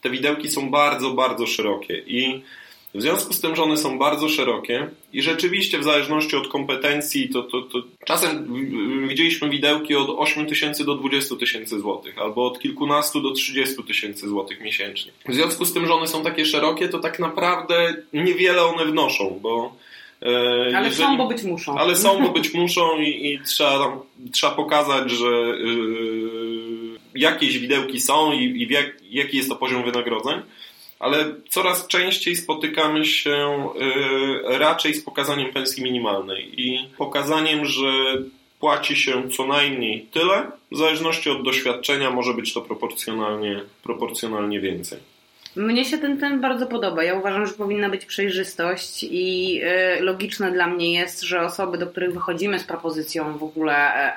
te 0.00 0.10
widełki 0.10 0.48
są 0.48 0.70
bardzo, 0.70 1.10
bardzo 1.10 1.46
szerokie 1.46 2.02
i 2.06 2.42
w 2.94 3.02
związku 3.02 3.32
z 3.32 3.40
tym, 3.40 3.56
że 3.56 3.62
one 3.62 3.76
są 3.76 3.98
bardzo 3.98 4.28
szerokie 4.28 4.88
i 5.12 5.22
rzeczywiście 5.22 5.78
w 5.78 5.84
zależności 5.84 6.36
od 6.36 6.48
kompetencji, 6.48 7.28
to, 7.28 7.42
to, 7.42 7.62
to 7.62 7.78
czasem 8.04 8.54
widzieliśmy 9.08 9.48
widełki 9.48 9.94
od 9.94 10.08
8 10.16 10.46
tysięcy 10.46 10.84
do 10.84 10.94
20 10.94 11.36
tysięcy 11.36 11.80
złotych, 11.80 12.18
albo 12.18 12.46
od 12.46 12.58
kilkunastu 12.58 13.20
do 13.20 13.30
30 13.30 13.84
tysięcy 13.84 14.28
złotych 14.28 14.60
miesięcznie. 14.60 15.12
W 15.28 15.34
związku 15.34 15.64
z 15.64 15.72
tym, 15.72 15.86
że 15.86 15.94
one 15.94 16.06
są 16.06 16.22
takie 16.22 16.46
szerokie, 16.46 16.88
to 16.88 16.98
tak 16.98 17.18
naprawdę 17.18 17.94
niewiele 18.12 18.62
one 18.62 18.84
wnoszą, 18.84 19.38
bo 19.42 19.76
e, 20.22 20.26
ale 20.76 20.88
jeżeli, 20.88 21.08
są, 21.08 21.16
bo 21.16 21.26
być 21.26 21.42
muszą. 21.42 21.78
Ale 21.78 21.96
są, 21.96 22.22
bo 22.22 22.28
być 22.38 22.54
muszą 22.54 22.98
i, 22.98 23.32
i 23.32 23.40
trzeba, 23.46 23.98
trzeba 24.32 24.52
pokazać, 24.52 25.10
że 25.10 25.26
yy, 25.26 26.98
jakieś 27.14 27.58
widełki 27.58 28.00
są 28.00 28.32
i, 28.32 28.44
i 28.44 28.72
jak, 28.72 28.96
jaki 29.10 29.36
jest 29.36 29.48
to 29.48 29.56
poziom 29.56 29.84
wynagrodzeń 29.84 30.40
ale 31.00 31.16
coraz 31.48 31.86
częściej 31.86 32.36
spotykamy 32.36 33.04
się 33.04 33.68
y, 34.46 34.58
raczej 34.58 34.94
z 34.94 35.04
pokazaniem 35.04 35.52
pensji 35.52 35.84
minimalnej 35.84 36.60
i 36.60 36.88
pokazaniem, 36.98 37.64
że 37.64 37.88
płaci 38.60 38.96
się 38.96 39.30
co 39.30 39.46
najmniej 39.46 40.06
tyle, 40.12 40.46
w 40.72 40.76
zależności 40.76 41.30
od 41.30 41.44
doświadczenia 41.44 42.10
może 42.10 42.34
być 42.34 42.54
to 42.54 42.60
proporcjonalnie, 42.60 43.60
proporcjonalnie 43.82 44.60
więcej. 44.60 44.98
Mnie 45.56 45.84
się 45.84 45.98
ten 45.98 46.18
ten 46.18 46.40
bardzo 46.40 46.66
podoba. 46.66 47.04
Ja 47.04 47.14
uważam, 47.14 47.46
że 47.46 47.52
powinna 47.52 47.88
być 47.88 48.04
przejrzystość 48.04 49.06
i 49.10 49.60
y, 49.98 50.02
logiczne 50.02 50.52
dla 50.52 50.66
mnie 50.66 50.92
jest, 50.92 51.22
że 51.22 51.40
osoby, 51.40 51.78
do 51.78 51.86
których 51.86 52.12
wychodzimy 52.12 52.58
z 52.58 52.64
propozycją 52.64 53.38
w 53.38 53.42
ogóle 53.42 54.08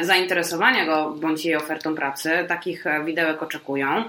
y, 0.00 0.04
zainteresowania 0.04 0.86
go 0.86 1.10
bądź 1.20 1.44
jej 1.44 1.56
ofertą 1.56 1.94
pracy, 1.94 2.30
takich 2.48 2.84
widełek 3.04 3.42
oczekują. 3.42 4.04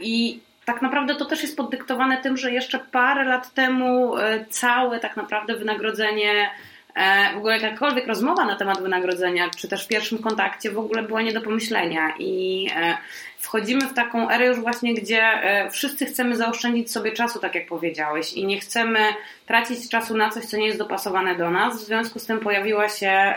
I 0.00 0.40
tak 0.64 0.82
naprawdę 0.82 1.14
to 1.14 1.24
też 1.24 1.42
jest 1.42 1.56
poddyktowane 1.56 2.22
tym, 2.22 2.36
że 2.36 2.52
jeszcze 2.52 2.78
parę 2.78 3.24
lat 3.24 3.54
temu 3.54 4.16
e, 4.16 4.44
całe 4.50 5.00
tak 5.00 5.16
naprawdę 5.16 5.56
wynagrodzenie, 5.56 6.50
e, 6.94 7.34
w 7.34 7.36
ogóle 7.36 7.58
jakakolwiek 7.58 8.06
rozmowa 8.06 8.44
na 8.44 8.56
temat 8.56 8.82
wynagrodzenia, 8.82 9.50
czy 9.50 9.68
też 9.68 9.84
w 9.84 9.88
pierwszym 9.88 10.18
kontakcie 10.18 10.70
w 10.70 10.78
ogóle 10.78 11.02
była 11.02 11.22
nie 11.22 11.32
do 11.32 11.40
pomyślenia. 11.40 12.14
I 12.18 12.68
e, 12.76 12.98
wchodzimy 13.38 13.80
w 13.80 13.94
taką 13.94 14.30
erę 14.30 14.46
już 14.46 14.60
właśnie, 14.60 14.94
gdzie 14.94 15.24
wszyscy 15.70 16.06
chcemy 16.06 16.36
zaoszczędzić 16.36 16.92
sobie 16.92 17.12
czasu, 17.12 17.38
tak 17.38 17.54
jak 17.54 17.66
powiedziałeś 17.66 18.32
i 18.32 18.46
nie 18.46 18.60
chcemy 18.60 18.98
tracić 19.46 19.88
czasu 19.88 20.16
na 20.16 20.30
coś, 20.30 20.44
co 20.44 20.56
nie 20.56 20.66
jest 20.66 20.78
dopasowane 20.78 21.34
do 21.34 21.50
nas, 21.50 21.82
w 21.82 21.86
związku 21.86 22.18
z 22.18 22.26
tym 22.26 22.38
pojawiła 22.38 22.88
się 22.88 23.34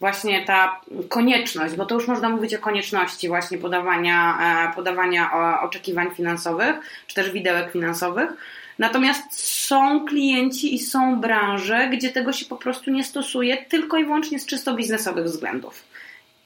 właśnie 0.00 0.44
ta 0.44 0.80
konieczność, 1.08 1.74
bo 1.74 1.86
to 1.86 1.94
już 1.94 2.08
można 2.08 2.28
mówić 2.28 2.54
o 2.54 2.58
konieczności 2.58 3.28
właśnie 3.28 3.58
podawania, 3.58 4.38
e, 4.70 4.74
podawania 4.74 5.30
oczekiwań 5.62 6.10
finansowych, 6.14 6.76
czy 7.06 7.14
też 7.14 7.30
widełek 7.30 7.72
finansowych. 7.72 8.30
Natomiast 8.78 9.40
są 9.66 10.04
klienci 10.06 10.74
i 10.74 10.78
są 10.78 11.20
branże, 11.20 11.88
gdzie 11.88 12.10
tego 12.10 12.32
się 12.32 12.46
po 12.46 12.56
prostu 12.56 12.90
nie 12.90 13.04
stosuje 13.04 13.56
tylko 13.56 13.96
i 13.96 14.04
wyłącznie 14.04 14.38
z 14.38 14.46
czysto 14.46 14.74
biznesowych 14.74 15.24
względów. 15.24 15.84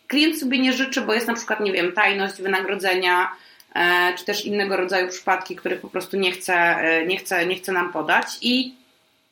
Klient 0.06 0.38
sobie 0.38 0.58
nie 0.58 0.72
życzy, 0.72 1.00
bo 1.00 1.14
jest 1.14 1.26
na 1.26 1.34
przykład, 1.34 1.60
nie 1.60 1.72
wiem, 1.72 1.92
tajność 1.92 2.42
wynagrodzenia, 2.42 3.28
e, 3.74 4.14
czy 4.18 4.24
też 4.24 4.44
innego 4.44 4.76
rodzaju 4.76 5.08
przypadki, 5.08 5.56
których 5.56 5.80
po 5.80 5.88
prostu 5.88 6.16
nie 6.16 6.32
chce, 6.32 6.54
e, 6.54 7.06
nie 7.06 7.16
chce, 7.16 7.46
nie 7.46 7.54
chce 7.54 7.72
nam 7.72 7.92
podać. 7.92 8.26
I 8.42 8.74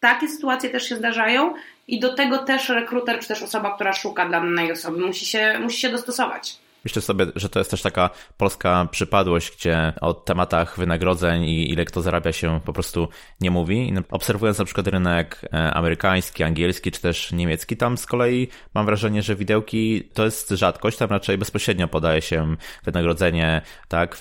takie 0.00 0.28
sytuacje 0.28 0.70
też 0.70 0.88
się 0.88 0.96
zdarzają 0.96 1.54
i 1.94 2.00
do 2.00 2.14
tego 2.14 2.38
też 2.38 2.68
rekruter, 2.68 3.20
czy 3.20 3.28
też 3.28 3.42
osoba, 3.42 3.74
która 3.74 3.92
szuka 3.92 4.28
dla 4.28 4.40
danej 4.40 4.72
osoby, 4.72 5.06
musi 5.06 5.26
się, 5.26 5.58
musi 5.58 5.80
się 5.80 5.88
dostosować. 5.88 6.58
Myślę 6.84 7.02
sobie, 7.02 7.26
że 7.36 7.48
to 7.48 7.58
jest 7.58 7.70
też 7.70 7.82
taka 7.82 8.10
polska 8.36 8.88
przypadłość, 8.90 9.56
gdzie 9.56 9.92
o 10.00 10.14
tematach 10.14 10.78
wynagrodzeń 10.78 11.44
i 11.44 11.72
ile 11.72 11.84
kto 11.84 12.02
zarabia 12.02 12.32
się 12.32 12.60
po 12.64 12.72
prostu 12.72 13.08
nie 13.40 13.50
mówi. 13.50 13.94
Obserwując 14.10 14.58
na 14.58 14.64
przykład 14.64 14.86
rynek 14.86 15.40
e, 15.52 15.74
amerykański, 15.74 16.42
angielski 16.42 16.90
czy 16.90 17.00
też 17.00 17.32
niemiecki, 17.32 17.76
tam 17.76 17.98
z 17.98 18.06
kolei 18.06 18.48
mam 18.74 18.86
wrażenie, 18.86 19.22
że 19.22 19.36
widełki 19.36 20.08
to 20.14 20.24
jest 20.24 20.50
rzadkość, 20.50 20.98
tam 20.98 21.10
raczej 21.10 21.38
bezpośrednio 21.38 21.88
podaje 21.88 22.22
się 22.22 22.56
wynagrodzenie 22.84 23.62
tak 23.88 24.18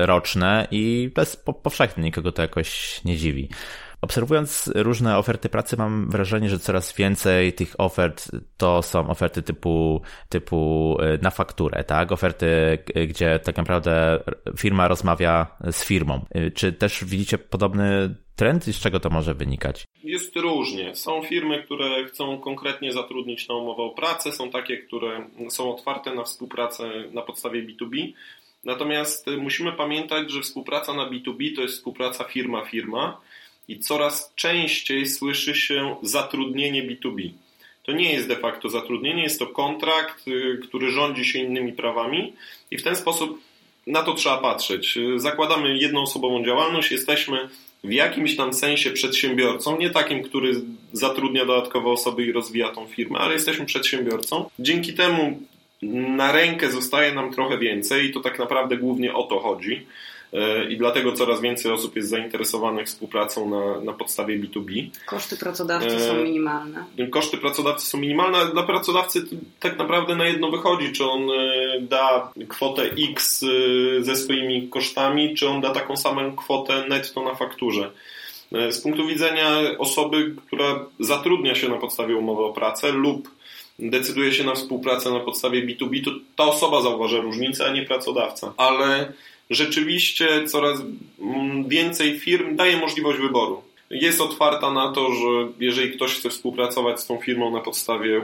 roczne 0.00 0.68
i 0.70 1.10
to 1.14 1.22
jest 1.22 1.44
powszechne, 1.62 2.02
nikogo 2.02 2.32
to 2.32 2.42
jakoś 2.42 3.00
nie 3.04 3.16
dziwi. 3.16 3.48
Obserwując 4.02 4.72
różne 4.74 5.18
oferty 5.18 5.48
pracy, 5.48 5.76
mam 5.76 6.10
wrażenie, 6.10 6.48
że 6.48 6.58
coraz 6.58 6.96
więcej 6.96 7.52
tych 7.52 7.80
ofert 7.80 8.30
to 8.56 8.82
są 8.82 9.10
oferty 9.10 9.42
typu, 9.42 10.02
typu 10.28 10.96
e, 11.00 11.18
na 11.22 11.30
fakturę, 11.30 11.84
tak? 11.84 12.12
Oferty, 12.12 12.78
gdzie 13.08 13.38
tak 13.38 13.56
naprawdę 13.56 14.20
firma 14.58 14.88
rozmawia 14.88 15.46
z 15.70 15.84
firmą. 15.84 16.24
E, 16.30 16.50
czy 16.50 16.72
też 16.72 17.04
widzicie 17.04 17.38
podobny 17.38 18.14
trend 18.36 18.68
i 18.68 18.72
z 18.72 18.80
czego 18.80 19.00
to 19.00 19.10
może 19.10 19.34
wynikać? 19.34 19.84
Jest 20.04 20.36
różnie. 20.36 20.96
Są 20.96 21.22
firmy, 21.22 21.62
które 21.62 22.04
chcą 22.04 22.38
konkretnie 22.38 22.92
zatrudnić 22.92 23.48
na 23.48 23.54
umowę 23.54 23.82
o 23.82 23.90
pracę, 23.90 24.32
są 24.32 24.50
takie, 24.50 24.76
które 24.76 25.26
są 25.48 25.74
otwarte 25.74 26.14
na 26.14 26.24
współpracę 26.24 26.84
na 27.12 27.22
podstawie 27.22 27.62
B2B. 27.66 28.12
Natomiast 28.64 29.26
musimy 29.38 29.72
pamiętać, 29.72 30.30
że 30.30 30.40
współpraca 30.40 30.94
na 30.94 31.10
B2B 31.10 31.56
to 31.56 31.62
jest 31.62 31.74
współpraca 31.74 32.24
firma-firma 32.24 33.20
i 33.70 33.78
coraz 33.78 34.32
częściej 34.34 35.06
słyszy 35.06 35.54
się 35.54 35.96
zatrudnienie 36.02 36.82
B2B. 36.82 37.30
To 37.82 37.92
nie 37.92 38.12
jest 38.12 38.28
de 38.28 38.36
facto 38.36 38.68
zatrudnienie, 38.68 39.22
jest 39.22 39.38
to 39.38 39.46
kontrakt, 39.46 40.28
y, 40.28 40.60
który 40.62 40.90
rządzi 40.90 41.24
się 41.24 41.38
innymi 41.38 41.72
prawami 41.72 42.32
i 42.70 42.78
w 42.78 42.82
ten 42.82 42.96
sposób 42.96 43.40
na 43.86 44.02
to 44.02 44.14
trzeba 44.14 44.38
patrzeć. 44.38 44.98
Zakładamy 45.16 45.78
jednoosobową 45.78 46.44
działalność, 46.44 46.90
jesteśmy 46.90 47.48
w 47.84 47.92
jakimś 47.92 48.36
tam 48.36 48.54
sensie 48.54 48.90
przedsiębiorcą, 48.90 49.78
nie 49.78 49.90
takim, 49.90 50.22
który 50.22 50.52
zatrudnia 50.92 51.44
dodatkowe 51.44 51.90
osoby 51.90 52.24
i 52.24 52.32
rozwija 52.32 52.68
tą 52.68 52.86
firmę, 52.86 53.18
ale 53.18 53.34
jesteśmy 53.34 53.66
przedsiębiorcą. 53.66 54.50
Dzięki 54.58 54.94
temu 54.94 55.40
na 55.82 56.32
rękę 56.32 56.72
zostaje 56.72 57.14
nam 57.14 57.32
trochę 57.32 57.58
więcej 57.58 58.06
i 58.06 58.12
to 58.12 58.20
tak 58.20 58.38
naprawdę 58.38 58.76
głównie 58.76 59.14
o 59.14 59.22
to 59.22 59.40
chodzi. 59.40 59.86
E, 60.32 60.64
i 60.64 60.76
dlatego 60.76 61.12
coraz 61.12 61.40
więcej 61.40 61.72
osób 61.72 61.96
jest 61.96 62.08
zainteresowanych 62.08 62.86
współpracą 62.86 63.50
na, 63.50 63.80
na 63.80 63.92
podstawie 63.92 64.38
B2B. 64.40 64.90
Koszty 65.06 65.36
pracodawcy 65.36 66.00
są 66.00 66.12
e, 66.12 66.24
minimalne. 66.24 66.84
Koszty 67.10 67.38
pracodawcy 67.38 67.86
są 67.86 67.98
minimalne, 67.98 68.52
dla 68.52 68.62
pracodawcy 68.62 69.22
tak 69.60 69.78
naprawdę 69.78 70.16
na 70.16 70.26
jedno 70.26 70.50
wychodzi, 70.50 70.92
czy 70.92 71.04
on 71.04 71.30
e, 71.30 71.80
da 71.80 72.32
kwotę 72.48 72.82
X 73.10 73.44
ze 74.00 74.16
swoimi 74.16 74.68
kosztami, 74.68 75.34
czy 75.34 75.48
on 75.48 75.60
da 75.60 75.70
taką 75.70 75.96
samą 75.96 76.36
kwotę 76.36 76.84
netto 76.88 77.22
na 77.22 77.34
fakturze. 77.34 77.90
Z 78.70 78.80
punktu 78.80 79.06
widzenia 79.06 79.56
osoby, 79.78 80.34
która 80.46 80.86
zatrudnia 81.00 81.54
się 81.54 81.68
na 81.68 81.76
podstawie 81.76 82.16
umowy 82.16 82.42
o 82.42 82.52
pracę 82.52 82.92
lub 82.92 83.28
decyduje 83.78 84.32
się 84.32 84.44
na 84.44 84.54
współpracę 84.54 85.10
na 85.10 85.20
podstawie 85.20 85.66
B2B, 85.66 86.04
to 86.04 86.10
ta 86.36 86.44
osoba 86.44 86.82
zauważa 86.82 87.20
różnicę, 87.20 87.66
a 87.66 87.72
nie 87.72 87.82
pracodawca. 87.82 88.52
Ale 88.56 89.12
rzeczywiście 89.50 90.46
coraz 90.46 90.82
mm, 91.20 91.68
więcej 91.68 92.18
firm 92.18 92.56
daje 92.56 92.76
możliwość 92.76 93.18
wyboru. 93.18 93.62
Jest 93.90 94.20
otwarta 94.20 94.72
na 94.72 94.92
to, 94.92 95.14
że 95.14 95.52
jeżeli 95.60 95.92
ktoś 95.92 96.14
chce 96.14 96.30
współpracować 96.30 97.00
z 97.00 97.06
tą 97.06 97.18
firmą 97.18 97.50
na 97.50 97.60
podstawie 97.60 98.16
e, 98.16 98.22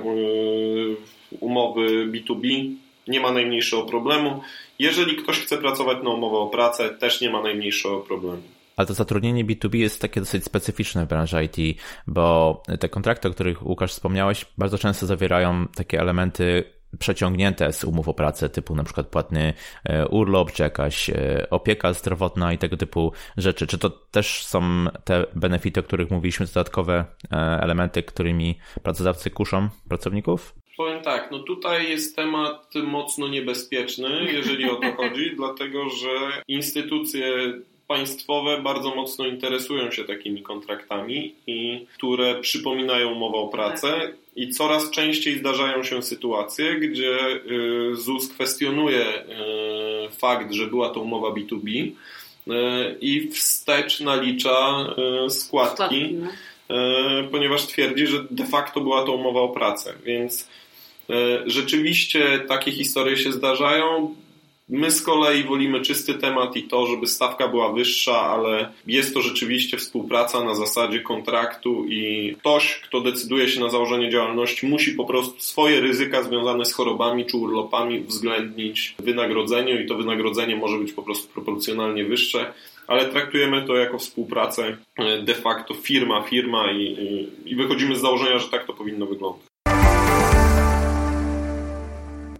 umowy 1.41 2.07
B2B, 2.07 2.75
nie 3.09 3.21
ma 3.21 3.33
najmniejszego 3.33 3.83
problemu. 3.83 4.41
Jeżeli 4.79 5.17
ktoś 5.17 5.41
chce 5.41 5.59
pracować 5.59 5.99
na 6.05 6.11
umowę 6.11 6.37
o 6.37 6.47
pracę, 6.47 6.91
też 6.91 7.21
nie 7.21 7.31
ma 7.31 7.43
najmniejszego 7.43 8.01
problemu. 8.01 8.43
Ale 8.77 8.87
to 8.87 8.95
zatrudnienie 8.95 9.45
B2B 9.45 9.75
jest 9.75 10.01
takie 10.01 10.21
dosyć 10.21 10.45
specyficzne 10.45 11.07
w 11.07 11.09
branży 11.09 11.45
IT, 11.45 11.79
bo 12.07 12.63
te 12.81 12.89
kontrakty, 12.89 13.29
o 13.29 13.31
których 13.31 13.67
Łukasz 13.67 13.93
wspomniałeś, 13.93 14.47
bardzo 14.59 14.79
często 14.79 15.07
zawierają 15.07 15.67
takie 15.75 16.01
elementy 16.01 16.65
przeciągnięte 16.99 17.73
z 17.73 17.85
umów 17.85 18.09
o 18.09 18.15
pracę, 18.15 18.49
typu 18.49 18.75
na 18.75 18.85
przykład 18.85 19.07
płatny 19.07 19.55
e, 19.85 20.09
urlop, 20.09 20.53
czy 20.53 20.63
jakaś 20.63 21.11
e, 21.11 21.47
opieka 21.51 21.93
zdrowotna 21.93 22.53
i 22.53 22.59
tego 22.59 22.77
typu 22.77 23.13
rzeczy. 23.37 23.67
Czy 23.67 23.79
to 23.79 23.91
też 23.91 24.45
są 24.45 24.87
te 25.05 25.27
benefity, 25.35 25.81
o 25.81 25.83
których 25.83 26.11
mówiliśmy, 26.11 26.47
dodatkowe 26.47 27.05
e, 27.33 27.37
elementy, 27.37 28.03
którymi 28.03 28.59
pracodawcy 28.83 29.31
kuszą 29.31 29.69
pracowników? 29.89 30.55
Powiem 30.77 31.03
tak, 31.03 31.31
no 31.31 31.39
tutaj 31.39 31.91
jest 31.91 32.17
temat 32.17 32.75
mocno 32.85 33.29
niebezpieczny, 33.29 34.09
jeżeli 34.33 34.71
o 34.71 34.77
to 34.77 34.93
chodzi, 34.93 35.33
dlatego 35.37 35.89
że 35.91 36.43
instytucje 36.49 37.53
państwowe 37.87 38.61
bardzo 38.63 38.95
mocno 38.95 39.27
interesują 39.27 39.91
się 39.91 40.05
takimi 40.05 40.43
kontraktami, 40.43 41.35
i, 41.47 41.87
które 41.95 42.41
przypominają 42.41 43.13
umowę 43.13 43.39
o 43.39 43.49
pracę 43.49 44.01
tak. 44.01 44.15
i 44.37 44.51
coraz 44.51 44.91
częściej 44.91 45.39
zdarzają 45.39 45.83
się 45.83 46.03
sytuacje, 46.03 46.75
gdzie 46.81 47.19
y, 47.93 47.97
ZUS 47.97 48.29
kwestionuje 48.29 49.07
y, 49.07 50.11
fakt, 50.11 50.53
że 50.53 50.67
była 50.67 50.91
to 50.91 51.01
umowa 51.01 51.29
B2B 51.29 51.69
y, 51.69 51.93
i 53.01 53.31
wstecz 53.31 54.01
nalicza 54.01 54.87
składki, 55.29 56.13
no. 56.13 56.29
ponieważ 57.31 57.67
twierdzi, 57.67 58.07
że 58.07 58.25
de 58.31 58.47
facto 58.47 58.81
była 58.81 59.03
to 59.05 59.13
umowa 59.13 59.41
o 59.41 59.49
pracę, 59.49 59.95
więc 60.05 60.49
Rzeczywiście 61.47 62.39
takie 62.39 62.73
historie 62.73 63.17
się 63.17 63.33
zdarzają. 63.33 64.15
My 64.69 64.91
z 64.91 65.03
kolei 65.03 65.45
wolimy 65.45 65.81
czysty 65.81 66.15
temat 66.15 66.57
i 66.57 66.63
to, 66.63 66.87
żeby 66.87 67.07
stawka 67.07 67.49
była 67.49 67.73
wyższa, 67.73 68.21
ale 68.21 68.73
jest 68.87 69.15
to 69.15 69.23
rzeczywiście 69.23 69.77
współpraca 69.77 70.45
na 70.45 70.55
zasadzie 70.55 71.01
kontraktu 71.01 71.85
i 71.89 72.35
ktoś, 72.39 72.81
kto 72.81 73.01
decyduje 73.01 73.49
się 73.49 73.61
na 73.61 73.71
założenie 73.71 74.11
działalności, 74.11 74.67
musi 74.67 74.93
po 74.93 75.05
prostu 75.05 75.41
swoje 75.41 75.81
ryzyka 75.81 76.23
związane 76.23 76.65
z 76.65 76.73
chorobami 76.73 77.27
czy 77.27 77.37
urlopami 77.37 78.01
uwzględnić 78.01 78.95
w 78.99 79.03
wynagrodzeniu 79.03 79.81
i 79.81 79.87
to 79.87 79.95
wynagrodzenie 79.95 80.57
może 80.57 80.79
być 80.79 80.93
po 80.93 81.03
prostu 81.03 81.29
proporcjonalnie 81.29 82.05
wyższe 82.05 82.53
ale 82.87 83.05
traktujemy 83.07 83.67
to 83.67 83.77
jako 83.77 83.99
współpracę 83.99 84.77
de 85.25 85.35
facto 85.35 85.75
firma, 85.75 86.23
firma 86.23 86.73
i, 86.73 87.29
i 87.45 87.57
wychodzimy 87.57 87.97
z 87.97 88.01
założenia, 88.01 88.39
że 88.39 88.49
tak 88.49 88.67
to 88.67 88.73
powinno 88.73 89.07
wyglądać. 89.07 89.46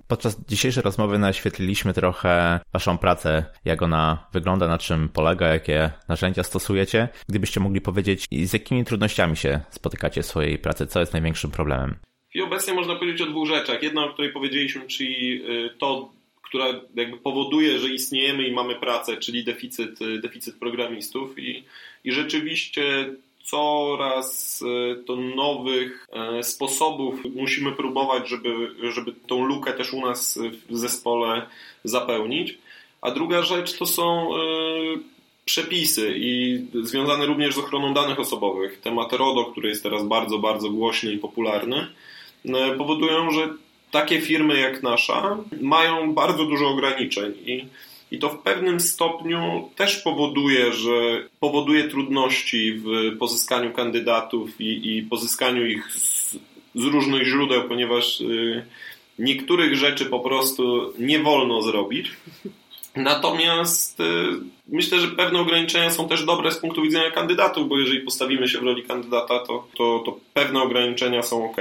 Podczas 0.09 0.45
dzisiejszej 0.49 0.83
rozmowy 0.83 1.19
naświetliliśmy 1.19 1.95
trochę 1.95 2.61
Waszą 2.73 2.99
pracę, 2.99 3.45
jak 3.65 3.83
ona 3.83 4.27
wygląda, 4.33 4.69
na 4.69 4.79
czym 4.79 5.09
polega, 5.09 5.49
jakie 5.49 5.91
narzędzia 6.09 6.43
stosujecie. 6.43 7.09
Gdybyście 7.29 7.61
mogli 7.61 7.81
powiedzieć, 7.81 8.27
z 8.45 8.53
jakimi 8.53 8.85
trudnościami 8.85 9.37
się 9.37 9.61
spotykacie 9.71 10.23
w 10.23 10.27
swojej 10.27 10.59
pracy, 10.59 10.87
co 10.87 11.01
jest 11.01 11.13
największym 11.13 11.51
problemem? 11.51 11.97
I 12.35 12.43
obecnie 12.43 12.75
można 12.75 12.97
powiedzieć 12.97 13.21
o 13.23 13.27
dwóch 13.27 13.49
rzeczach. 13.49 13.83
Jedna, 13.83 14.05
o 14.05 14.13
której 14.13 14.33
powiedzieliśmy, 14.33 14.87
czyli 14.87 15.43
y, 15.51 15.71
to, 15.79 16.13
która 16.43 16.67
jakby 16.95 17.19
powoduje, 17.19 17.79
że 17.79 17.89
istniejemy 17.89 18.49
i 18.49 18.55
mamy 18.55 18.75
pracę, 18.75 19.17
czyli 19.17 19.45
deficyt, 19.45 20.03
y, 20.03 20.19
deficyt 20.19 20.59
programistów 20.59 21.39
i, 21.39 21.65
i 22.05 22.13
rzeczywiście 22.13 23.15
coraz 23.47 24.63
e, 24.63 25.05
to 25.05 25.17
nowych 25.17 26.09
e, 26.13 26.43
sposobów 26.43 27.15
musimy 27.35 27.73
próbować, 27.73 28.29
żeby, 28.29 28.75
żeby 28.93 29.13
tą 29.27 29.45
lukę 29.45 29.73
też 29.73 29.93
u 29.93 30.01
nas 30.01 30.39
w 30.71 30.77
zespole 30.77 31.47
zapełnić. 31.85 32.59
A 33.01 33.11
druga 33.11 33.43
rzecz 33.43 33.79
to 33.79 33.87
są 33.87 34.35
e, 34.35 34.39
przepisy 35.45 36.15
i 36.17 36.61
związane 36.83 37.27
również 37.27 37.55
z 37.55 37.59
ochroną 37.59 37.95
danych 37.95 38.21
osobowych. 38.21 38.81
Temat 38.81 39.13
RODO, 39.13 39.45
który 39.45 39.69
jest 39.69 39.83
teraz 39.83 40.05
bardzo, 40.05 40.39
bardzo 40.39 40.71
głośny 40.71 41.13
i 41.13 41.19
popularny, 41.19 41.87
powodują, 42.79 43.31
że 43.31 43.49
takie 43.91 44.21
firmy 44.21 44.61
jak 44.61 44.83
nasza 44.83 45.37
mają 45.61 46.15
bardzo 46.15 46.45
dużo 46.45 46.69
ograniczeń 46.69 47.35
i 47.47 47.65
i 48.11 48.19
to 48.19 48.29
w 48.29 48.39
pewnym 48.39 48.81
stopniu 48.81 49.71
też 49.77 49.97
powoduje, 49.97 50.73
że 50.73 51.29
powoduje 51.41 51.85
trudności 51.85 52.73
w 52.73 53.19
pozyskaniu 53.19 53.73
kandydatów 53.73 54.61
i, 54.61 54.97
i 54.97 55.03
pozyskaniu 55.03 55.67
ich 55.67 55.93
z, 55.93 56.33
z, 56.75 56.85
różnych 56.85 57.27
źródeł, 57.27 57.69
ponieważ 57.69 58.21
y, 58.21 58.65
niektórych 59.19 59.77
rzeczy 59.77 60.07
po 60.07 60.21
prostu 60.21 60.93
nie 60.99 61.19
wolno 61.19 61.63
zrobić. 61.63 62.11
Natomiast 62.97 64.01
y, 64.01 64.05
myślę, 64.69 65.01
że 65.01 65.09
pewne 65.09 65.39
ograniczenia 65.39 65.91
są 65.91 66.09
też 66.09 66.25
dobre 66.25 66.53
z 66.53 66.59
punktu 66.59 66.83
widzenia 66.83 67.11
kandydatów, 67.11 67.69
bo 67.69 67.79
jeżeli 67.79 68.01
postawimy 68.01 68.49
się 68.49 68.59
w 68.59 68.63
roli 68.63 68.83
kandydata, 68.83 69.39
to, 69.39 69.67
to, 69.77 70.03
to 70.07 70.19
pewne 70.35 70.63
ograniczenia 70.63 71.23
są 71.23 71.51
ok. 71.51 71.57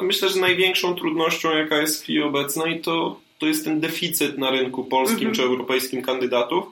Myślę, 0.00 0.28
że 0.28 0.40
największą 0.40 0.94
trudnością, 0.94 1.56
jaka 1.56 1.80
jest 1.80 2.00
w 2.00 2.02
chwili 2.02 2.22
obecnej, 2.22 2.80
to 2.80 3.20
to 3.38 3.46
jest 3.46 3.64
ten 3.64 3.80
deficyt 3.80 4.38
na 4.38 4.50
rynku 4.50 4.84
polskim 4.84 5.28
mhm. 5.28 5.34
czy 5.34 5.42
europejskim 5.42 6.02
kandydatów, 6.02 6.64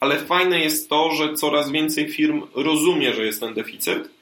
ale 0.00 0.18
fajne 0.18 0.60
jest 0.60 0.88
to, 0.88 1.10
że 1.14 1.34
coraz 1.34 1.70
więcej 1.70 2.08
firm 2.08 2.42
rozumie, 2.54 3.14
że 3.14 3.26
jest 3.26 3.40
ten 3.40 3.54
deficyt 3.54 4.15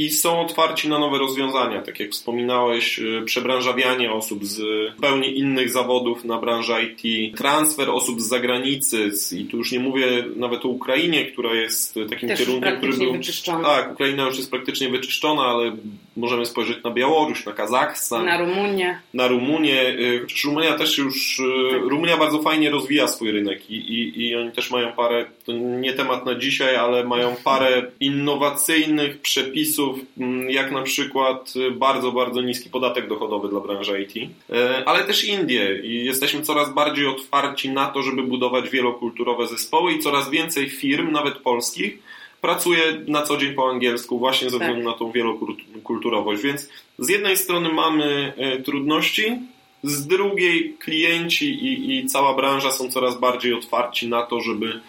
i 0.00 0.10
są 0.10 0.40
otwarci 0.40 0.88
na 0.88 0.98
nowe 0.98 1.18
rozwiązania. 1.18 1.82
Tak 1.82 2.00
jak 2.00 2.10
wspominałeś, 2.10 2.98
y, 2.98 3.22
przebranżawianie 3.24 4.12
osób 4.12 4.44
z 4.44 4.60
zupełnie 4.94 5.30
innych 5.30 5.70
zawodów 5.70 6.24
na 6.24 6.38
branżę 6.38 6.82
IT, 6.82 7.36
transfer 7.36 7.90
osób 7.90 8.20
z 8.20 8.28
zagranicy, 8.28 9.10
i 9.32 9.44
tu 9.44 9.56
już 9.56 9.72
nie 9.72 9.80
mówię 9.80 10.06
nawet 10.36 10.64
o 10.64 10.68
Ukrainie, 10.68 11.24
która 11.24 11.54
jest 11.54 11.94
takim 12.10 12.28
Też 12.28 12.38
kierunkiem, 12.38 12.76
który 12.76 12.92
był. 12.92 13.12
Wyczyszczona. 13.12 13.64
Tak, 13.64 13.92
Ukraina 13.92 14.26
już 14.26 14.36
jest 14.36 14.50
praktycznie 14.50 14.88
wyczyszczona, 14.88 15.42
ale 15.42 15.76
możemy 16.16 16.46
spojrzeć 16.46 16.84
na 16.84 16.90
Białoruś, 16.90 17.46
na 17.46 17.52
Kazachstan, 17.52 18.24
na 18.24 18.38
Rumunię. 18.38 19.00
Na 19.14 19.28
Rumunię, 19.28 19.88
y, 19.88 20.20
chociaż 20.22 20.44
Rumunia 20.44 20.78
też 20.78 20.98
już, 20.98 21.38
y, 21.38 21.42
tak. 21.70 21.82
Rumunia 21.82 22.16
bardzo 22.16 22.42
fajnie 22.42 22.70
rozwija 22.70 23.08
swój 23.08 23.30
rynek 23.30 23.70
i, 23.70 23.74
i, 23.74 24.28
i 24.28 24.36
oni 24.36 24.52
też 24.52 24.70
mają 24.70 24.92
parę, 24.92 25.24
to 25.44 25.52
nie 25.52 25.92
temat 25.92 26.26
na 26.26 26.34
dzisiaj, 26.34 26.76
ale 26.76 27.04
mają 27.04 27.34
parę 27.44 27.82
innowacyjnych 28.00 29.20
przepisów, 29.20 29.89
Mm, 30.18 30.50
jak 30.50 30.72
na 30.72 30.82
przykład 30.82 31.54
bardzo, 31.72 32.12
bardzo 32.12 32.42
niski 32.42 32.70
podatek 32.70 33.08
dochodowy 33.08 33.48
dla 33.48 33.60
branży 33.60 34.02
IT, 34.02 34.30
e, 34.50 34.82
ale 34.86 35.04
też 35.04 35.24
Indie 35.24 35.80
i 35.82 36.04
jesteśmy 36.04 36.42
coraz 36.42 36.74
bardziej 36.74 37.06
otwarci 37.06 37.70
na 37.70 37.86
to, 37.86 38.02
żeby 38.02 38.22
budować 38.22 38.70
wielokulturowe 38.70 39.46
zespoły 39.46 39.92
i 39.92 39.98
coraz 39.98 40.30
więcej 40.30 40.70
firm, 40.70 41.12
nawet 41.12 41.38
polskich, 41.38 41.98
pracuje 42.40 42.80
na 43.06 43.22
co 43.22 43.36
dzień 43.36 43.54
po 43.54 43.70
angielsku 43.70 44.18
właśnie 44.18 44.50
ze 44.50 44.58
względu 44.58 44.84
tak. 44.84 44.92
na 44.92 44.98
tą 44.98 45.12
wielokulturowość, 45.12 46.42
więc 46.42 46.68
z 46.98 47.08
jednej 47.08 47.36
strony 47.36 47.72
mamy 47.72 48.32
e, 48.36 48.58
trudności, 48.62 49.38
z 49.82 50.06
drugiej 50.06 50.76
klienci 50.78 51.50
i, 51.50 51.98
i 51.98 52.06
cała 52.06 52.34
branża 52.34 52.70
są 52.70 52.90
coraz 52.90 53.20
bardziej 53.20 53.54
otwarci 53.54 54.08
na 54.08 54.22
to, 54.22 54.40
żeby 54.40 54.80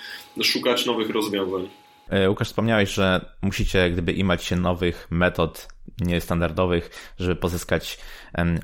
szukać 0.43 0.85
nowych 0.85 1.09
rozwiązań. 1.09 1.69
E, 2.11 2.29
Łukasz, 2.29 2.47
wspomniałeś, 2.47 2.93
że 2.93 3.25
musicie 3.41 3.91
gdyby 3.91 4.11
imać 4.11 4.43
się 4.43 4.55
nowych 4.55 5.07
metod 5.09 5.67
niestandardowych, 6.01 7.13
żeby 7.19 7.35
pozyskać 7.35 7.99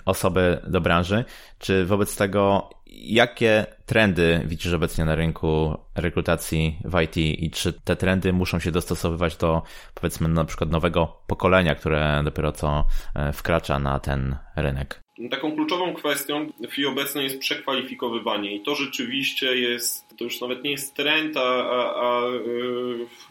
osoby 0.05 0.61
do 0.67 0.81
branży. 0.81 1.25
Czy 1.59 1.85
wobec 1.85 2.17
tego 2.17 2.69
jakie 2.89 3.65
trendy 3.85 4.41
widzisz 4.45 4.73
obecnie 4.73 5.05
na 5.05 5.15
rynku 5.15 5.77
rekrutacji 5.95 6.79
w 6.85 7.01
IT 7.01 7.17
i 7.17 7.51
czy 7.51 7.73
te 7.73 7.95
trendy 7.95 8.33
muszą 8.33 8.59
się 8.59 8.71
dostosowywać 8.71 9.37
do 9.37 9.61
powiedzmy 9.93 10.27
na 10.27 10.45
przykład 10.45 10.69
nowego 10.69 11.21
pokolenia, 11.27 11.75
które 11.75 12.21
dopiero 12.23 12.51
co 12.51 12.85
e, 13.15 13.33
wkracza 13.33 13.79
na 13.79 13.99
ten 13.99 14.37
rynek? 14.55 15.06
Taką 15.31 15.51
kluczową 15.51 15.93
kwestią 15.93 16.51
w 16.59 16.67
chwili 16.67 16.87
obecnej 16.87 17.23
jest 17.23 17.39
przekwalifikowywanie 17.39 18.55
i 18.55 18.59
to 18.59 18.75
rzeczywiście 18.75 19.55
jest, 19.55 20.05
to 20.17 20.23
już 20.23 20.41
nawet 20.41 20.63
nie 20.63 20.71
jest 20.71 20.95
trend, 20.95 21.37
a, 21.37 21.69
a, 21.69 22.01
a 22.01 22.27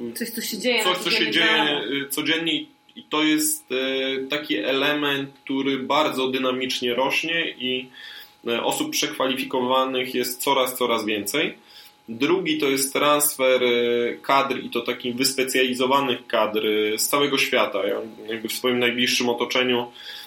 e, 0.08 0.12
coś, 0.12 0.30
co 0.30 0.40
się 0.40 0.58
dzieje, 0.58 0.84
coś, 0.84 0.98
co 0.98 1.10
się 1.10 1.30
dzieje 1.30 1.62
e, 2.06 2.08
codziennie 2.10 2.52
i 2.96 3.02
to 3.08 3.22
jest 3.22 3.64
taki 4.30 4.56
element, 4.56 5.30
który 5.44 5.78
bardzo 5.78 6.28
dynamicznie 6.28 6.94
rośnie 6.94 7.50
i 7.50 7.88
osób 8.62 8.90
przekwalifikowanych 8.90 10.14
jest 10.14 10.42
coraz, 10.42 10.78
coraz 10.78 11.04
więcej. 11.04 11.54
Drugi 12.08 12.58
to 12.58 12.68
jest 12.68 12.92
transfer 12.92 13.62
kadr 14.22 14.58
i 14.62 14.70
to 14.70 14.80
takich 14.80 15.16
wyspecjalizowanych 15.16 16.26
kadr 16.26 16.62
z 16.96 17.08
całego 17.08 17.38
świata. 17.38 17.86
Ja 17.86 17.96
jakby 18.28 18.48
w 18.48 18.52
swoim 18.52 18.78
najbliższym 18.78 19.28
otoczeniu 19.28 19.86
E, 19.86 20.25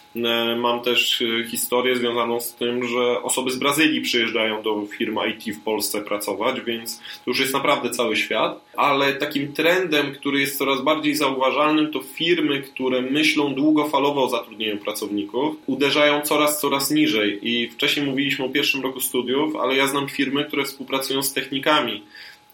mam 0.57 0.81
też 0.81 1.21
e, 1.21 1.47
historię 1.47 1.95
związaną 1.95 2.39
z 2.39 2.55
tym, 2.55 2.87
że 2.87 3.23
osoby 3.23 3.51
z 3.51 3.57
Brazylii 3.57 4.01
przyjeżdżają 4.01 4.61
do 4.61 4.85
firm 4.97 5.19
IT 5.29 5.57
w 5.57 5.63
Polsce 5.63 6.01
pracować, 6.01 6.61
więc 6.61 6.97
to 6.97 7.31
już 7.31 7.39
jest 7.39 7.53
naprawdę 7.53 7.89
cały 7.89 8.15
świat. 8.15 8.61
Ale 8.75 9.13
takim 9.13 9.53
trendem, 9.53 10.11
który 10.11 10.39
jest 10.39 10.57
coraz 10.57 10.81
bardziej 10.81 11.15
zauważalnym, 11.15 11.91
to 11.91 12.01
firmy, 12.01 12.61
które 12.61 13.01
myślą 13.01 13.55
długofalowo 13.55 14.23
o 14.23 14.29
zatrudnieniu 14.29 14.77
pracowników, 14.77 15.55
uderzają 15.67 16.21
coraz, 16.21 16.61
coraz 16.61 16.91
niżej. 16.91 17.39
I 17.41 17.69
wcześniej 17.69 18.05
mówiliśmy 18.05 18.45
o 18.45 18.49
pierwszym 18.49 18.81
roku 18.81 19.01
studiów, 19.01 19.55
ale 19.55 19.75
ja 19.75 19.87
znam 19.87 20.09
firmy, 20.09 20.45
które 20.45 20.63
współpracują 20.63 21.23
z 21.23 21.33
technikami 21.33 22.03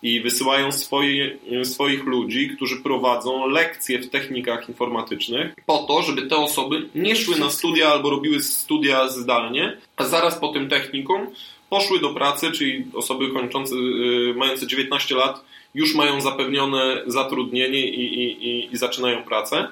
i 0.06 0.22
wysyłają 0.22 0.72
swoje, 0.72 1.38
swoich 1.64 2.04
ludzi, 2.04 2.50
którzy 2.56 2.78
prowadzą 2.78 3.48
lekcje 3.48 4.00
w 4.00 4.10
technikach 4.10 4.70
informatycznych, 4.70 5.56
po 5.66 5.78
to, 5.78 6.02
żeby 6.02 6.22
te 6.22 6.36
osoby 6.36 6.90
nie 6.96 7.16
szły 7.16 7.40
na 7.40 7.50
studia 7.50 7.88
albo 7.90 8.10
robiły 8.10 8.40
studia 8.40 9.10
zdalnie, 9.10 9.78
a 9.98 10.06
zaraz 10.06 10.40
po 10.40 10.48
tym 10.48 10.70
technikum 10.70 11.28
poszły 11.70 12.00
do 12.00 12.14
pracy, 12.14 12.52
czyli 12.52 12.86
osoby 12.94 13.32
kończące, 13.34 13.76
y, 13.76 14.34
mające 14.36 14.68
19 14.68 15.16
lat 15.16 15.46
już 15.76 15.96
mają 15.96 16.22
zapewnione 16.22 17.02
zatrudnienie 17.08 17.80
i, 17.80 18.00
i, 18.00 18.48
i, 18.48 18.74
i 18.74 18.78
zaczynają 18.78 19.24
pracę. 19.24 19.68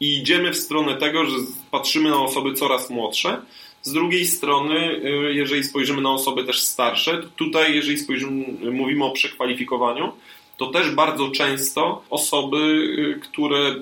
I 0.00 0.18
idziemy 0.18 0.52
w 0.52 0.56
stronę 0.56 0.96
tego, 0.96 1.26
że 1.26 1.36
patrzymy 1.70 2.10
na 2.10 2.22
osoby 2.22 2.54
coraz 2.54 2.90
młodsze, 2.90 3.42
z 3.82 3.92
drugiej 3.92 4.26
strony, 4.26 5.00
y, 5.04 5.34
jeżeli 5.34 5.64
spojrzymy 5.64 6.02
na 6.02 6.10
osoby 6.10 6.44
też 6.44 6.62
starsze, 6.62 7.22
tutaj, 7.36 7.74
jeżeli 7.74 7.98
spojrzymy, 7.98 8.44
mówimy 8.72 9.04
o 9.04 9.10
przekwalifikowaniu, 9.10 10.12
to 10.56 10.66
też 10.66 10.90
bardzo 10.90 11.30
często 11.30 12.02
osoby, 12.10 12.56
y, 12.58 13.20
które 13.20 13.74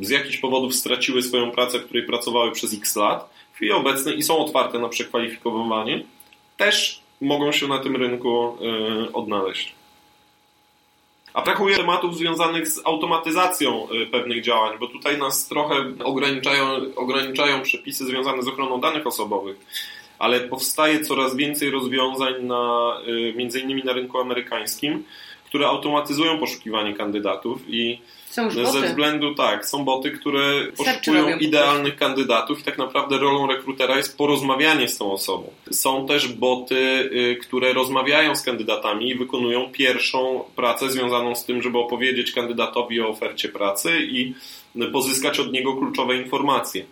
z 0.00 0.10
jakichś 0.10 0.36
powodów 0.36 0.74
straciły 0.74 1.22
swoją 1.22 1.50
pracę, 1.50 1.78
w 1.78 1.84
której 1.84 2.02
pracowały 2.02 2.52
przez 2.52 2.74
x 2.74 2.96
lat, 2.96 3.30
w 3.52 3.56
chwili 3.56 3.72
obecnej 3.72 4.18
i 4.18 4.22
są 4.22 4.38
otwarte 4.38 4.78
na 4.78 4.88
przekwalifikowanie, 4.88 6.04
też 6.56 7.00
mogą 7.20 7.52
się 7.52 7.68
na 7.68 7.78
tym 7.78 7.96
rynku 7.96 8.58
y, 9.06 9.12
odnaleźć. 9.12 9.74
A 11.36 11.42
brakuje 11.42 11.76
tematów 11.76 12.16
związanych 12.16 12.68
z 12.68 12.80
automatyzacją 12.84 13.88
y, 13.90 14.06
pewnych 14.06 14.42
działań, 14.42 14.76
bo 14.80 14.86
tutaj 14.86 15.18
nas 15.18 15.48
trochę 15.48 15.74
ograniczają, 16.04 16.66
ograniczają 16.96 17.62
przepisy 17.62 18.04
związane 18.04 18.42
z 18.42 18.48
ochroną 18.48 18.80
danych 18.80 19.06
osobowych 19.06 19.56
ale 20.18 20.40
powstaje 20.40 21.00
coraz 21.00 21.36
więcej 21.36 21.70
rozwiązań 21.70 22.44
na, 22.44 22.96
y, 23.08 23.34
między 23.36 23.60
innymi 23.60 23.84
na 23.84 23.92
rynku 23.92 24.18
amerykańskim, 24.18 25.04
które 25.44 25.66
automatyzują 25.66 26.38
poszukiwanie 26.38 26.94
kandydatów 26.94 27.60
i 27.68 28.00
są 28.36 28.50
ze 28.50 28.62
boty. 28.62 28.88
względu, 28.88 29.34
tak, 29.34 29.66
są 29.66 29.84
boty, 29.84 30.10
które 30.10 30.66
poszukują 30.76 31.38
idealnych 31.38 31.96
kandydatów 31.96 32.60
i 32.60 32.62
tak 32.62 32.78
naprawdę 32.78 33.18
rolą 33.18 33.46
rekrutera 33.46 33.96
jest 33.96 34.18
porozmawianie 34.18 34.88
z 34.88 34.98
tą 34.98 35.12
osobą. 35.12 35.50
Są 35.70 36.06
też 36.06 36.28
boty, 36.28 36.76
y, 36.76 37.38
które 37.42 37.72
rozmawiają 37.72 38.34
z 38.36 38.42
kandydatami 38.42 39.08
i 39.10 39.14
wykonują 39.14 39.72
pierwszą 39.72 40.44
pracę 40.56 40.90
związaną 40.90 41.34
z 41.34 41.44
tym, 41.44 41.62
żeby 41.62 41.78
opowiedzieć 41.78 42.32
kandydatowi 42.32 43.00
o 43.00 43.08
ofercie 43.08 43.48
pracy 43.48 43.98
i 44.00 44.34
pozyskać 44.92 45.40
od 45.40 45.52
niego 45.52 45.76
kluczowe 45.76 46.16
informacje. 46.16 46.84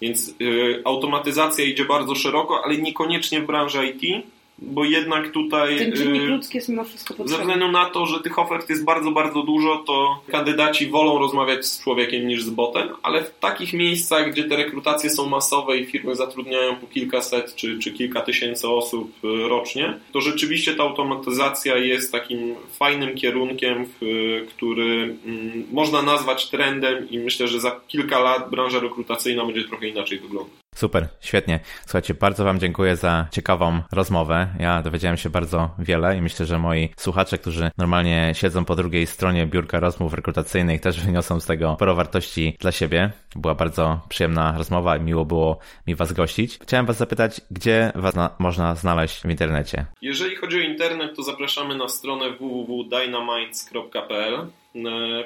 Więc 0.00 0.34
y, 0.40 0.82
automatyzacja 0.84 1.64
idzie 1.64 1.84
bardzo 1.84 2.14
szeroko, 2.14 2.64
ale 2.64 2.76
niekoniecznie 2.76 3.40
w 3.40 3.46
branży 3.46 3.86
IT 3.86 4.24
bo 4.62 4.84
jednak 4.84 5.30
tutaj... 5.30 5.78
Ten 5.78 5.92
czynnik 5.92 6.22
y, 6.22 6.26
ludzki 6.26 6.58
jest 6.58 6.68
mimo 6.68 6.84
wszystko 6.84 7.14
potrzebny. 7.14 7.36
Ze 7.36 7.42
względu 7.42 7.72
na 7.72 7.90
to, 7.90 8.06
że 8.06 8.20
tych 8.20 8.38
ofert 8.38 8.70
jest 8.70 8.84
bardzo, 8.84 9.10
bardzo 9.10 9.42
dużo, 9.42 9.84
to 9.86 10.22
kandydaci 10.30 10.86
wolą 10.86 11.18
rozmawiać 11.18 11.66
z 11.66 11.82
człowiekiem 11.82 12.28
niż 12.28 12.42
z 12.42 12.50
botem, 12.50 12.88
ale 13.02 13.24
w 13.24 13.38
takich 13.38 13.72
miejscach, 13.72 14.30
gdzie 14.30 14.44
te 14.44 14.56
rekrutacje 14.56 15.10
są 15.10 15.26
masowe 15.26 15.78
i 15.78 15.86
firmy 15.86 16.16
zatrudniają 16.16 16.76
po 16.76 16.86
kilkaset 16.86 17.54
czy, 17.54 17.78
czy 17.78 17.92
kilka 17.92 18.20
tysięcy 18.20 18.68
osób 18.68 19.12
y, 19.24 19.48
rocznie, 19.48 19.98
to 20.12 20.20
rzeczywiście 20.20 20.74
ta 20.74 20.82
automatyzacja 20.82 21.76
jest 21.76 22.12
takim 22.12 22.54
fajnym 22.78 23.14
kierunkiem, 23.14 23.86
który 24.48 25.16
mm, 25.26 25.66
można 25.72 26.02
nazwać 26.02 26.50
trendem 26.50 27.10
i 27.10 27.18
myślę, 27.18 27.48
że 27.48 27.60
za 27.60 27.80
kilka 27.88 28.18
lat 28.18 28.50
branża 28.50 28.80
rekrutacyjna 28.80 29.44
będzie 29.44 29.64
trochę 29.64 29.88
inaczej 29.88 30.18
wyglądać. 30.18 30.67
Super, 30.78 31.08
świetnie. 31.20 31.60
Słuchajcie, 31.82 32.14
bardzo 32.14 32.44
Wam 32.44 32.60
dziękuję 32.60 32.96
za 32.96 33.26
ciekawą 33.30 33.82
rozmowę. 33.92 34.48
Ja 34.58 34.82
dowiedziałem 34.82 35.16
się 35.16 35.30
bardzo 35.30 35.70
wiele 35.78 36.16
i 36.16 36.20
myślę, 36.20 36.46
że 36.46 36.58
moi 36.58 36.90
słuchacze, 36.96 37.38
którzy 37.38 37.70
normalnie 37.78 38.32
siedzą 38.34 38.64
po 38.64 38.76
drugiej 38.76 39.06
stronie 39.06 39.46
biurka 39.46 39.80
rozmów 39.80 40.14
rekrutacyjnych, 40.14 40.80
też 40.80 41.00
wyniosą 41.00 41.40
z 41.40 41.46
tego 41.46 41.74
sporo 41.74 41.94
wartości 41.94 42.56
dla 42.60 42.72
siebie. 42.72 43.10
Była 43.36 43.54
bardzo 43.54 44.00
przyjemna 44.08 44.54
rozmowa 44.58 44.96
i 44.96 45.00
miło 45.00 45.24
było 45.24 45.58
mi 45.86 45.94
Was 45.94 46.12
gościć. 46.12 46.58
Chciałem 46.58 46.86
Was 46.86 46.96
zapytać, 46.96 47.40
gdzie 47.50 47.92
Was 47.94 48.14
na 48.14 48.30
można 48.38 48.74
znaleźć 48.74 49.22
w 49.22 49.30
internecie? 49.30 49.86
Jeżeli 50.02 50.36
chodzi 50.36 50.56
o 50.56 50.60
internet, 50.60 51.16
to 51.16 51.22
zapraszamy 51.22 51.74
na 51.74 51.88
stronę 51.88 52.30
www.dynamites.pl. 52.30 54.34
E, 54.34 54.48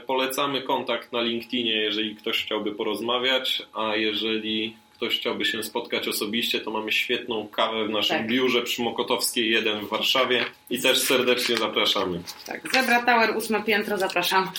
polecamy 0.07 0.62
kontakt 0.62 1.12
na 1.12 1.20
LinkedInie, 1.20 1.72
jeżeli 1.72 2.16
ktoś 2.16 2.44
chciałby 2.44 2.74
porozmawiać, 2.74 3.62
a 3.74 3.96
jeżeli 3.96 4.81
ktoś 5.03 5.18
chciałby 5.18 5.44
się 5.44 5.62
spotkać 5.62 6.09
osobiście, 6.09 6.61
to 6.61 6.70
mamy 6.70 6.92
świetną 6.92 7.48
kawę 7.48 7.86
w 7.86 7.90
naszym 7.90 8.18
tak. 8.18 8.26
biurze 8.26 8.62
przy 8.62 8.82
Mokotowskiej 8.82 9.50
1 9.50 9.86
w 9.86 9.88
Warszawie 9.88 10.44
i 10.70 10.80
też 10.80 10.98
serdecznie 10.98 11.57
zapraszamy. 11.57 12.22
Tak, 12.46 12.72
Zebra 12.72 13.03
Tower, 13.03 13.36
ósme 13.36 13.62
piętro, 13.62 13.98
zapraszam. 13.98 14.50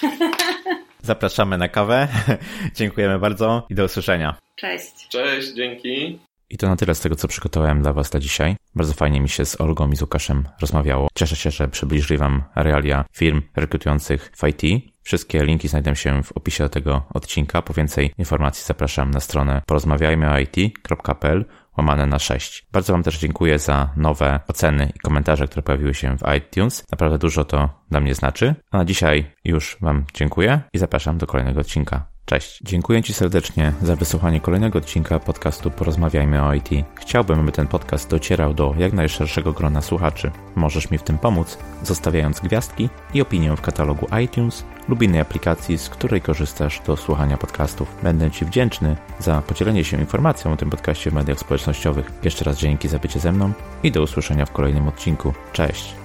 Zapraszamy 1.02 1.58
na 1.58 1.68
kawę. 1.68 2.08
Dziękujemy 2.76 3.20
bardzo 3.20 3.68
i 3.70 3.76
do 3.76 3.86
usłyszenia. 3.86 4.36
Cześć. 4.56 5.08
Cześć, 5.10 5.48
dzięki. 5.48 6.20
I 6.50 6.58
to 6.58 6.68
na 6.68 6.76
tyle 6.76 6.96
z 6.96 7.00
tego, 7.00 7.16
co 7.16 7.28
przygotowałem 7.28 7.82
dla 7.82 7.94
Was 7.94 8.14
na 8.14 8.20
dzisiaj. 8.20 8.56
Bardzo 8.76 8.94
fajnie 8.94 9.22
mi 9.22 9.30
się 9.30 9.46
z 9.46 9.62
Olgą 9.62 9.92
i 9.92 9.96
z 9.96 10.02
Łukaszem 10.02 10.44
rozmawiało. 10.62 11.08
Cieszę 11.16 11.36
się, 11.36 11.52
że 11.52 11.68
przybliżyli 11.68 12.18
Wam 12.18 12.44
realia 12.56 13.06
firm 13.14 13.42
rekrutujących 13.56 14.32
w 14.36 14.48
IT. 14.48 14.93
Wszystkie 15.04 15.44
linki 15.44 15.68
znajdą 15.68 15.94
się 15.94 16.24
w 16.24 16.32
opisie 16.32 16.70
tego 16.70 17.02
odcinka. 17.14 17.62
Po 17.62 17.74
więcej 17.74 18.14
informacji 18.18 18.66
zapraszam 18.66 19.12
na 19.12 19.20
stronę 19.20 19.62
porozmawiajmyoit.pl 19.66 21.46
łamane 21.78 22.06
na 22.06 22.20
6. 22.20 22.68
Bardzo 22.72 22.94
Wam 22.94 23.04
też 23.04 23.20
dziękuję 23.20 23.60
za 23.60 23.90
nowe 23.98 24.40
oceny 24.48 24.92
i 24.96 25.00
komentarze, 25.00 25.48
które 25.48 25.64
pojawiły 25.64 25.94
się 25.94 26.18
w 26.18 26.36
iTunes. 26.38 26.84
Naprawdę 26.92 27.18
dużo 27.18 27.46
to 27.46 27.70
dla 27.92 28.00
mnie 28.00 28.16
znaczy. 28.16 28.56
A 28.72 28.78
na 28.78 28.86
dzisiaj 28.86 29.32
już 29.46 29.78
Wam 29.82 30.06
dziękuję 30.14 30.62
i 30.74 30.78
zapraszam 30.78 31.18
do 31.18 31.28
kolejnego 31.28 31.62
odcinka. 31.62 32.13
Cześć. 32.26 32.60
Dziękuję 32.64 33.04
Ci 33.04 33.14
serdecznie 33.14 33.74
za 33.82 33.96
wysłuchanie 33.96 34.42
kolejnego 34.42 34.80
odcinka 34.80 35.20
podcastu 35.20 35.72
Porozmawiajmy 35.72 36.44
o 36.44 36.54
IT. 36.54 36.70
Chciałbym, 36.96 37.40
aby 37.40 37.52
ten 37.52 37.68
podcast 37.68 38.10
docierał 38.10 38.54
do 38.54 38.74
jak 38.78 38.94
najszerszego 38.94 39.54
grona 39.54 39.82
słuchaczy. 39.82 40.32
Możesz 40.56 40.92
mi 40.92 40.98
w 40.98 41.04
tym 41.04 41.18
pomóc, 41.18 41.58
zostawiając 41.84 42.40
gwiazdki 42.40 42.90
i 43.14 43.22
opinię 43.22 43.56
w 43.56 43.62
katalogu 43.62 44.08
iTunes 44.24 44.66
lub 44.90 45.02
innej 45.02 45.22
aplikacji, 45.22 45.78
z 45.78 45.90
której 45.90 46.22
korzystasz 46.22 46.82
do 46.88 46.98
słuchania 46.98 47.38
podcastów. 47.38 47.96
Będę 48.04 48.32
Ci 48.32 48.46
wdzięczny 48.46 48.98
za 49.20 49.42
podzielenie 49.42 49.84
się 49.84 49.98
informacją 49.98 50.54
o 50.54 50.58
tym 50.58 50.70
podcaście 50.70 51.12
w 51.12 51.14
mediach 51.14 51.40
społecznościowych. 51.40 52.12
Jeszcze 52.24 52.46
raz 52.46 52.58
dzięki 52.58 52.88
za 52.88 53.00
bycie 53.00 53.20
ze 53.20 53.32
mną 53.32 53.52
i 53.84 53.92
do 53.92 54.02
usłyszenia 54.02 54.46
w 54.46 54.52
kolejnym 54.52 54.88
odcinku. 54.88 55.34
Cześć! 55.54 56.03